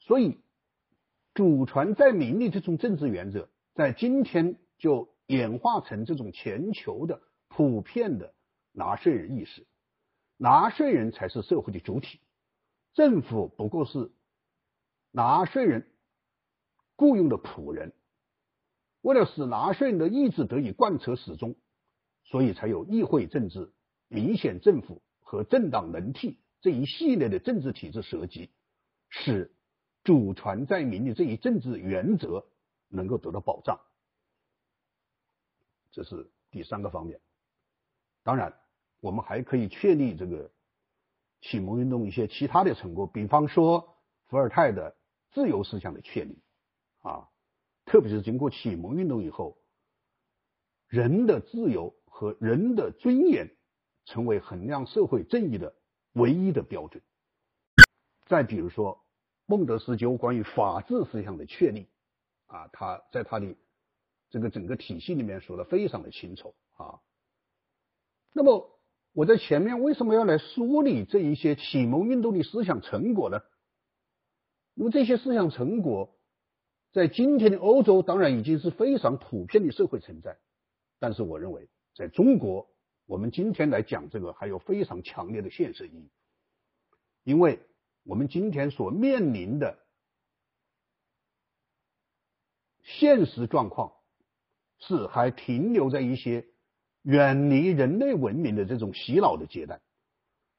[0.00, 0.40] 所以。
[1.40, 8.34] 祖传在民的这种政治原则，在今天就演化成这种全球的普遍的
[8.72, 9.66] 纳税人意识，
[10.36, 12.20] 纳税人才是社会的主体，
[12.92, 14.12] 政府不过是
[15.12, 15.86] 纳税人
[16.96, 17.94] 雇佣的仆人。
[19.00, 21.56] 为了使纳税人的意志得以贯彻始终，
[22.24, 23.72] 所以才有议会政治、
[24.08, 28.50] 明显政府和政党轮替这一系列的政治体制设计，
[29.08, 29.50] 使。
[30.10, 32.44] 主权在民的这一政治原则
[32.88, 33.78] 能够得到保障，
[35.92, 37.20] 这是第三个方面。
[38.24, 38.58] 当然，
[38.98, 40.50] 我们还可以确立这个
[41.40, 44.96] 启蒙运动一些其他的成果，比方说伏尔泰的
[45.30, 46.42] 自由思想的确立
[47.02, 47.28] 啊，
[47.84, 49.58] 特别是经过启蒙运动以后，
[50.88, 53.56] 人的自由和人的尊严
[54.06, 55.76] 成为衡量社会正义的
[56.14, 57.00] 唯一的标准。
[58.26, 58.99] 再比如说。
[59.50, 61.88] 孟德斯鸠关于法治思想的确立
[62.46, 63.56] 啊，他在他的
[64.30, 67.00] 这个整个体系里面说的非常的清楚啊。
[68.32, 68.70] 那么
[69.12, 73.40] 我在前面为什么要来梳理这一些启蒙运动的思想成果呢？
[74.74, 76.16] 那么这些思想成果
[76.92, 80.38] 在今天的欧洲当然已经是非常普遍的社会存在，
[81.00, 82.70] 但是我认为在中国，
[83.04, 86.08] 我们今天来讲这个还有非常强烈的现实意义，
[87.24, 87.58] 因为。
[88.04, 89.78] 我们今天所面临的
[92.82, 93.92] 现实状况，
[94.78, 96.46] 是还停留在一些
[97.02, 99.80] 远离人类文明的这种洗脑的阶段。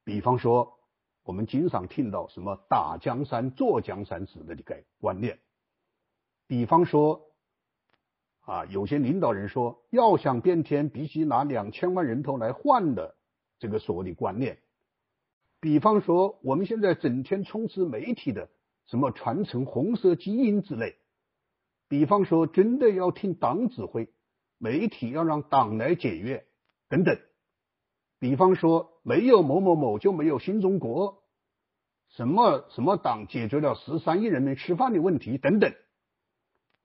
[0.04, 0.80] 比方说，
[1.24, 5.36] 我们经常听到什么“打江山、坐江山”之类的概观念；
[6.48, 7.28] 比方说，
[8.42, 13.16] 啊，有些领导人说要想变天，必须拿两千万人头来换的
[13.60, 14.60] 这个所谓的观念。
[15.62, 18.50] 比方说，我们现在整天充斥媒体的
[18.88, 20.96] 什么传承红色基因之类；
[21.88, 24.10] 比方说，真的要听党指挥，
[24.58, 26.48] 媒体要让党来检阅
[26.90, 27.16] 等等；
[28.18, 31.22] 比方说，没有某某某就没有新中国，
[32.10, 35.72] 什么什么党解决了十三亿人民吃饭的问题等等，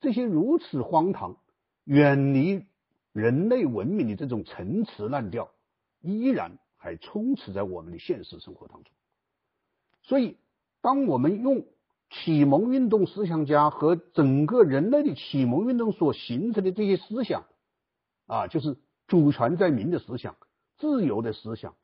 [0.03, 1.39] 这些如此荒唐、
[1.85, 2.67] 远离
[3.13, 5.51] 人类文明的这种陈词滥调，
[6.03, 6.59] 依然。
[6.87, 8.93] 还充斥在我们的现实生活当中。
[10.03, 10.37] 所以，
[10.81, 11.67] 当我们用
[12.11, 17.45] 启蒙运动思想家和整个人类的启蒙运动所形成的这些思想，
[18.27, 18.77] 啊，就是
[19.09, 20.37] 主权在民的思想、
[20.77, 21.75] 自由的思想、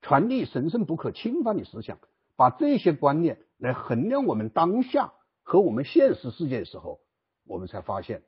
[0.00, 1.98] 权利神圣不可侵犯的思想，
[2.36, 5.12] 把这些观念来衡量我们当下
[5.42, 7.00] 和我们现实世界的时候，
[7.44, 8.22] 我们才发现，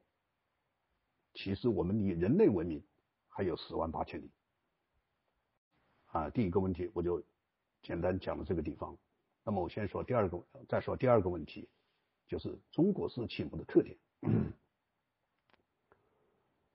[1.33, 2.83] 其实我们离人类文明
[3.29, 4.33] 还有十万八千里。
[6.15, 7.21] 啊，第一个问题我就
[7.83, 8.97] 简单讲到这个地方。
[9.43, 11.69] 那么我先说第二个，再说第二个问题，
[12.29, 13.99] 就是中国式启蒙的特点。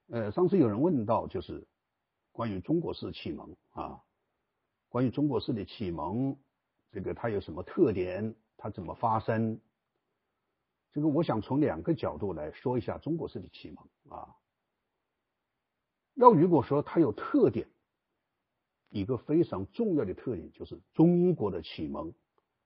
[0.08, 1.66] 呃，上次有人问到，就是
[2.32, 4.02] 关于中国式启蒙啊，
[4.90, 6.36] 关于中国式的启蒙，
[6.92, 8.34] 这个它有什么特点？
[8.58, 9.58] 它怎么发生？
[10.92, 14.36] 这个我想从两个角度来说一下中国式的启蒙啊。
[16.12, 17.66] 要如果说它有特点，
[18.90, 22.12] 一个非常重要的特点就是中国的启蒙。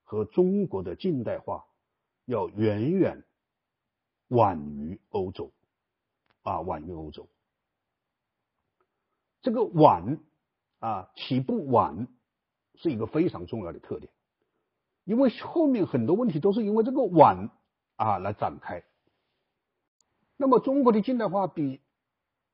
[0.07, 1.65] 和中国的近代化
[2.27, 3.25] 要远远
[4.29, 5.51] 晚于欧洲
[6.43, 7.27] 啊，晚于欧洲。
[9.41, 10.21] 这个晚
[10.79, 12.07] 啊，起步晚
[12.75, 14.13] 是一个非常重要的特点，
[15.05, 17.51] 因为后面很多问题都是因为这个晚
[17.97, 18.85] 啊来展开。
[20.37, 21.81] 那么中国的近代化比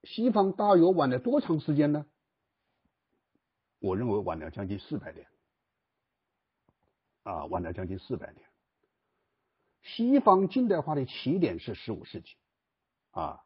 [0.04, 2.06] 西方大约晚了多长时间呢？
[3.80, 5.26] 我认为晚了将近四百年。
[7.22, 8.46] 啊，晚了将近四百年。
[9.82, 12.36] 西方近代化的起点是十五世纪，
[13.10, 13.44] 啊，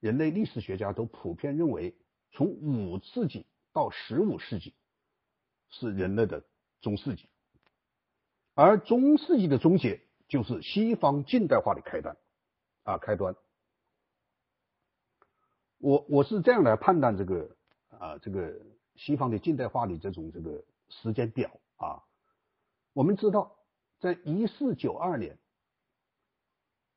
[0.00, 1.94] 人类历史学家都普遍认为，
[2.30, 4.74] 从五世纪到十五世纪
[5.68, 6.44] 是人类的
[6.80, 7.28] 中世纪，
[8.54, 12.16] 而中世纪的终结就是西方近代化的开端，
[12.84, 13.34] 啊，开端。
[15.78, 17.56] 我我是这样来判断这个
[17.98, 18.60] 啊，这个
[19.04, 22.04] 西方的近代化的这种这个时间表啊。
[22.92, 23.58] 我们知道，
[23.98, 25.40] 在一四九二年，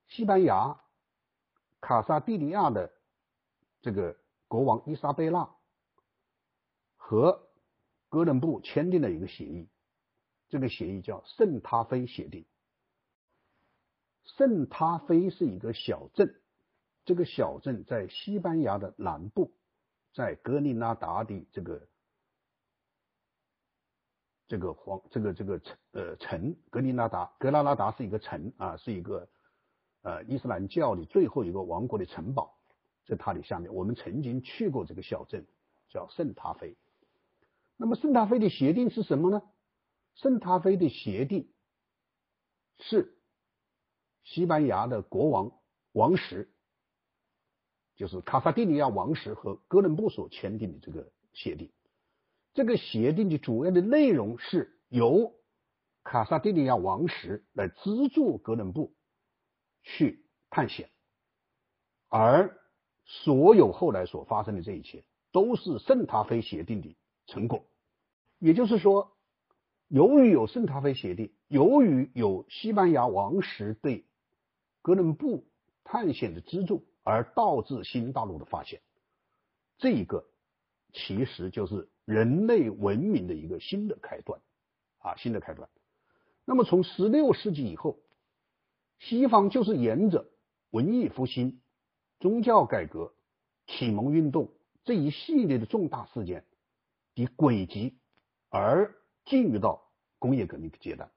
[0.09, 0.79] 西班牙
[1.81, 2.93] 卡萨蒂利亚的
[3.81, 4.15] 这个
[4.47, 5.55] 国王伊莎贝拉
[6.95, 7.49] 和
[8.09, 9.67] 哥伦布签订了一个协议，
[10.47, 12.43] 这个协议叫《圣塔菲协定》。
[14.37, 16.39] 圣塔菲是一个小镇，
[17.03, 19.51] 这个小镇在西班牙的南部，
[20.13, 21.87] 在格林纳达的这个。
[24.47, 29.27] 这个皇，这个这个城，呃，城格林纳达，格拉拉达是一个城啊，是一个
[30.03, 32.55] 呃伊斯兰教的最后一个王国的城堡，
[33.05, 33.73] 在它的下面。
[33.73, 35.45] 我们曾经去过这个小镇，
[35.89, 36.75] 叫圣塔菲。
[37.77, 39.41] 那么圣塔菲的协定是什么呢？
[40.15, 41.49] 圣塔菲的协定
[42.77, 43.17] 是
[44.23, 45.51] 西班牙的国王
[45.91, 46.49] 王室，
[47.95, 51.71] 就是卡萨蒂利亚王室和哥伦布所签订的这个协定。
[52.55, 55.35] 这个协定的主要的内容是由
[56.03, 58.95] 卡萨蒂利亚王室来资助哥伦布
[59.83, 60.89] 去探险，
[62.07, 62.57] 而
[63.03, 65.03] 所有后来所发生的这一切
[65.33, 66.95] 都是圣塔菲协定的
[67.27, 67.65] 成果。
[68.39, 69.17] 也就是说，
[69.89, 74.05] 由于有圣塔菲协定，由于有西班牙王室对
[74.81, 75.45] 哥伦布
[75.83, 78.81] 探险的资助，而导致新大陆的发现，
[79.77, 80.25] 这一个
[80.93, 81.89] 其实就是。
[82.05, 84.39] 人类文明的一个新的开端，
[84.99, 85.67] 啊，新的开端。
[86.45, 87.99] 那么从十六世纪以后，
[88.99, 90.29] 西方就是沿着
[90.69, 91.59] 文艺复兴、
[92.19, 93.13] 宗教改革、
[93.65, 94.51] 启蒙运动
[94.83, 96.45] 这一系列的重大事件
[97.15, 97.97] 的轨迹
[98.49, 98.95] 而
[99.25, 101.11] 进入到工业革命的阶段。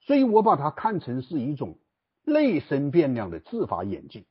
[0.00, 1.78] 所以我把它看成是一种
[2.24, 4.24] 内生变量的自发演进。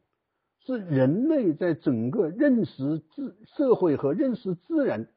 [0.65, 5.07] 是人类在整个认识自社会和认识自然、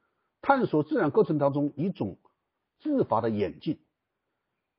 [0.40, 2.18] 探索自然过程当中一种
[2.80, 3.78] 自发的演进。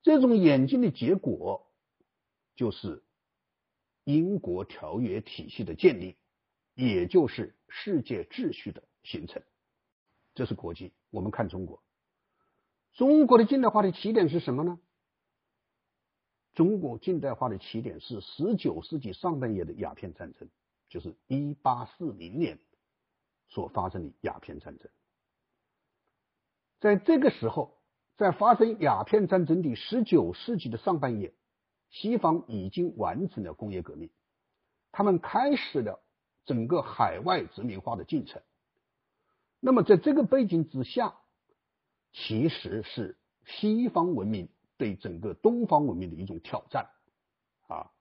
[0.01, 1.67] 这种演进的结果
[2.55, 3.03] 就是
[4.03, 6.15] 英国条约体系的建立，
[6.73, 9.41] 也就是世界秩序的形成。
[10.33, 10.93] 这是国际。
[11.11, 11.81] 我们看中国，
[12.93, 14.79] 中国的近代化的起点是什么呢？
[16.55, 20.47] 中国近代化的起点是十九世纪上半叶的鸦片战争，
[20.87, 22.57] 就是一八四零年
[23.49, 24.89] 所发生的鸦片战争。
[26.79, 27.77] 在这个时候，
[28.15, 31.33] 在发生鸦片战争的十九世纪的上半叶，
[31.89, 34.09] 西方已经完成了工业革命，
[34.93, 36.01] 他们开始了
[36.45, 38.41] 整个海外殖民化的进程。
[39.59, 41.15] 那么，在这个背景之下，
[42.13, 44.47] 其实是西方文明。
[44.77, 46.89] 对整个东方文明的一种挑战
[47.67, 47.91] 啊，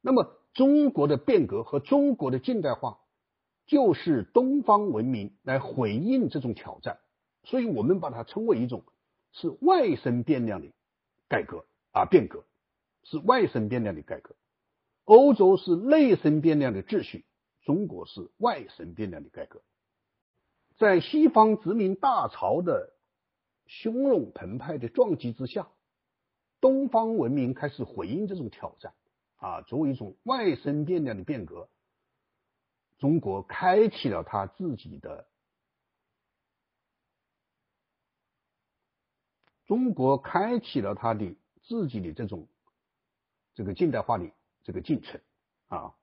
[0.00, 2.98] 那么中国的变革和中国的近代化，
[3.66, 6.98] 就是东方文明来回应这种挑战
[7.44, 8.84] 所以我们把它称为一种
[9.32, 10.68] 是外生变量的
[11.28, 12.44] 改革啊变革，
[13.04, 14.34] 是外生变量的改革。
[15.04, 17.24] 欧洲是内生变量的秩序，
[17.62, 19.62] 中国是外生变量的改革。
[20.78, 22.92] 在西方殖民大潮的
[23.68, 25.68] 汹涌澎湃的撞击之下，
[26.66, 28.92] 东方文明开始回应这种挑战
[29.36, 31.68] 啊，作为一种外生变量的变革。
[32.98, 35.28] 中国开启了他自己的，
[39.64, 42.48] 中国开启了他的自己的这种
[43.54, 44.28] 这个近代化的
[44.64, 45.20] 这个进程
[45.68, 45.94] 啊。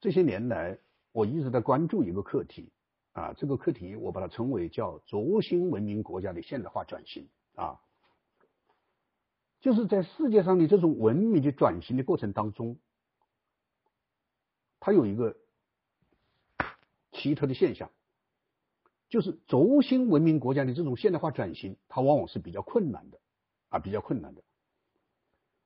[0.00, 0.78] 这些年来，
[1.12, 2.72] 我一直在关注一个课题
[3.16, 7.80] 啊，这个课题我把它称为叫轴心文明国家的现代化转型啊，
[9.60, 12.78] 就是在世界上的这种文明的转型的过程当中。
[14.80, 15.34] 它有一个
[17.10, 17.90] 奇特的现象，
[19.08, 23.18] 就是轴心文明国家的这种现代化转型，它往往是比较困难的
[23.70, 24.42] 啊，比较困难的。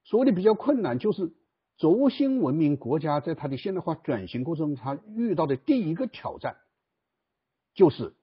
[0.05, 1.33] 所谓的比较困难，就是
[1.77, 6.57] 轴心文明国家在它的现代化转型过程中，它遇到的第一个挑战，
[7.75, 8.15] 就是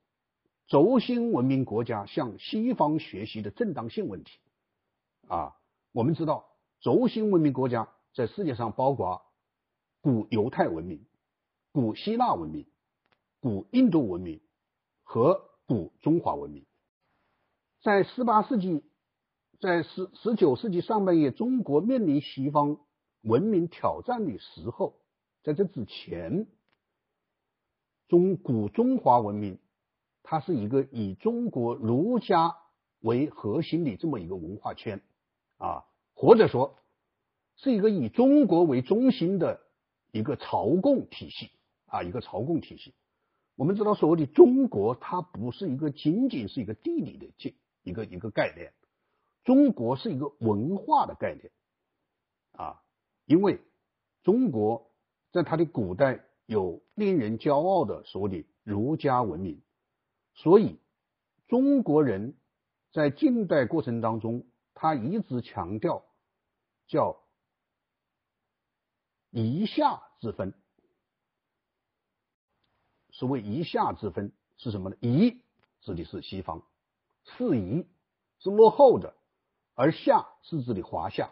[0.66, 4.38] 轴心文明国家向西方学习的正当性问题
[5.28, 5.56] 啊。
[5.92, 6.46] 我们知道，
[6.80, 9.22] 轴心文明国家在世界上包括。
[10.00, 11.04] 古犹太文明、
[11.72, 12.66] 古希腊文明、
[13.40, 14.40] 古印度文明
[15.02, 16.64] 和古中华文明，
[17.82, 18.84] 在十八世纪，
[19.58, 22.78] 在十十九世纪上半叶，中国面临西方
[23.22, 25.00] 文明挑战的时候，
[25.42, 26.46] 在这之前，
[28.08, 29.58] 中古中华文明，
[30.22, 32.56] 它是一个以中国儒家
[33.00, 35.00] 为核心的这么一个文化圈
[35.58, 36.78] 啊，或者说
[37.56, 39.60] 是一个以中国为中心的。
[40.10, 41.50] 一个朝贡体系
[41.84, 42.94] 啊，一个朝贡体系。
[43.56, 48.72] 我们知道，所谓的中国，它不是一个仅仅是一个地理的界一个一个概念，
[49.44, 51.50] 中国是一个文化的概念
[52.52, 52.80] 啊。
[53.26, 53.60] 因为
[54.22, 54.90] 中国
[55.30, 59.62] 在它的古代有令人骄傲的所谓的儒家文明，
[60.32, 60.80] 所以
[61.46, 62.38] 中国人
[62.90, 66.04] 在近代过程当中，他一直强调
[66.86, 67.20] 叫。
[69.30, 70.54] 夷夏之分，
[73.10, 74.96] 所谓夷夏之分是什么呢？
[75.02, 75.42] 夷
[75.82, 76.64] 指的是西方，
[77.24, 77.86] 是夷
[78.38, 79.14] 是落后的，
[79.74, 81.30] 而夏是指的华夏，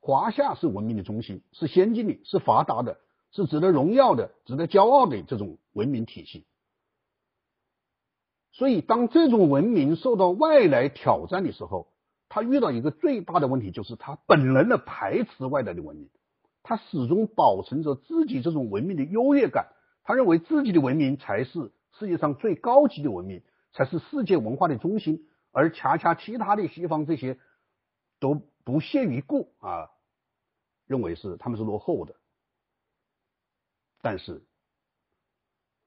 [0.00, 3.00] 华夏是文明的中心，是先进的，是发达的，
[3.32, 6.46] 是值得荣耀的、值得骄傲的这种文明体系。
[8.52, 11.92] 所以，当这种文明受到外来挑战的时候，
[12.28, 16.08] 他遇到一个最大的问题，就是他本能的排斥外来的文明。
[16.62, 19.68] 他始终保存着自己这种文明的优越感，
[20.02, 23.42] 他认为自己的文明才是世界上最高级的文明，
[23.72, 27.38] 才是世界文化的中心，而恰恰其他的西方这些
[28.18, 29.90] 都不屑一顾啊，
[30.86, 32.16] 认为是他们是落后的。
[34.08, 34.40] 但是，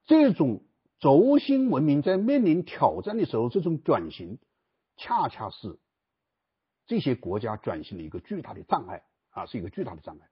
[0.03, 0.61] 这种
[0.99, 4.39] 轴心文明在面临挑战的时候，这种转型
[4.97, 5.79] 恰恰是
[6.85, 10.29] 这些国家转型的一个巨大的障碍啊，是一个巨大的障碍。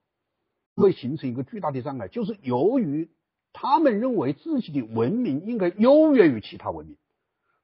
[0.75, 3.09] 会形成一个巨大的障碍，就是由于
[3.53, 6.97] 他们认为自己的文明应该优越于其他文明，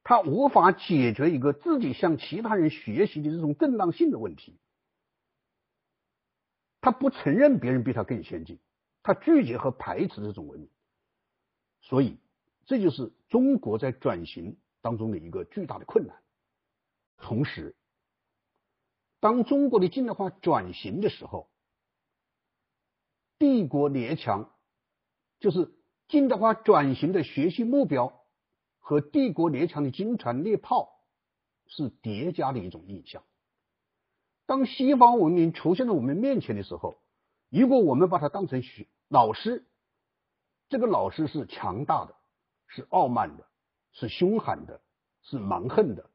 [0.04, 4.58] 他无法解决一个自己向其他人学习的这种正当性的问题，
[6.80, 8.58] 他不承认别人比他更先进，
[9.04, 10.70] 他拒绝和排斥这种文明，
[11.82, 12.18] 所以
[12.66, 16.16] 这就是中国在转型当中的一个巨大的困难。
[17.18, 17.76] 同时，
[19.20, 21.50] 当中国的近代化转型的时候，
[23.38, 24.50] 帝国列强
[25.40, 25.74] 就是
[26.08, 28.24] 近代化转型的学习目标
[28.80, 31.00] 和帝国列强的金船猎炮
[31.68, 33.24] 是叠加的一种印象。
[34.46, 36.98] 当西方文明出现在我们面前的时候，
[37.50, 39.66] 如果我们把它当成学老师，
[40.70, 42.16] 这个老师是强大的，
[42.68, 43.48] 是傲慢的，
[43.92, 44.82] 是凶悍的，
[45.22, 46.10] 是蛮横的。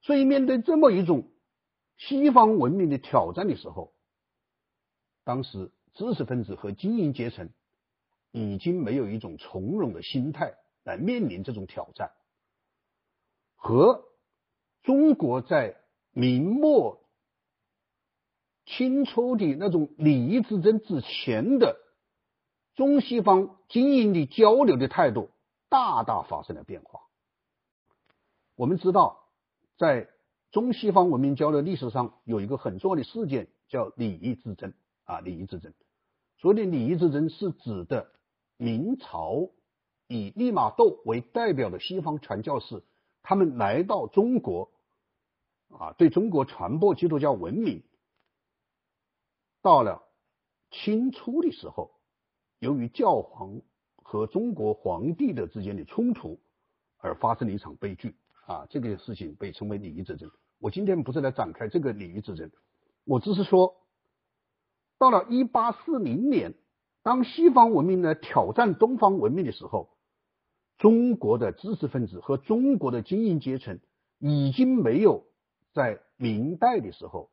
[0.00, 1.30] 所以面对这么一种
[1.96, 3.92] 西方文明的挑战的时候，
[5.24, 5.72] 当时。
[5.94, 7.50] 知识分子和精英阶层
[8.30, 10.54] 已经没有一种从容的心态
[10.84, 12.12] 来面临这种挑战，
[13.56, 14.04] 和
[14.84, 15.76] 中国在
[16.12, 17.02] 明末
[18.68, 21.76] 清初的那种礼仪之争之前的
[22.76, 25.30] 中西方精英的交流的态度
[25.70, 27.00] 大大发生了变化。
[28.54, 29.24] 我们知道，
[29.78, 30.08] 在
[30.50, 34.74] 中西方文明交流历史上有一个很重要的事件，叫礼仪之争
[35.04, 35.72] 啊，礼仪之争。
[36.38, 38.12] 所谓的礼仪之争是指的
[38.56, 39.48] 明朝
[40.06, 42.82] 以利玛窦为代表的西方传教士，
[43.22, 44.70] 他们来到中国，
[45.70, 47.82] 啊，对中国传播基督教文明。
[49.68, 50.02] 到了
[50.70, 51.90] 清初的时候，
[52.58, 53.60] 由于教皇
[53.96, 56.40] 和中国皇帝的之间的冲突，
[56.96, 58.16] 而发生了一场悲剧。
[58.46, 60.30] 啊，这个事情被称为礼仪之争。
[60.58, 62.50] 我今天不是来展开这个礼仪之争，
[63.04, 63.76] 我只是说，
[64.96, 66.54] 到了一八四零年，
[67.02, 69.90] 当西方文明呢挑战东方文明的时候，
[70.78, 73.78] 中国的知识分子和中国的精英阶层
[74.18, 75.26] 已经没有
[75.74, 77.30] 在明代的时候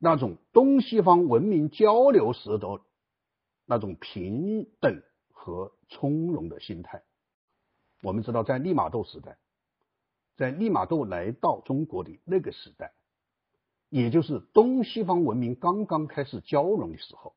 [0.00, 2.80] 那种东西方文明交流时的
[3.66, 5.00] 那种平等
[5.30, 7.04] 和从容的心态。
[8.02, 9.36] 我们知道，在利玛窦时代。
[10.36, 12.94] 在利玛窦来到中国的那个时代，
[13.90, 17.34] 也就是东西方文明刚刚开始交融的时候，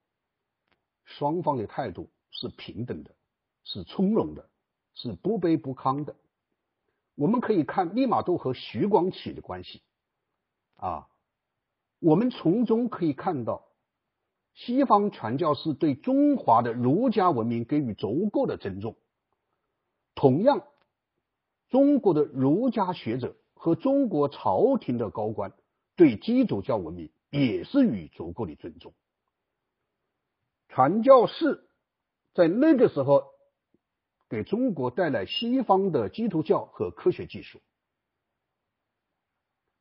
[1.03, 3.13] 双方的态度是平等的，
[3.65, 4.47] 是从容的，
[4.93, 6.15] 是不卑不亢的。
[7.15, 9.81] 我们可以看利玛窦和徐光启的关系，
[10.77, 11.09] 啊，
[12.03, 13.65] 我们从中可以看到
[14.53, 18.97] 西方传教士对中华的儒家文明给予足够的尊重，
[20.13, 20.67] 同样。
[21.69, 25.53] 中国的儒家学者和中国朝廷的高官
[25.95, 28.93] 对基督教文明也是予足够的尊重。
[30.67, 31.67] 传教士
[32.33, 33.23] 在那个时候
[34.29, 37.61] 给中国带来西方的基督教和科学技术，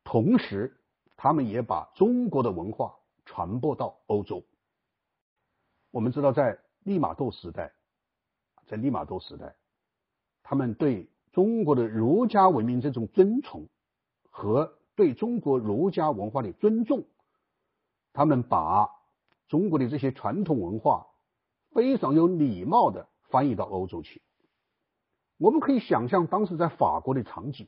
[0.03, 0.79] 同时
[1.23, 4.43] 他们也把中国的文化传播到欧洲。
[5.89, 7.71] 我们知道，在利玛窦时代，
[8.65, 9.55] 在利玛窦时代，
[10.43, 11.09] 他们对。
[11.31, 13.67] 中国的儒家文明这种尊崇
[14.29, 17.05] 和对中国儒家文化的尊重，
[18.11, 18.87] 他们把
[19.47, 21.07] 中国的这些传统文化
[21.71, 24.21] 非常有礼貌的翻译到欧洲去。
[25.37, 27.67] 我们可以想象当时在法国的场景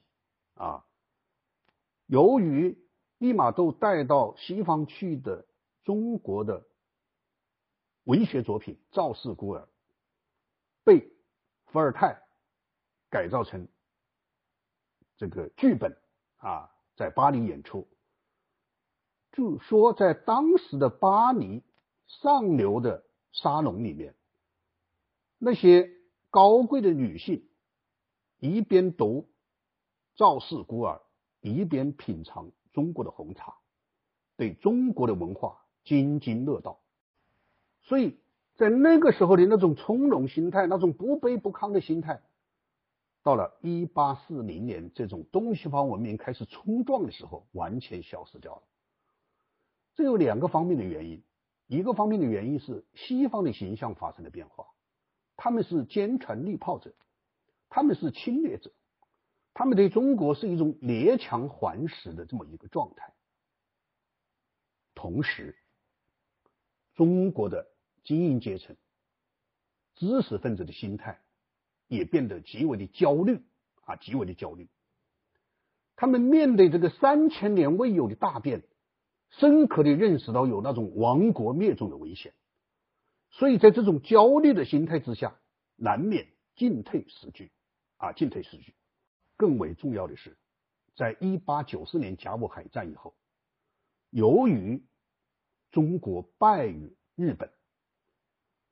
[0.53, 0.85] 啊，
[2.05, 2.77] 由于
[3.17, 5.45] 利玛窦带到西方去的
[5.83, 6.65] 中国的
[8.03, 9.61] 文学作品《赵氏孤儿》
[10.83, 11.11] 被
[11.65, 12.21] 伏尔泰。
[13.07, 13.69] 改造成
[15.15, 15.95] 这个剧本
[16.37, 17.87] 啊，在巴黎演出。
[19.31, 21.63] 就说在当时的巴黎
[22.07, 24.15] 上流的沙龙里面，
[25.37, 25.89] 那些
[26.29, 27.47] 高贵的女性
[28.39, 29.21] 一边读
[30.15, 31.01] 《赵氏孤儿》，
[31.49, 33.55] 一边品尝中国的红茶，
[34.35, 36.81] 对中国的文化津津乐道。
[37.81, 38.19] 所以
[38.55, 42.21] 在那个时候的那种从容心态，那种不卑不亢的心态。
[43.23, 48.63] 到了一八四零年，这种东西方文明开始冲撞的时候，完全消失掉了。
[49.95, 51.23] 这有两个方面的原因，
[51.67, 54.67] 一个方面的原因是西方的形象发生了变化，
[55.37, 56.93] 他们是坚船利炮者，
[57.69, 58.71] 他们是侵略者，
[59.55, 63.11] 他们对中国是一种列强环视的这么一个状态。
[64.93, 65.57] 同时，
[66.93, 67.67] 中国的
[68.03, 68.77] 精英阶层、
[69.95, 71.19] 知识分子的心态。
[71.87, 73.43] 也变得极为的焦虑
[73.83, 74.67] 啊，极为的焦虑。
[75.95, 78.63] 他们面对这个三千年未有的大变，
[79.29, 82.33] 深刻的认识到有那种亡国灭种的危险，
[83.29, 85.39] 所以在这种焦虑的心态之下，
[85.75, 87.51] 难免进退失据
[87.97, 88.73] 啊，进退失据。
[89.37, 90.37] 更为重要的是，
[90.95, 93.15] 在一八九四年甲午海战以后，
[94.09, 94.83] 由于
[95.71, 97.51] 中国败于日本，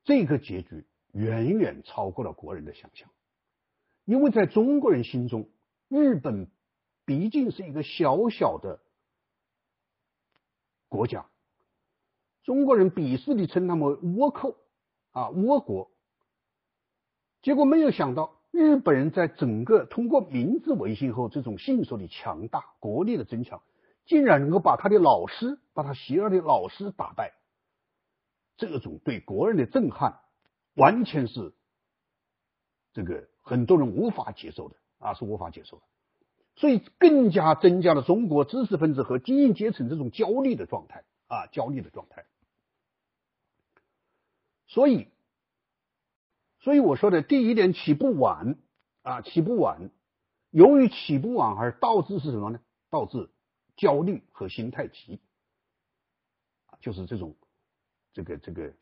[0.04, 0.86] 这个结局。
[1.14, 3.08] 远远超过了国人的想象，
[4.04, 5.48] 因为在中国人心中，
[5.86, 6.50] 日本
[7.04, 8.80] 毕竟是一个小小的
[10.88, 11.30] 国家，
[12.42, 14.56] 中国人鄙视地称他们倭寇
[15.12, 15.92] 啊，倭国。
[17.40, 23.60] 结果没有想到，日本人在整个通过明治维新后这种迅速的强大、国力的增强，
[24.06, 27.32] 竟然能够把他的老师，把他邪恶的老师打败，
[28.56, 30.20] 这种对国人的震撼。
[30.74, 31.52] 完全是
[32.92, 35.82] 这个很多人无法接受的啊，是无法接受的，
[36.54, 42.24] 所以更加增加了中国知识分子和精英阶层这种焦虑的状态啊，焦虑的状态。
[44.68, 45.08] 所以，
[46.64, 48.56] 所以我说的第一点起步晚
[49.02, 49.90] 啊，起步晚，
[50.48, 52.58] 由于起步晚而导致是什么呢？
[52.88, 53.28] 导致
[53.76, 55.20] 焦虑和心态急，
[56.80, 57.36] 就是这种
[58.14, 58.72] 这个这个。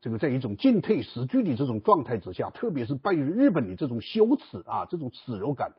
[0.00, 5.72] 这个在一种进退失据的这种状态之下，特别是败于日本的这种羞耻啊，这种耻辱感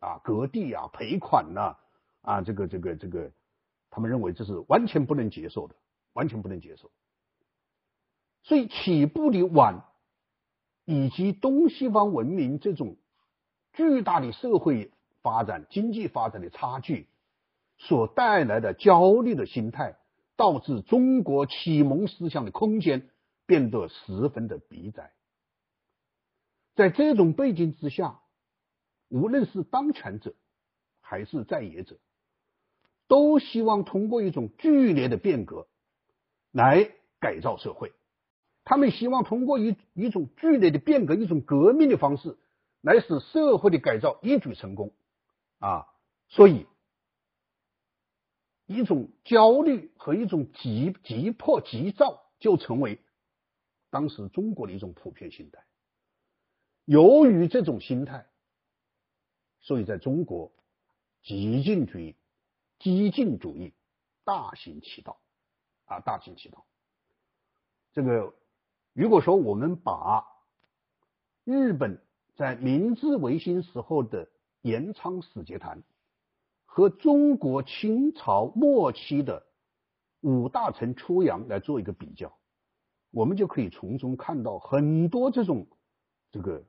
[0.00, 1.76] 啊，割地啊，赔款呐
[2.22, 3.32] 啊，这个这个这个，
[3.90, 5.74] 他们认为这是完全不能接受的，
[6.14, 6.90] 完全不能接受。
[8.44, 9.84] 所以起步的晚，
[10.86, 12.96] 以及东西方文明这种
[13.74, 17.08] 巨大的社会发展、经济发展的差距
[17.76, 19.96] 所带来的焦虑的心态，
[20.36, 23.10] 导致中国启蒙思想的空间
[23.46, 25.12] 变得十分的逼窄。
[26.76, 28.20] 在这种背景之下，
[29.08, 30.34] 无论是当权者
[31.00, 31.96] 还是在野者，
[33.08, 35.66] 都希望通过一种剧烈的变革
[36.52, 37.92] 来改造社会。
[38.68, 42.36] 他们希望通过一一种剧烈的变革、一种革命的方式，
[42.80, 44.92] 来使社会的改造一举成功。
[45.60, 45.86] 啊，
[46.28, 46.66] 所以
[48.66, 53.00] 一种焦虑和一种急急迫、急躁就成为
[53.88, 55.64] 当时中国的一种普遍心态。
[56.84, 58.26] 由于这种心态，
[59.60, 60.50] 所以在中国，
[61.22, 62.16] 激进主义、
[62.80, 63.72] 激进主义
[64.24, 65.20] 大行其道，
[65.84, 66.66] 啊，大行其道。
[67.92, 68.34] 这个。
[68.96, 70.24] 如果说我们把
[71.44, 72.00] 日本
[72.34, 74.26] 在明治维新时候的
[74.62, 75.82] 镰仓使节团
[76.64, 79.46] 和中国清朝末期的
[80.22, 82.34] 五大臣出洋来做一个比较，
[83.10, 85.66] 我们就可以从中看到很多这种
[86.32, 86.64] 这个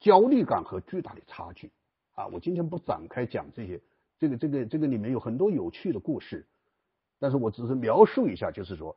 [0.00, 1.70] 焦虑感和巨大的差距
[2.16, 2.26] 啊！
[2.26, 3.80] 我今天不展开讲这些，
[4.18, 6.48] 这个这个这个里面有很多有趣的故事，
[7.20, 8.96] 但是我只是描述一下，就是说。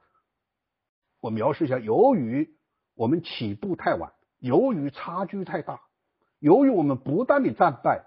[1.22, 2.57] 我描述一下，由于
[2.95, 5.80] 我们起步太晚，由于差距太大，
[6.39, 8.03] 由于我们不断的战败，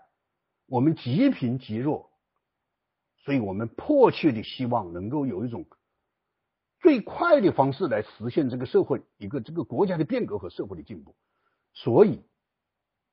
[0.67, 2.11] 我们极贫极弱，
[3.19, 5.65] 所以我们迫切的希望能够有一种
[6.81, 11.15] 最快的方式来实现这个社会一个这个国家的变革和社会的进步，
[11.73, 12.21] 所以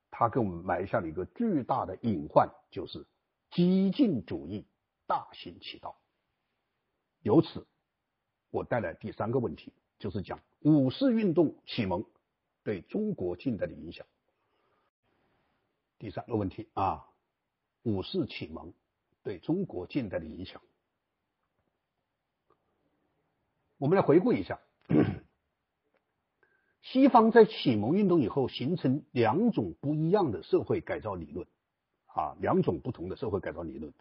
[0.09, 3.05] 他给我们埋下了一个巨大的隐患，就是
[3.51, 4.65] 激进主义
[5.05, 5.95] 大行其道。
[7.21, 7.67] 由此，
[8.49, 9.71] 我带来第三个问题。
[10.01, 12.03] 就是讲五四运动启蒙
[12.63, 14.07] 对中国近代的影响。
[15.99, 17.05] 第三个问题啊，
[17.83, 18.73] 五四启蒙
[19.21, 20.59] 对中国近代的影响，
[23.77, 24.59] 我们来回顾一下。
[26.81, 31.45] 西方在启蒙运动以后形成两种不一样的社会改造理论
[32.07, 33.93] 啊，两种不同的社会改造理论。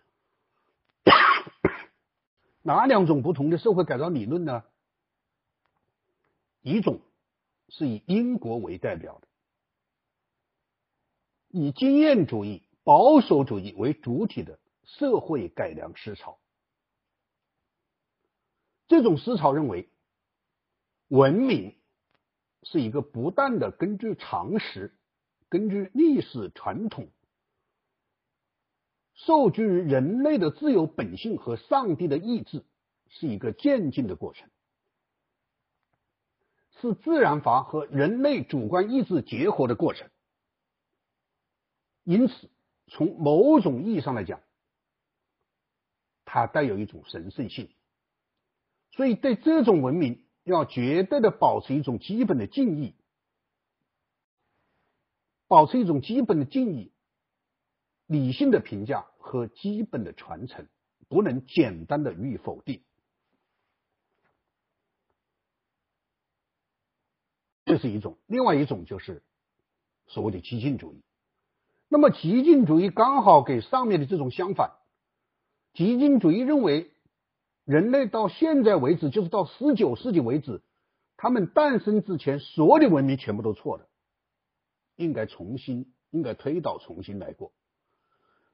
[2.63, 4.65] 哪两种不同的社会改造理论呢？
[6.63, 7.01] 一种
[7.69, 9.29] 是以英国为代表的，
[11.49, 16.39] 以经验主义、保守主义为主体的社会改良思潮。
[18.89, 19.89] 这种思潮认为，
[21.09, 21.77] 文明
[22.65, 24.95] 是一个不断的根据常识、
[25.49, 27.09] 根据历史传统，
[29.15, 32.65] 受制于人类的自由本性和上帝的意志，
[33.09, 34.51] 是一个渐进的过程。
[36.81, 40.09] 是自然法和人类主观意志结合的过程，
[42.05, 42.51] 因此
[42.87, 44.41] 从某种意义上来讲，
[46.25, 47.71] 它带有一种神圣性，
[48.93, 52.95] 所以对这种文明要绝对的保持一种基本的敬意，
[55.47, 56.93] 保持一种基本的敬意、
[58.07, 60.67] 理性的评价和基本的传承，
[61.09, 62.83] 不能简单的予以否定。
[67.71, 69.23] 这是一种，另外一种就是
[70.07, 71.03] 所谓的激进主义。
[71.89, 74.73] 那么激进主义刚好给上面的这种相反。
[75.73, 76.91] 激进主义认为，
[77.65, 80.63] 人类到现在为止，就是到十九世纪为止，
[81.17, 83.87] 他们诞生之前所有的文明全部都错的，
[84.97, 87.53] 应该重新，应该推倒重新来过。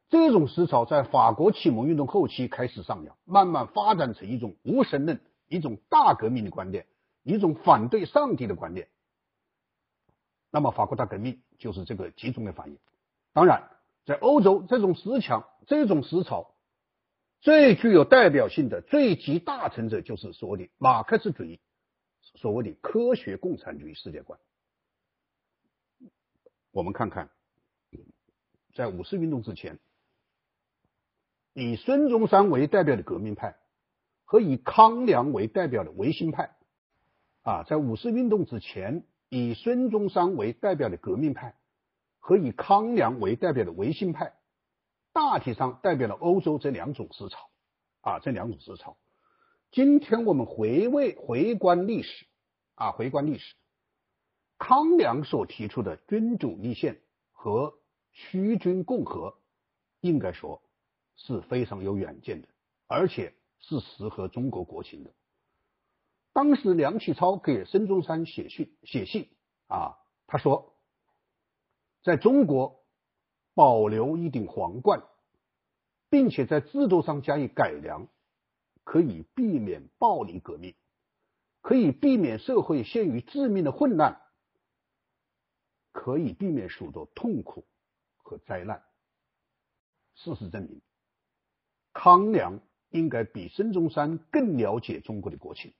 [0.09, 6.87] 这种思潮在法国启蒙运动后期开始上扬，慢慢发展成一种无神论、一种大革命的观点，
[7.23, 8.89] 一种反对上帝的观点。
[10.57, 12.79] 那么，法国大革命就是这个集中的反应。
[13.35, 13.69] 当然，
[14.07, 16.55] 在欧洲，这种思想、这种思潮
[17.43, 21.61] 最具有代表性的、最集大成者，就是所谓的马克思主义，
[22.37, 24.41] 所谓的科学共产主义世界观。
[26.71, 27.29] 我们看看，
[28.75, 29.79] 在五四运动之前，
[31.53, 33.57] 以孙中山为代表的革命派
[34.25, 36.57] 和以康梁为代表的维新派，
[37.43, 39.05] 啊，在五四运动之前。
[39.29, 41.57] 以孙中山为代表的革命派
[42.19, 44.35] 和以康梁为代表的维新派，
[45.13, 47.51] 大体上代表了欧洲这两种思潮
[48.01, 48.97] 啊，这两种思潮。
[49.73, 52.27] 今天我们回味回观历史
[52.77, 53.55] 啊，回观历史，
[54.59, 57.01] 康梁所提出的君主立宪
[57.33, 57.75] 和
[58.13, 59.37] 虚君共和，
[60.01, 60.63] 应该说
[61.17, 62.49] 是非常有远见的，
[62.87, 65.11] 而且是适合中国国情的。
[66.37, 69.31] 当时梁启超给孙中山写信，写信
[69.69, 69.97] 啊，
[70.27, 70.75] 他说，
[72.03, 72.85] 在中国
[73.55, 75.03] 保留一顶皇冠，
[76.11, 78.07] 并且在制度上加以改良，
[78.85, 80.75] 可以避免暴力革命，
[81.63, 84.21] 可以避免社会陷于致命的混乱，
[85.91, 87.65] 可以避免许多痛苦
[88.19, 88.85] 和灾难。
[90.17, 90.83] 事实证明，
[91.95, 92.61] 康梁
[92.91, 95.73] 应该比孙中山更了解中国的国情，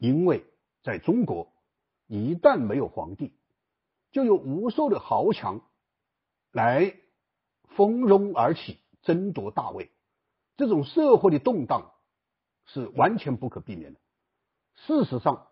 [0.00, 0.44] 因为
[0.82, 1.52] 在中国。
[2.12, 3.32] 一旦没有皇帝，
[4.10, 5.60] 就有无数的豪强
[6.50, 6.96] 来
[7.76, 9.92] 蜂拥而起，争夺大位。
[10.56, 11.92] 这种社会的动荡
[12.66, 14.00] 是完全不可避免的。
[14.74, 15.46] 事实上，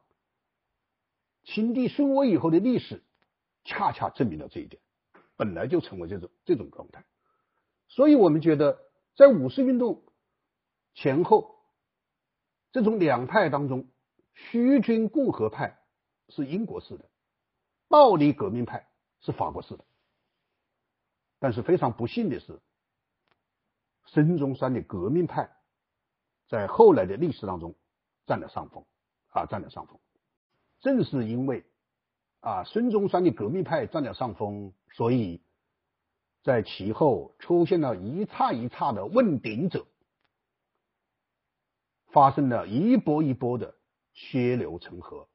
[1.45, 3.05] 清帝顺位以后的历史
[3.62, 4.83] 恰恰证明了这一点，
[5.37, 7.05] 本来就成为这种这种状态。
[7.87, 8.81] 所以我们觉得，
[9.15, 10.03] 在五四运动
[10.95, 11.55] 前后
[12.73, 13.87] 这种两派当中，
[14.51, 15.74] 虚君共和派。
[16.31, 17.09] 是英国式的
[17.89, 18.86] 暴力革命派，
[19.23, 19.85] 是法国式的。
[21.39, 22.60] 但是非常不幸的是，
[24.05, 25.56] 孙中山的革命派
[26.47, 27.74] 在后来的历史当中
[28.27, 28.85] 占了上风
[29.28, 29.98] 啊，占了上风。
[30.81, 31.65] 正是因为
[32.40, 35.43] 啊，孙中山的革命派占了上风，所以
[36.43, 39.86] 在其后出现了一茬一茬的问鼎者，
[42.09, 43.78] 发生了一波一波的
[44.19, 45.28] 血流成河。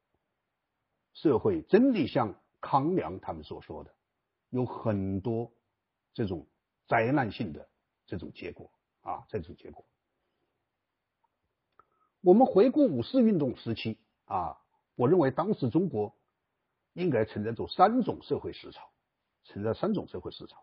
[1.14, 3.94] 社会真的像康梁他们所说的，
[4.50, 5.50] 有很多
[6.12, 6.46] 这种
[6.86, 7.66] 灾难性的
[8.04, 8.70] 这种结果
[9.00, 9.86] 啊，这种结果。
[12.20, 14.60] 我们回顾五四运动时期啊，
[14.96, 16.14] 我认为当时中国
[16.92, 18.90] 应该存在着三种社会思潮，
[19.44, 20.62] 存在三种社会思潮。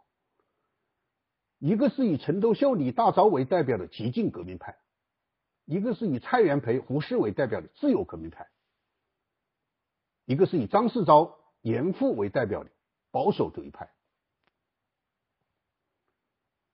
[1.57, 4.77] 一个是以陈独秀、李大钊为代表的激进革命派，
[5.65, 8.47] 一个是以蔡元培、胡适为代表的自由革命派。
[10.25, 12.69] 一个是以张世钊、严复为代表的
[13.11, 13.91] 保守主义派，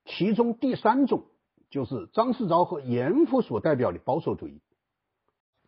[0.06, 1.26] 其中第三种
[1.70, 4.62] 就是张世钊和严复所代表的保守主义。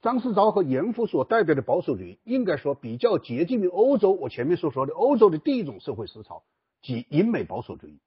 [0.01, 4.11] 张世钊和严复所代表的保守主义，应该说比较接近于欧洲。
[4.11, 6.43] 我前面所说的欧洲的第一种社会思潮，
[6.81, 7.99] 即英美保守主义。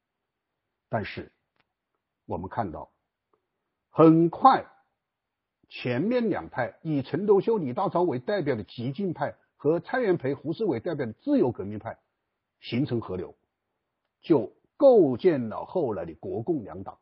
[0.89, 1.33] 但是
[2.25, 2.91] 我们看到，
[3.91, 4.65] 很快
[5.75, 9.35] 前面两派以陈独秀、李大钊为代表的激进派。
[9.57, 11.97] 和蔡元培、胡适为代表的自由革命派
[12.61, 13.37] 形成合流，
[14.21, 16.99] 就构建了后来的国共两党，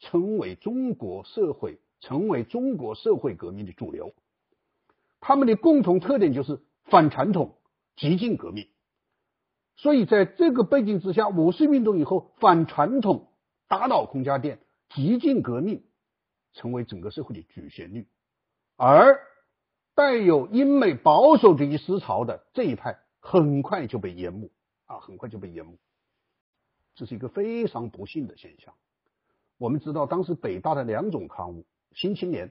[0.00, 4.12] 成为中国社会成为中国社会革命的主流。
[5.20, 7.54] 他们的共同特点就是反传统、
[7.94, 8.66] 激进革命。
[9.76, 13.28] 所以在这个背景之下，五四运动以后，反传统、
[13.68, 14.58] 打倒孔家店、
[14.88, 15.84] 激进革命
[16.52, 18.06] 成为整个社会的主旋律，
[18.76, 19.20] 而。
[19.94, 24.50] 带有英美保守主义思潮的这一派很快就被淹没
[24.86, 25.76] 啊，很快就被淹没，
[26.94, 28.74] 这是一个非常不幸的现象。
[29.58, 31.60] 我们知道，当时北大的两种刊物
[31.92, 32.48] 《新青年》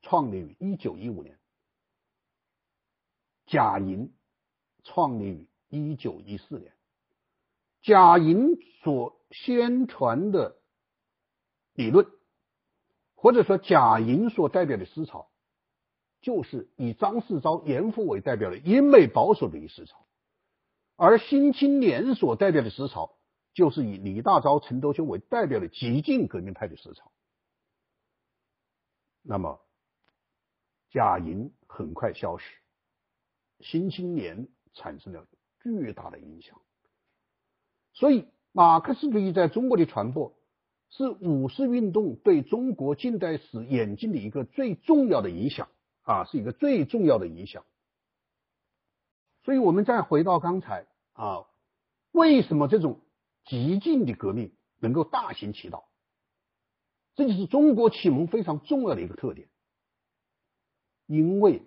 [0.00, 1.34] 创立于一九一五年，
[3.44, 4.08] 《贾莹》
[4.84, 6.72] 创立于一九一四年。
[7.82, 10.56] 贾莹所宣传的
[11.74, 12.06] 理论，
[13.24, 15.30] 或者说贾莹所代表的思潮。
[16.20, 20.06] 就是以张世钊、严复为代表的英美保守主义思潮，
[20.96, 23.18] 而新青年所代表的思潮，
[23.52, 27.12] 就是以李大钊、陈独秀为代表的激进革命派的思潮。
[29.20, 29.60] 那么，
[30.88, 32.56] 贾莹很快消失，
[33.60, 35.26] 新青年产生了
[35.62, 36.58] 巨大的影响。
[37.92, 40.34] 所以，马克思主义在中国的传播，
[40.90, 45.68] 是五四运动对中国近代史演进的一个最重要的影响。
[46.02, 47.64] 啊，是一个最重要的影响。
[49.42, 51.46] 所以，我们再回到刚才啊，
[52.12, 53.00] 为什么这种
[53.46, 55.88] 激进的革命能够大行其道？
[57.14, 59.48] 这就是中国启蒙非常重要的一个特点。
[61.06, 61.62] 因为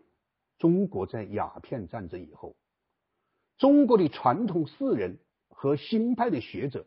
[0.59, 2.55] 中国在鸦片战争以后，
[3.57, 5.17] 中国的传统士人
[5.49, 6.85] 和新派的学者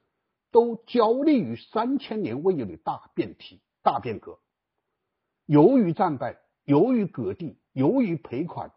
[0.50, 4.38] 都焦虑于三千年未有的大变体、大变革。
[5.46, 6.38] 由于战败。
[6.66, 8.70] 由于割地，由于赔款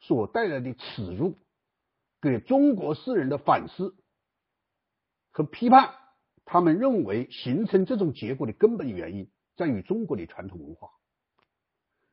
[0.00, 1.36] 所带来的耻辱，
[2.22, 3.94] 给中国士人的反思
[5.30, 5.92] 和批判，
[6.46, 10.88] 他们认为形成这种结果的根本原因在于中国的传统文化。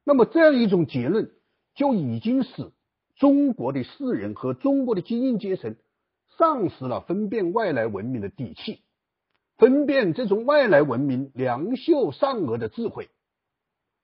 [0.04, 1.32] 那么这样一种结论，
[1.76, 2.74] 就已经使
[3.16, 5.78] 中国的士人和中国的精英阶层
[6.38, 8.84] 丧失了分辨外来文明的底气，
[9.62, 13.12] 分辨这种外来文明良秀善恶的智慧。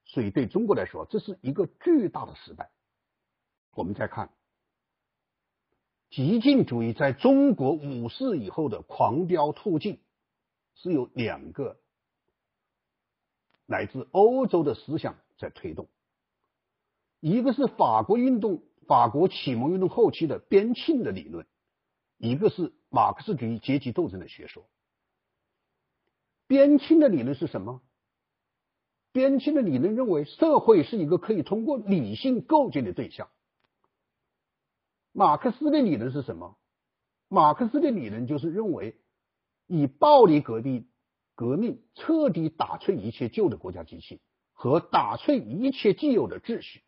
[0.06, 2.70] 所以，对中国来说，这是一个巨大的失败。
[3.74, 4.30] 我们再看
[6.12, 10.00] 激进主义在中国五四以后的狂飙突进，
[10.76, 11.80] 是有两个
[13.66, 15.88] 来自欧洲的思想在推动，
[17.20, 21.48] 一个是法国运动、法国启蒙运动后期的边沁的理论，
[22.20, 24.64] 一个是马克思主义阶级斗争的学说。
[26.48, 27.82] 边沁的理论是什么？
[29.12, 33.30] 边沁的理论认为，社会是一个可以通过理性构建的对象。
[35.12, 36.58] 马克思的理论是什么？
[37.28, 38.96] 马克思的理论就是认为，
[39.66, 40.88] 以暴力革命
[41.36, 44.22] 革命彻底打碎一切旧的国家机器
[44.54, 46.82] 和打碎一切既有的秩序。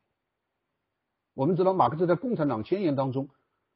[1.33, 3.29] 我们知道，马克思在《共产党宣言》当中，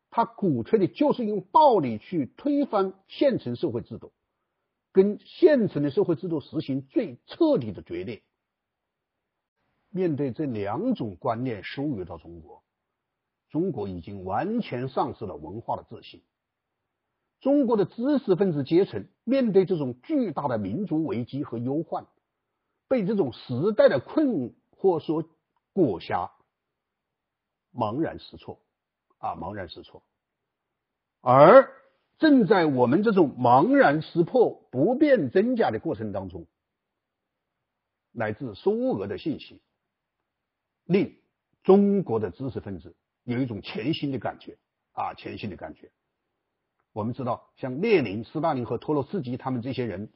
[0.10, 4.14] 他鼓吹的就是用暴力去推翻现成社会制度，
[4.94, 8.24] 跟现成的社会制度实行最彻底的决裂。
[9.90, 12.64] 面对这两种观念输入到中国。
[13.50, 16.24] 中国已经完全丧失了文化的自信。
[17.40, 22.08] 中国的知识分子阶层面对这种巨大的民族危机和忧患，
[22.88, 25.30] 被这种时代的困惑所
[25.74, 26.32] 裹挟，
[27.74, 28.60] 茫然失措
[29.18, 30.02] 啊，茫然失措。
[31.22, 31.72] 而
[32.24, 36.48] 正在我们这种茫然失破、不变真假的过程当中，
[38.14, 39.62] 来自苏俄的信息，
[40.86, 41.18] 令
[41.64, 42.96] 中国的知识分子。
[43.26, 44.58] 有一种全新的感觉
[44.94, 45.92] 啊，全新的感觉。
[46.94, 50.10] 我们知道，像列宁、斯大林和托洛茨基他们这些人，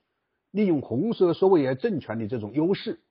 [0.52, 3.02] 利用红色苏维埃政权的这种优势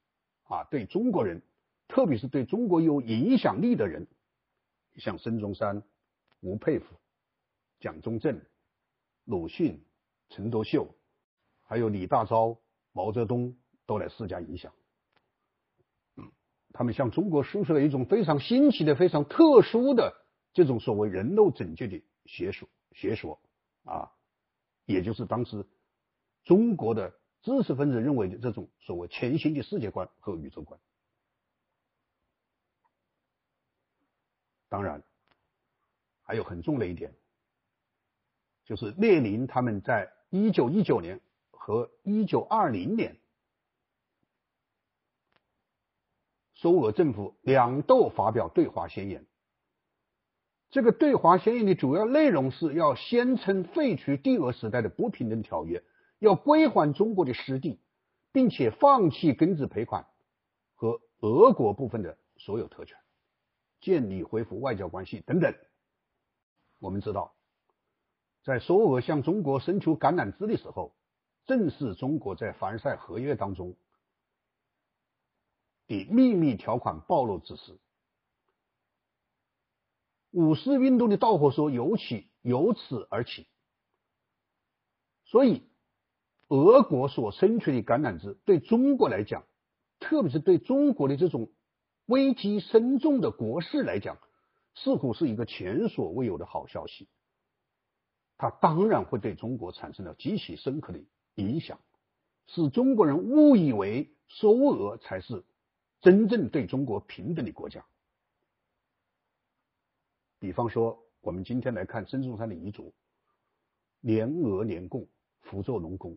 [0.44, 1.42] 啊，对中国人，
[1.86, 4.06] 特别是对中国有影响力的人，
[4.94, 5.82] 像孙中山、
[6.40, 6.86] 吴佩孚、
[7.80, 8.40] 蒋中正、
[9.26, 9.84] 鲁迅、
[10.30, 10.94] 陈独秀，
[11.64, 12.58] 还有李大钊、
[12.92, 14.72] 毛泽东，都来施加影响。
[16.72, 20.14] 他们向中国输出了一种非常新奇的、非常特殊的
[20.52, 23.40] 这种所谓人肉拯救的学说学说
[23.84, 24.12] 啊，
[24.84, 25.66] 也就是当时
[26.44, 30.78] 中国的知识分子认为的这种所谓全新的世界观和宇宙观。
[34.68, 35.02] 当然，
[36.22, 37.14] 还有很重的一点，
[38.66, 41.20] 就是列宁他们在一九一九年
[41.50, 43.16] 和一九二零年。
[46.54, 49.24] 苏俄政府两度发表对华宣言。
[50.70, 55.82] 这个对华宣言的主要内容是要宣称废除帝俄时代的不平等条约，
[56.18, 57.78] 要归还中国的失地，
[58.32, 60.06] 并且放弃庚子赔款
[60.74, 62.98] 和俄国部分的所有特权，
[63.80, 65.54] 建立恢复外交关系等等。
[66.80, 67.35] 我们知道，
[68.46, 70.94] 在苏俄向中国伸出橄榄枝的时候，
[71.46, 73.74] 正是中国在凡尔赛合约当中。
[75.88, 77.76] 的秘密条款暴露之时，
[80.30, 83.48] 五四运动的导火索由起由此而起，
[85.24, 85.68] 所以
[86.46, 89.44] 俄国所伸出的橄榄枝对中国来讲，
[89.98, 91.50] 特别是对中国的这种
[92.06, 94.18] 危机深重的国事来讲，
[94.76, 97.08] 似乎是一个前所未有的好消息。
[98.38, 101.00] 它当然会对中国产生了极其深刻的
[101.34, 101.78] 影响，
[102.46, 105.44] 使中国人误以为苏俄才是。
[106.02, 107.84] 真正对中国平等的国家，
[110.38, 112.92] 比方说，我们今天来看孙中山的遗嘱：
[114.02, 115.08] 联俄联共，
[115.40, 116.16] 辅佐农工，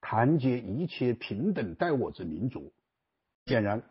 [0.00, 2.72] 团结一切平等待我之民族。
[3.46, 3.84] 显然，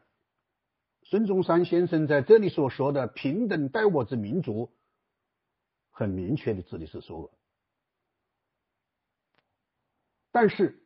[1.04, 4.72] 孙中山先生在这里所说的平等待我之民族，
[6.00, 7.30] 很明确的指的是苏俄。
[10.32, 10.82] 但是，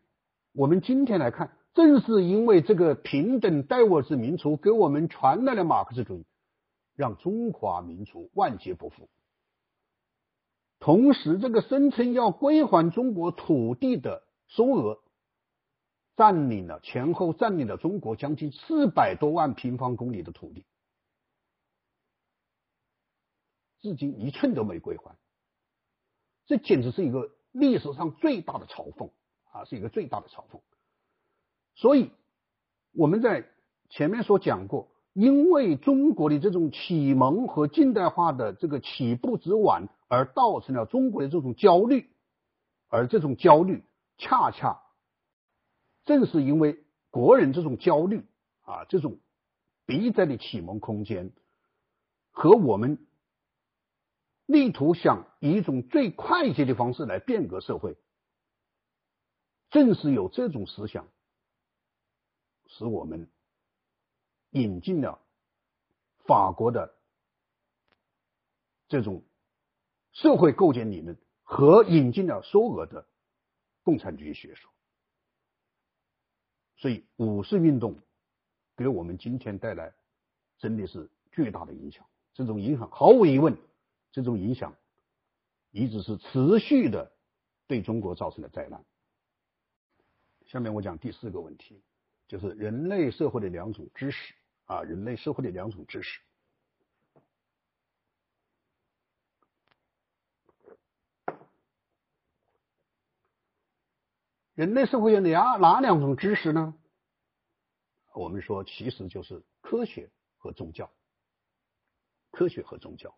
[0.53, 1.56] 我们今天来看。
[1.76, 6.26] 正是因为这个平等待我之民族给我们传来了马克思主义，
[6.95, 9.10] 让中华民族万劫不复。
[10.80, 14.99] 同时，这个声称要归还中国土地的苏俄，
[16.15, 20.65] 占领了前后占领了中国将近四百多万平方公里的土地，
[23.89, 25.15] 至今一寸都没归还。
[26.45, 29.11] 这简直是一个历史上最大的嘲讽
[29.51, 29.65] 啊！
[29.65, 30.61] 是一个最大的嘲讽。
[31.76, 32.11] 所以
[32.93, 33.49] 我们在
[33.89, 42.10] 前面所讲过，因为中国的这种启蒙和近代化的这个起步之晚，而造成了中国的这种焦虑，
[42.88, 43.84] 而这种焦虑
[44.18, 44.81] 恰恰
[46.05, 48.26] 正是因为国人这种焦虑
[48.64, 49.19] 啊，这种
[49.85, 51.31] 逼在的启蒙空间，
[52.31, 53.05] 和我们
[54.53, 57.97] 力图想以一种最快捷的方式来变革社会，
[59.69, 61.09] 正是有这种思想。
[62.67, 63.30] 使我们
[64.51, 65.21] 引进了
[66.25, 66.95] 法国的
[68.88, 69.23] 这种
[70.11, 73.07] 社会构建理论和引进了苏俄的
[73.84, 74.71] 共产主义学说。
[76.77, 77.99] 所以五四运动
[78.75, 79.93] 给我们今天带来
[80.57, 82.05] 真的是巨大的影响。
[82.34, 83.55] 这种影响毫无疑问，
[84.14, 84.77] 这种影响
[85.72, 87.11] 一直是持续的，
[87.68, 88.85] 对中国造成的灾难。
[90.45, 91.84] 下面我讲第四个问题，
[92.27, 94.35] 就是人类社会的两种知识
[94.65, 96.22] 啊，人类社会的两种知识。
[104.53, 106.76] 人类社会有哪哪两种知识呢？
[108.14, 110.94] 我们说，其实就是科学和宗教。
[112.30, 113.15] 科学和宗教，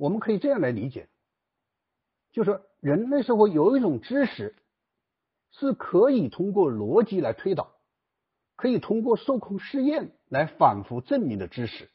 [0.00, 1.10] 我们可以这样来理解，
[2.32, 4.56] 就是人类社会有一种知识
[5.50, 7.76] 是可以通过逻辑来推导，
[8.56, 11.90] 可以通过受控试验来反复证明的知识。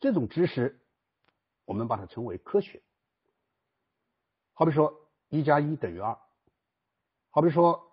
[0.00, 0.80] 这种知识，
[1.66, 2.82] 我们把它称为科学。
[4.52, 6.18] 好比说，一加一等于二；
[7.30, 7.92] 好比说，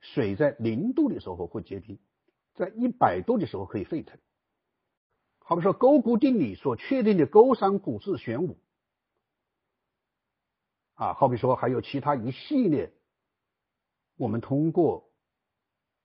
[0.00, 1.98] 水在零度的时候会结冰，
[2.54, 4.18] 在一百度的时候可以沸腾。
[5.48, 8.58] 好比说勾股定理所确定的勾三股四玄五
[10.94, 12.92] 啊，好比说还有其他一系列
[14.16, 15.08] 我们通过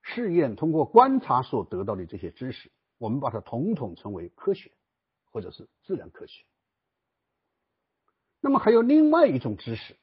[0.03, 4.71] 试验、通过观察所得到的这些知识，我们把它统统称为科学
[5.31, 6.45] 或者是自然科学。
[8.41, 9.97] 那么还有另外一种知识，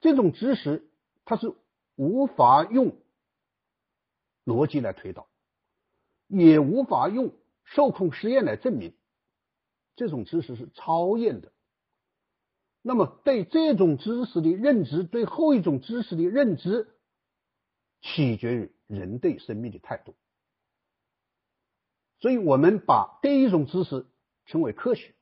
[0.00, 0.90] 这种知识
[1.24, 1.54] 它是
[1.94, 2.96] 无法用
[4.44, 5.28] 逻辑来推导，
[6.26, 7.32] 也无法用。
[7.70, 8.94] 受控实验来证明
[9.94, 11.52] 这种知识是超验的。
[12.82, 16.88] 那么，对这种知识的认知，对后一种知识的认知，
[18.00, 20.16] 取决于人对生命的态度。
[22.18, 24.06] 所以我们把第一种知识
[24.46, 25.14] 称为科学，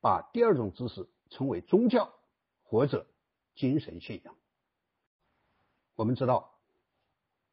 [0.00, 2.12] 把第二种知识称为宗教
[2.62, 3.06] 或者
[3.54, 4.36] 精神信仰。
[5.94, 6.58] 我们知道，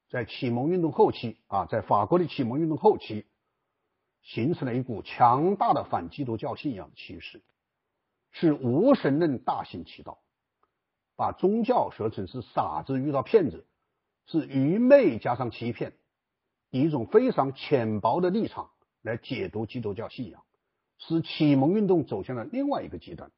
[0.10, 3.26] 在启蒙运动后期啊，在法国的启蒙运动后期。
[4.28, 7.42] 形成了一股强大的反基督教信仰的趋势，
[8.32, 10.20] 是无神论大行其道，
[11.16, 13.66] 把宗教说成是傻子遇到骗子，
[14.26, 15.94] 是愚昧加上欺骗，
[16.72, 18.70] 以一种非常浅薄的立场
[19.02, 20.44] 来解读基督教信仰，
[20.98, 23.32] 使启蒙运动走向了另外一个极端。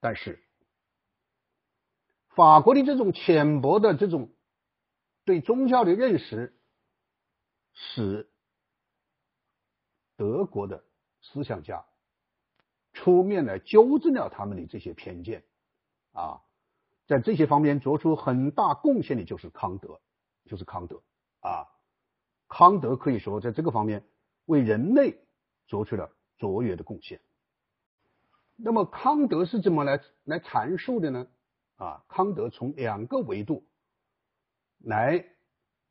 [0.00, 0.42] 但是，
[2.30, 4.30] 法国的这种浅薄的这种
[5.24, 6.58] 对宗教的认识，
[7.72, 8.28] 使
[10.22, 10.84] 德国的
[11.20, 11.84] 思想家
[12.92, 15.42] 出面来纠正了他们的这些偏见
[16.12, 16.42] 啊，
[17.08, 20.00] 在这些方面做出很大贡献的就是康德，
[20.46, 21.02] 就是康德
[21.40, 21.66] 啊，
[22.46, 24.04] 康德可以说在这个方面
[24.44, 25.18] 为人类
[25.66, 26.08] 做出了
[26.38, 27.20] 卓越的贡献。
[28.54, 31.26] 那么康德是怎么来来阐述的呢？
[31.78, 33.64] 啊，康德从两个维度
[34.78, 35.26] 来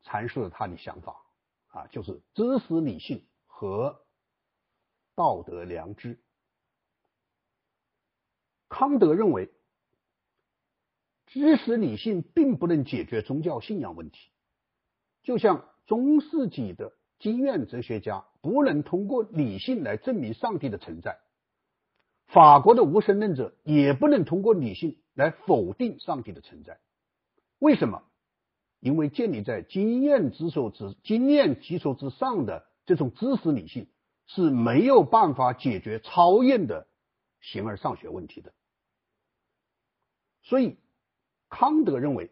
[0.02, 1.22] 阐述了他的想法
[1.68, 4.01] 啊，就是知识理性和。
[5.14, 6.18] 道德良知，
[8.68, 9.50] 康德认为，
[11.26, 14.30] 知识理性并不能解决宗教信仰问题，
[15.22, 21.18] 就像中世纪的经验哲学家不能通过理性来证明上帝的存在，
[22.26, 26.80] 法国的无神论者也不能通过理性来否定上帝的存在。
[27.58, 28.02] 为什么？
[28.80, 33.86] 因为建立在经验之所之经验基础之上的这种知识理性。
[34.34, 36.86] 是没有办法解决超验的
[37.42, 38.54] 形而上学问题的，
[40.42, 40.78] 所以
[41.50, 42.30] 康德认为，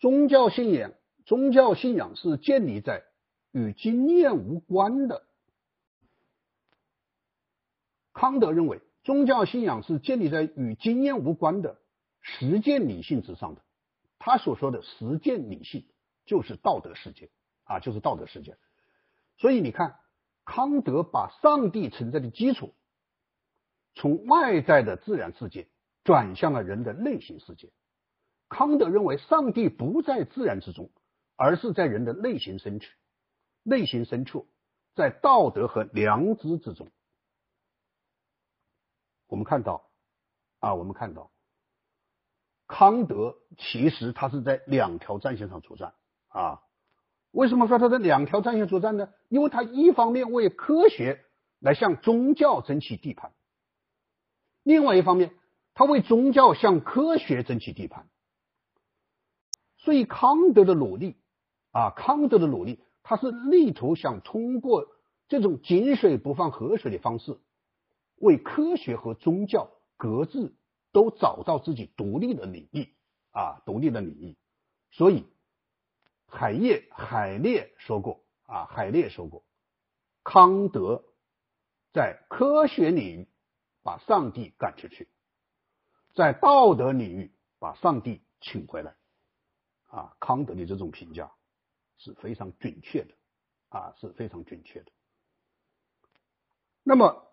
[0.00, 0.92] 宗教信仰
[1.24, 3.04] 宗教信仰是建立在
[3.52, 5.24] 与经验无关的。
[8.12, 11.80] 康德认为，宗教信仰是建立在与经验无关的
[12.20, 13.62] 实践理性之上的。
[14.18, 15.86] 他所说的实践理性，
[16.26, 17.30] 就是道德世界
[17.62, 18.58] 啊，就是道德世界。
[19.36, 19.99] 所以你看。
[20.52, 22.74] 康德把上帝存在的基础
[23.94, 25.68] 从外在的自然世界
[26.02, 27.70] 转向了人的内心世界。
[28.48, 30.90] 康德认为，上帝不在自然之中，
[31.36, 32.90] 而是在人的内心深处。
[33.62, 34.48] 内心深处，
[34.96, 36.90] 在道德和良知之中。
[39.28, 39.88] 我们看到，
[40.58, 41.30] 啊，我们看到，
[42.66, 45.94] 康德其实他是在两条战线上作战
[46.26, 46.60] 啊。
[47.32, 49.08] 为什么说他在两条战线作战呢？
[49.28, 51.24] 因为他一方面为科学
[51.60, 53.32] 来向宗教争取地盘，
[54.62, 55.32] 另外一方面
[55.74, 58.08] 他为宗教向科学争取地盘。
[59.76, 61.16] 所以康德的努力
[61.70, 64.88] 啊，康德的努力，他是力图想通过
[65.28, 67.38] 这种井水不犯河水的方式，
[68.16, 70.52] 为科学和宗教各自
[70.92, 72.88] 都找到自己独立的领域
[73.30, 74.36] 啊，独立的领域。
[74.90, 75.24] 所以
[76.30, 79.44] 海业海列说过啊，海列说过，
[80.24, 81.04] 康德
[81.92, 83.28] 在科学领域
[83.82, 85.08] 把上帝赶出去，
[86.14, 88.94] 在道德领域把上帝请回来
[89.86, 90.16] 啊。
[90.20, 91.32] 康德的这种评价
[91.98, 93.14] 是非常准确的
[93.68, 94.92] 啊，是非常准确的。
[96.82, 97.26] 那么，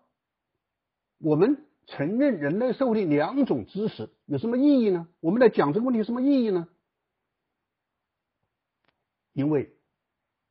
[1.18, 5.08] 我们承认人类社会的两种知识有什么意义呢？
[5.20, 6.68] 我们来讲这个问题有什么意义呢？
[9.38, 9.72] 因为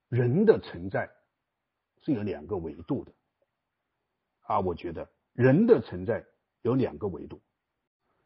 [0.07, 1.11] 人的存在
[2.03, 3.11] 是有两个维度的
[4.43, 6.25] 啊，我觉得人的存在
[6.61, 7.41] 有两个维度。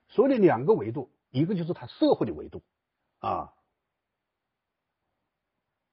[0.10, 2.62] 所谓的两个维度，一个就是他社会的维度
[3.18, 3.56] 啊，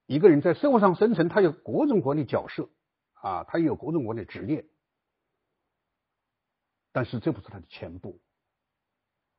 [0.05, 2.69] 一个人在社会上生存，他有各种各样的角色。
[3.13, 4.69] 啊，他也有各种各样的职业，
[6.91, 8.21] 但是这不是他的全部。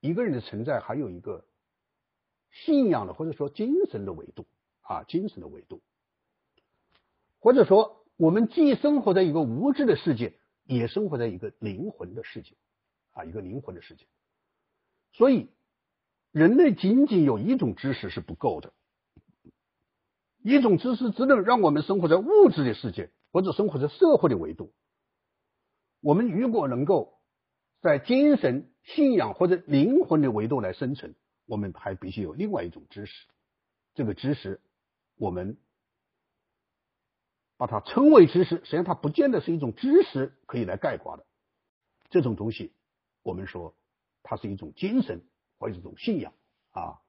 [0.01, 1.47] 一个人的存在还有一个
[2.51, 4.47] 信仰的或者说精神的维度
[4.91, 5.81] 啊，精神的维度，
[7.39, 10.35] 或者说我们既生活在一个物质的世界，
[10.65, 12.57] 也生活在一个灵魂的世界
[13.13, 14.07] 啊，一个灵魂的世界。
[15.13, 15.49] 所以，
[16.33, 18.73] 人类仅仅有一种知识是不够的，
[20.43, 23.11] 一种知识只能让我们生活在物质的世界。
[23.33, 24.73] 或者生活在社会的维度，
[26.01, 27.21] 我们如果能够
[27.81, 31.15] 在精神、信仰或者灵魂的维度来生存，
[31.47, 33.29] 我们还必须有另外一种知识。
[33.95, 34.61] 这个知识，
[35.21, 35.59] 我们
[37.59, 41.27] 把它称为知识，实际上它不见得是一种知识可以来概括的。
[42.09, 42.73] 这种东西，
[43.23, 43.75] 我们说
[44.23, 45.23] 它是一种精神
[45.59, 46.33] 或者一种信仰
[46.71, 47.03] 啊。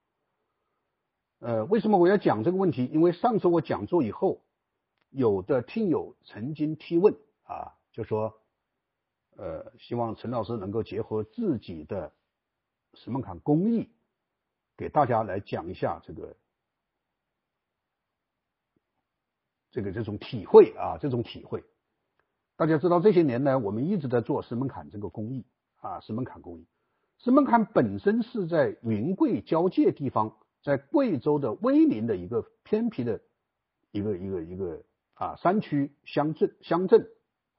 [1.39, 2.85] 呃，为什么我要讲这个问题？
[2.85, 4.43] 因为上次我讲座以后。
[5.13, 7.13] 有的听友曾经提问
[7.43, 8.39] 啊，就说，
[9.35, 12.13] 呃，希望陈老师能够结合自己的
[12.93, 13.89] 石门坎工艺，
[14.77, 16.37] 给大家来讲一下这个
[19.71, 21.63] 这个这种体会啊，这种体会。
[22.55, 25.45] 大家知道这些年来，我们一直在做石门坎这个工艺
[25.77, 26.67] 啊，石门坎工艺。
[27.17, 33.21] 石门坎本身是在云贵交界地方，在贵州的威宁的一个偏僻的
[33.91, 34.83] 一个一个一个。
[35.13, 37.07] 啊，山区乡镇乡镇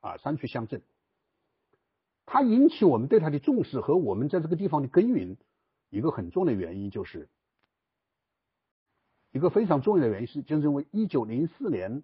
[0.01, 0.83] 啊，山区乡镇，
[2.27, 5.37] 它引起我们对它的重视和我们在这个地方的耕耘，
[5.89, 7.29] 一个很重要的原因就是，
[9.33, 12.03] 一个非常重要的原因是，就是因为一九零四年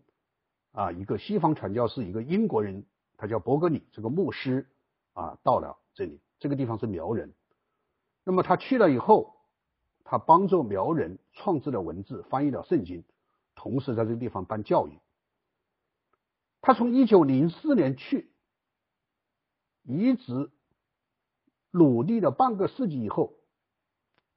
[0.73, 2.85] 啊，一个西方传教士，一个英国人，
[3.17, 4.67] 他叫伯格里，这个牧师
[5.13, 7.35] 啊，到了这里，这个地方是苗人，
[8.25, 9.37] 那么他去了以后，
[10.05, 13.05] 他帮助苗人创制了文字，翻译了圣经，
[13.55, 14.99] 同时在这个地方办教育。
[16.63, 18.31] 他从一九零四年去，
[19.85, 20.51] 一直
[21.71, 23.35] 努力了半个世纪以后，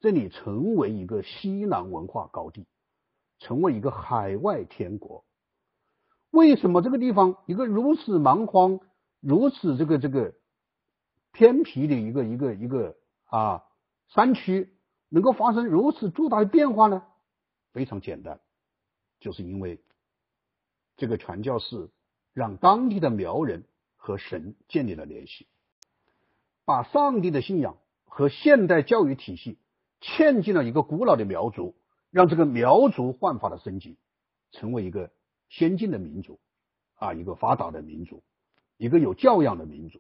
[0.02, 2.68] 这里成为一个西南文化高地，
[3.42, 5.26] 成为一个海外天国。
[6.30, 8.80] 为什么这个地方一个如此蛮荒、
[9.20, 10.34] 如此这个这个
[11.34, 12.96] 偏僻的一个一个一个
[13.26, 13.66] 啊
[14.08, 14.74] 山区，
[15.10, 17.04] 能够发生如此巨大的变化呢？
[17.74, 18.40] 非常简单，
[19.20, 19.84] 就是因为
[20.96, 21.90] 这个传教士。
[22.34, 23.66] 让当地的苗人
[23.98, 25.48] 和神建立了联系，
[26.64, 29.60] 把上帝的信仰和现代教育体系
[30.00, 31.76] 嵌进了一个古老的苗族，
[32.12, 33.98] 让这个苗族焕发了生机，
[34.52, 35.10] 成为一个
[35.50, 36.40] 先进的民族
[36.96, 38.22] 啊，一个发达的民族，
[38.78, 40.00] 一个有教养的民族。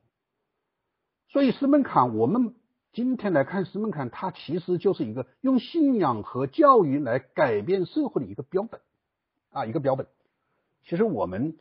[1.29, 2.53] 所以，石门坎，我们
[2.93, 8.81] 今天来看石门坎，它其实就是一个用信仰和教育来改变社会的一个标本
[9.49, 10.05] 啊，一个标本。
[10.83, 11.57] 其实我们。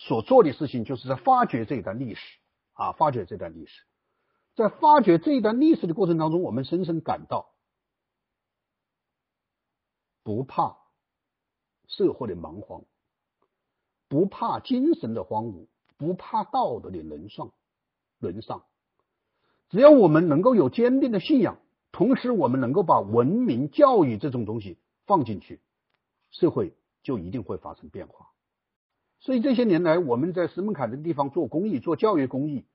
[0.00, 2.20] 所做的事情就是在发掘这一段历史
[2.74, 3.82] 啊，发掘这段历史，
[4.54, 7.50] 在发掘这一段历史的过程当中，我们深深感到
[10.28, 10.76] 不怕
[11.86, 12.82] 社会的蛮荒，
[14.08, 17.50] 不怕精神的荒芜，不怕道德的沦丧
[18.18, 18.62] 沦丧。
[19.70, 21.58] 只要我们能够有坚定的信仰，
[21.92, 24.76] 同时我们能够把文明教育这种东西
[25.06, 25.62] 放进去，
[26.30, 28.28] 社会就一定会发生变化。
[29.20, 32.66] 所以这些年来，我们在石门坎这个地方做公益、做教育公益，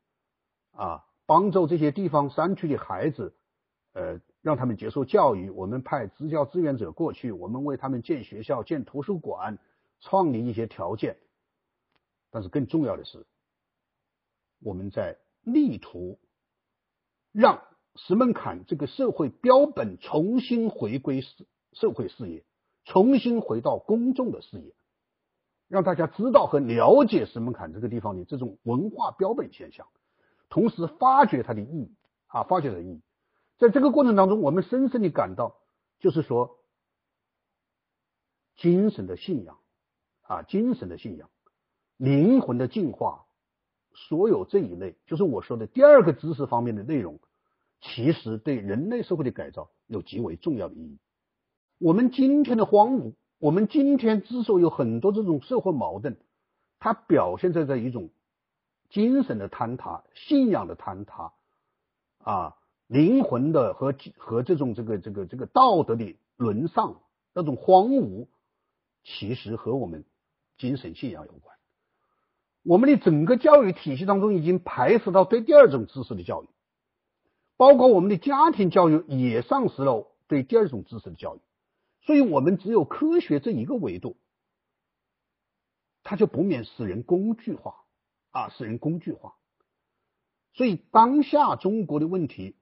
[0.71, 3.35] 啊，帮助这些地方山区的孩子，
[3.93, 5.49] 呃，让他们接受教育。
[5.49, 9.57] 我们派支教志愿者过去，我们为他们建学校、建图书馆，
[10.01, 11.17] 创立一些条件。
[12.31, 13.25] 但是更重要的是，
[14.59, 16.19] 我们在力图
[17.31, 17.61] 让
[17.95, 22.43] 石门坎这个社会标本重新回归社社会事业，
[22.85, 24.73] 重新回到公众的视野。
[25.69, 29.87] 让大家知道和了解石门坎这个地方的这种文化标本现象，
[30.49, 31.91] 同时发掘它的意义
[32.27, 33.01] 啊，发掘它的意义。
[33.63, 35.55] 在这个过程当中，我们深深的感到，
[36.01, 36.59] 就是说，
[38.57, 39.57] 精神的信仰
[40.23, 41.29] 啊，精神的信仰，
[41.95, 43.23] 灵魂的进化，
[43.93, 47.21] 所有这一类，就是我说的第二个知识方面的内容，
[47.79, 50.99] 其实对人类社会的改造有极为重要的意义。
[51.77, 56.17] 我们今天的荒芜，我们今天之所以有很多这种社会矛盾，
[56.79, 58.09] 它表现在这一种
[58.89, 61.31] 精神的坍塌、信仰的坍塌
[62.17, 62.57] 啊。
[62.87, 67.01] 灵魂的和和这种这个这个这个道德的沦丧，
[67.33, 68.27] 那种荒芜，
[69.03, 70.03] 其实和我们
[70.57, 71.55] 精神信仰有关。
[72.61, 76.47] 我们的整个教育体系当中已经排斥到对第二种知识的教育，
[77.57, 81.39] 包括我们的家庭教育也丧失了对第二种知识的教育。
[82.01, 84.17] 所以，我们只有科学这一个维度，
[86.03, 87.75] 它就不免使人工具化
[88.31, 89.35] 啊，使人工具化。
[90.53, 92.55] 所以，当下中国的问题。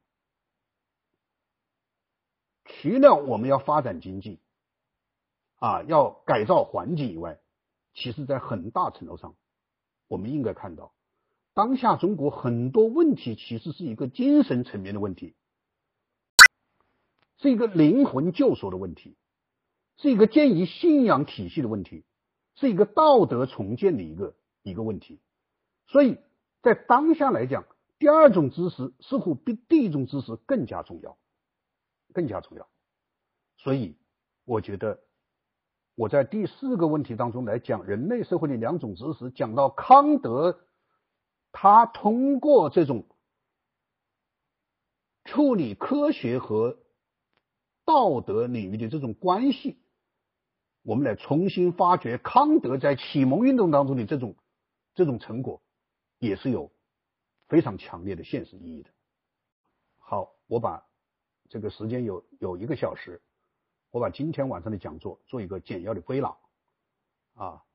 [2.71, 4.39] 除了我们要发展经济，
[5.57, 7.39] 啊，要改造环境以外，
[7.93, 9.35] 其实，在很大程度上，
[10.07, 10.93] 我们应该看到，
[11.53, 15.35] 当下中国很多问题其实是一个精神层面的问题，
[17.37, 19.15] 是一个灵魂救赎的问题，
[19.97, 22.05] 是一个建立信仰体系的问题，
[22.55, 25.19] 是一个道德重建的一个一个问题。
[25.87, 26.17] 所以
[26.61, 27.65] 在当下来讲，
[27.99, 31.17] 第二种知识似乎比第一种知识更加重要。
[32.13, 32.67] 更加重要，
[33.57, 33.97] 所以
[34.45, 35.01] 我觉得
[35.95, 40.59] 我在第四个问题当中来讲人类社会的两种知识，讲到康德，
[41.51, 43.05] 他通过这种
[45.25, 46.77] 处理科学和
[47.85, 49.81] 道德领域的这种关系，
[50.81, 54.35] 我们来重新发掘康德在启蒙运动当中的这种
[54.93, 55.61] 这种成果，
[56.19, 56.71] 也是有
[57.47, 58.89] 非常强烈的现实意义的。
[59.97, 60.90] 好，我把。
[61.51, 63.21] 这个时间有有一个小时，
[63.89, 66.37] 我把今天晚上的讲座做一个简要的归纳
[67.33, 67.65] 啊。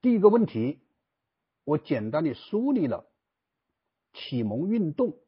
[0.00, 0.78] 第一个问题，
[1.64, 3.10] 我简单的梳理了
[4.12, 5.18] 启蒙运动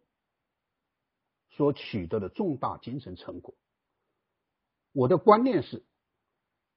[1.48, 3.56] 所取得的重大精神成果。
[4.92, 5.84] 我的观念是，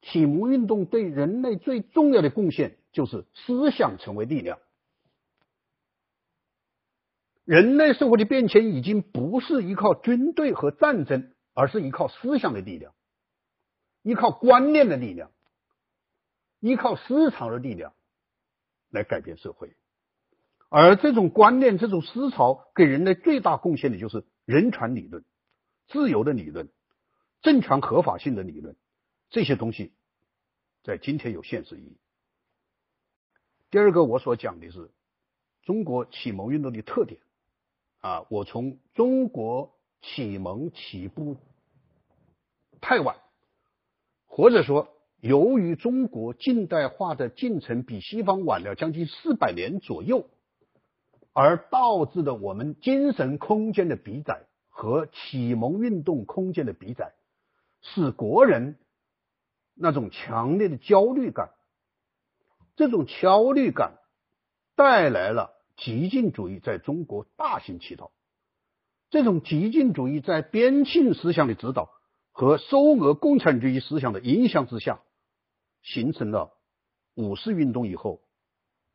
[0.01, 4.57] 启蒙运动对人类最重要的贡献就是思想成为力量。
[7.45, 12.93] 人类社会的变迁已经不是依靠军队和战争，而是依靠思想的力量，
[14.01, 15.29] 依靠观念的力量，
[16.61, 17.93] 依靠思潮的力量
[18.89, 19.75] 来改变社会。
[20.69, 25.25] 而这种观念、这种思潮给人类最大贡献的就是人权理论、
[25.87, 26.69] 自由的理论、
[27.41, 28.77] 政权合法性的理论，
[29.29, 29.91] 这些东西
[30.81, 31.97] 在今天有现实意义。
[33.69, 34.89] 第二个，我所讲的是
[35.63, 37.19] 中国启蒙运动的特点。
[38.03, 39.71] 啊，我从中国
[40.01, 41.37] 启蒙起步
[42.81, 43.15] 太晚，
[44.25, 44.89] 或者说
[45.21, 50.27] 由于中国近代化的进程比西方晚了将近四百年左右，
[51.31, 57.13] 而导致的我们精神空间的比窄和启蒙运动空间的比窄，
[57.79, 58.77] 使国人
[59.75, 61.51] 那种强烈的焦虑感，
[62.75, 63.93] 这种焦虑感
[64.75, 65.53] 带来了。
[65.75, 68.11] 激进主义在中国大行其道，
[69.09, 71.89] 这种激进主义在边沁思想的指导
[72.31, 75.01] 和收俄共产主义思想的影响之下，
[75.81, 76.55] 形成了
[77.15, 78.21] 五四运动以后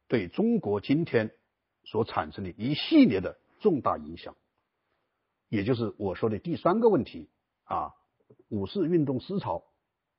[0.06, 1.32] 对中国今天
[1.84, 4.36] 所产生的一系列的重大影响，
[5.48, 7.28] 也就是我说的第三个问题
[7.64, 7.92] 啊，
[8.48, 9.64] 五四运动思潮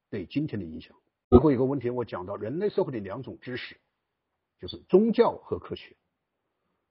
[0.10, 0.95] 对今天的影响。
[1.30, 3.77] 最后一个问题，我讲到人类社会的两种知识，
[4.60, 5.95] 就是宗教和科学。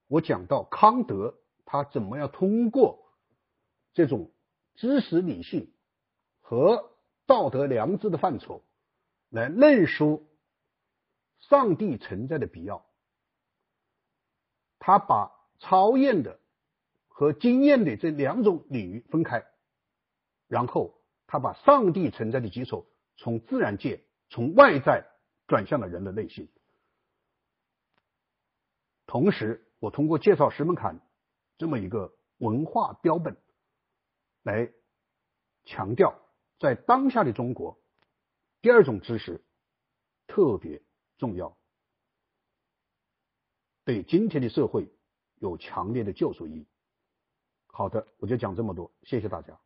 [0.08, 3.12] 我讲到康德，他怎么样通过
[3.92, 4.32] 这种
[4.74, 5.70] 知识理性
[6.40, 6.90] 和
[7.26, 8.64] 道德良知的范畴
[9.28, 10.26] 来论述
[11.40, 12.86] 上帝存在的必要。
[14.78, 16.40] 他把超验的
[17.08, 19.44] 和经验的这两种领域分开，
[20.46, 22.86] 然后他把上帝存在的基础
[23.18, 25.04] 从自然界、从外在
[25.46, 26.48] 转向了人的内心，
[29.06, 29.66] 同时。
[29.78, 31.00] 我通过介绍石门坎
[31.56, 33.36] 这么一个文化标本，
[34.42, 34.72] 来
[35.64, 36.20] 强调
[36.58, 37.78] 在当下的中国，
[38.60, 39.44] 第二种知识
[40.26, 40.82] 特别
[41.18, 41.56] 重要，
[43.84, 44.88] 对今天的社会
[45.36, 46.66] 有强烈的救赎意义。
[47.66, 49.58] 好的，我就讲这么多，谢谢大家。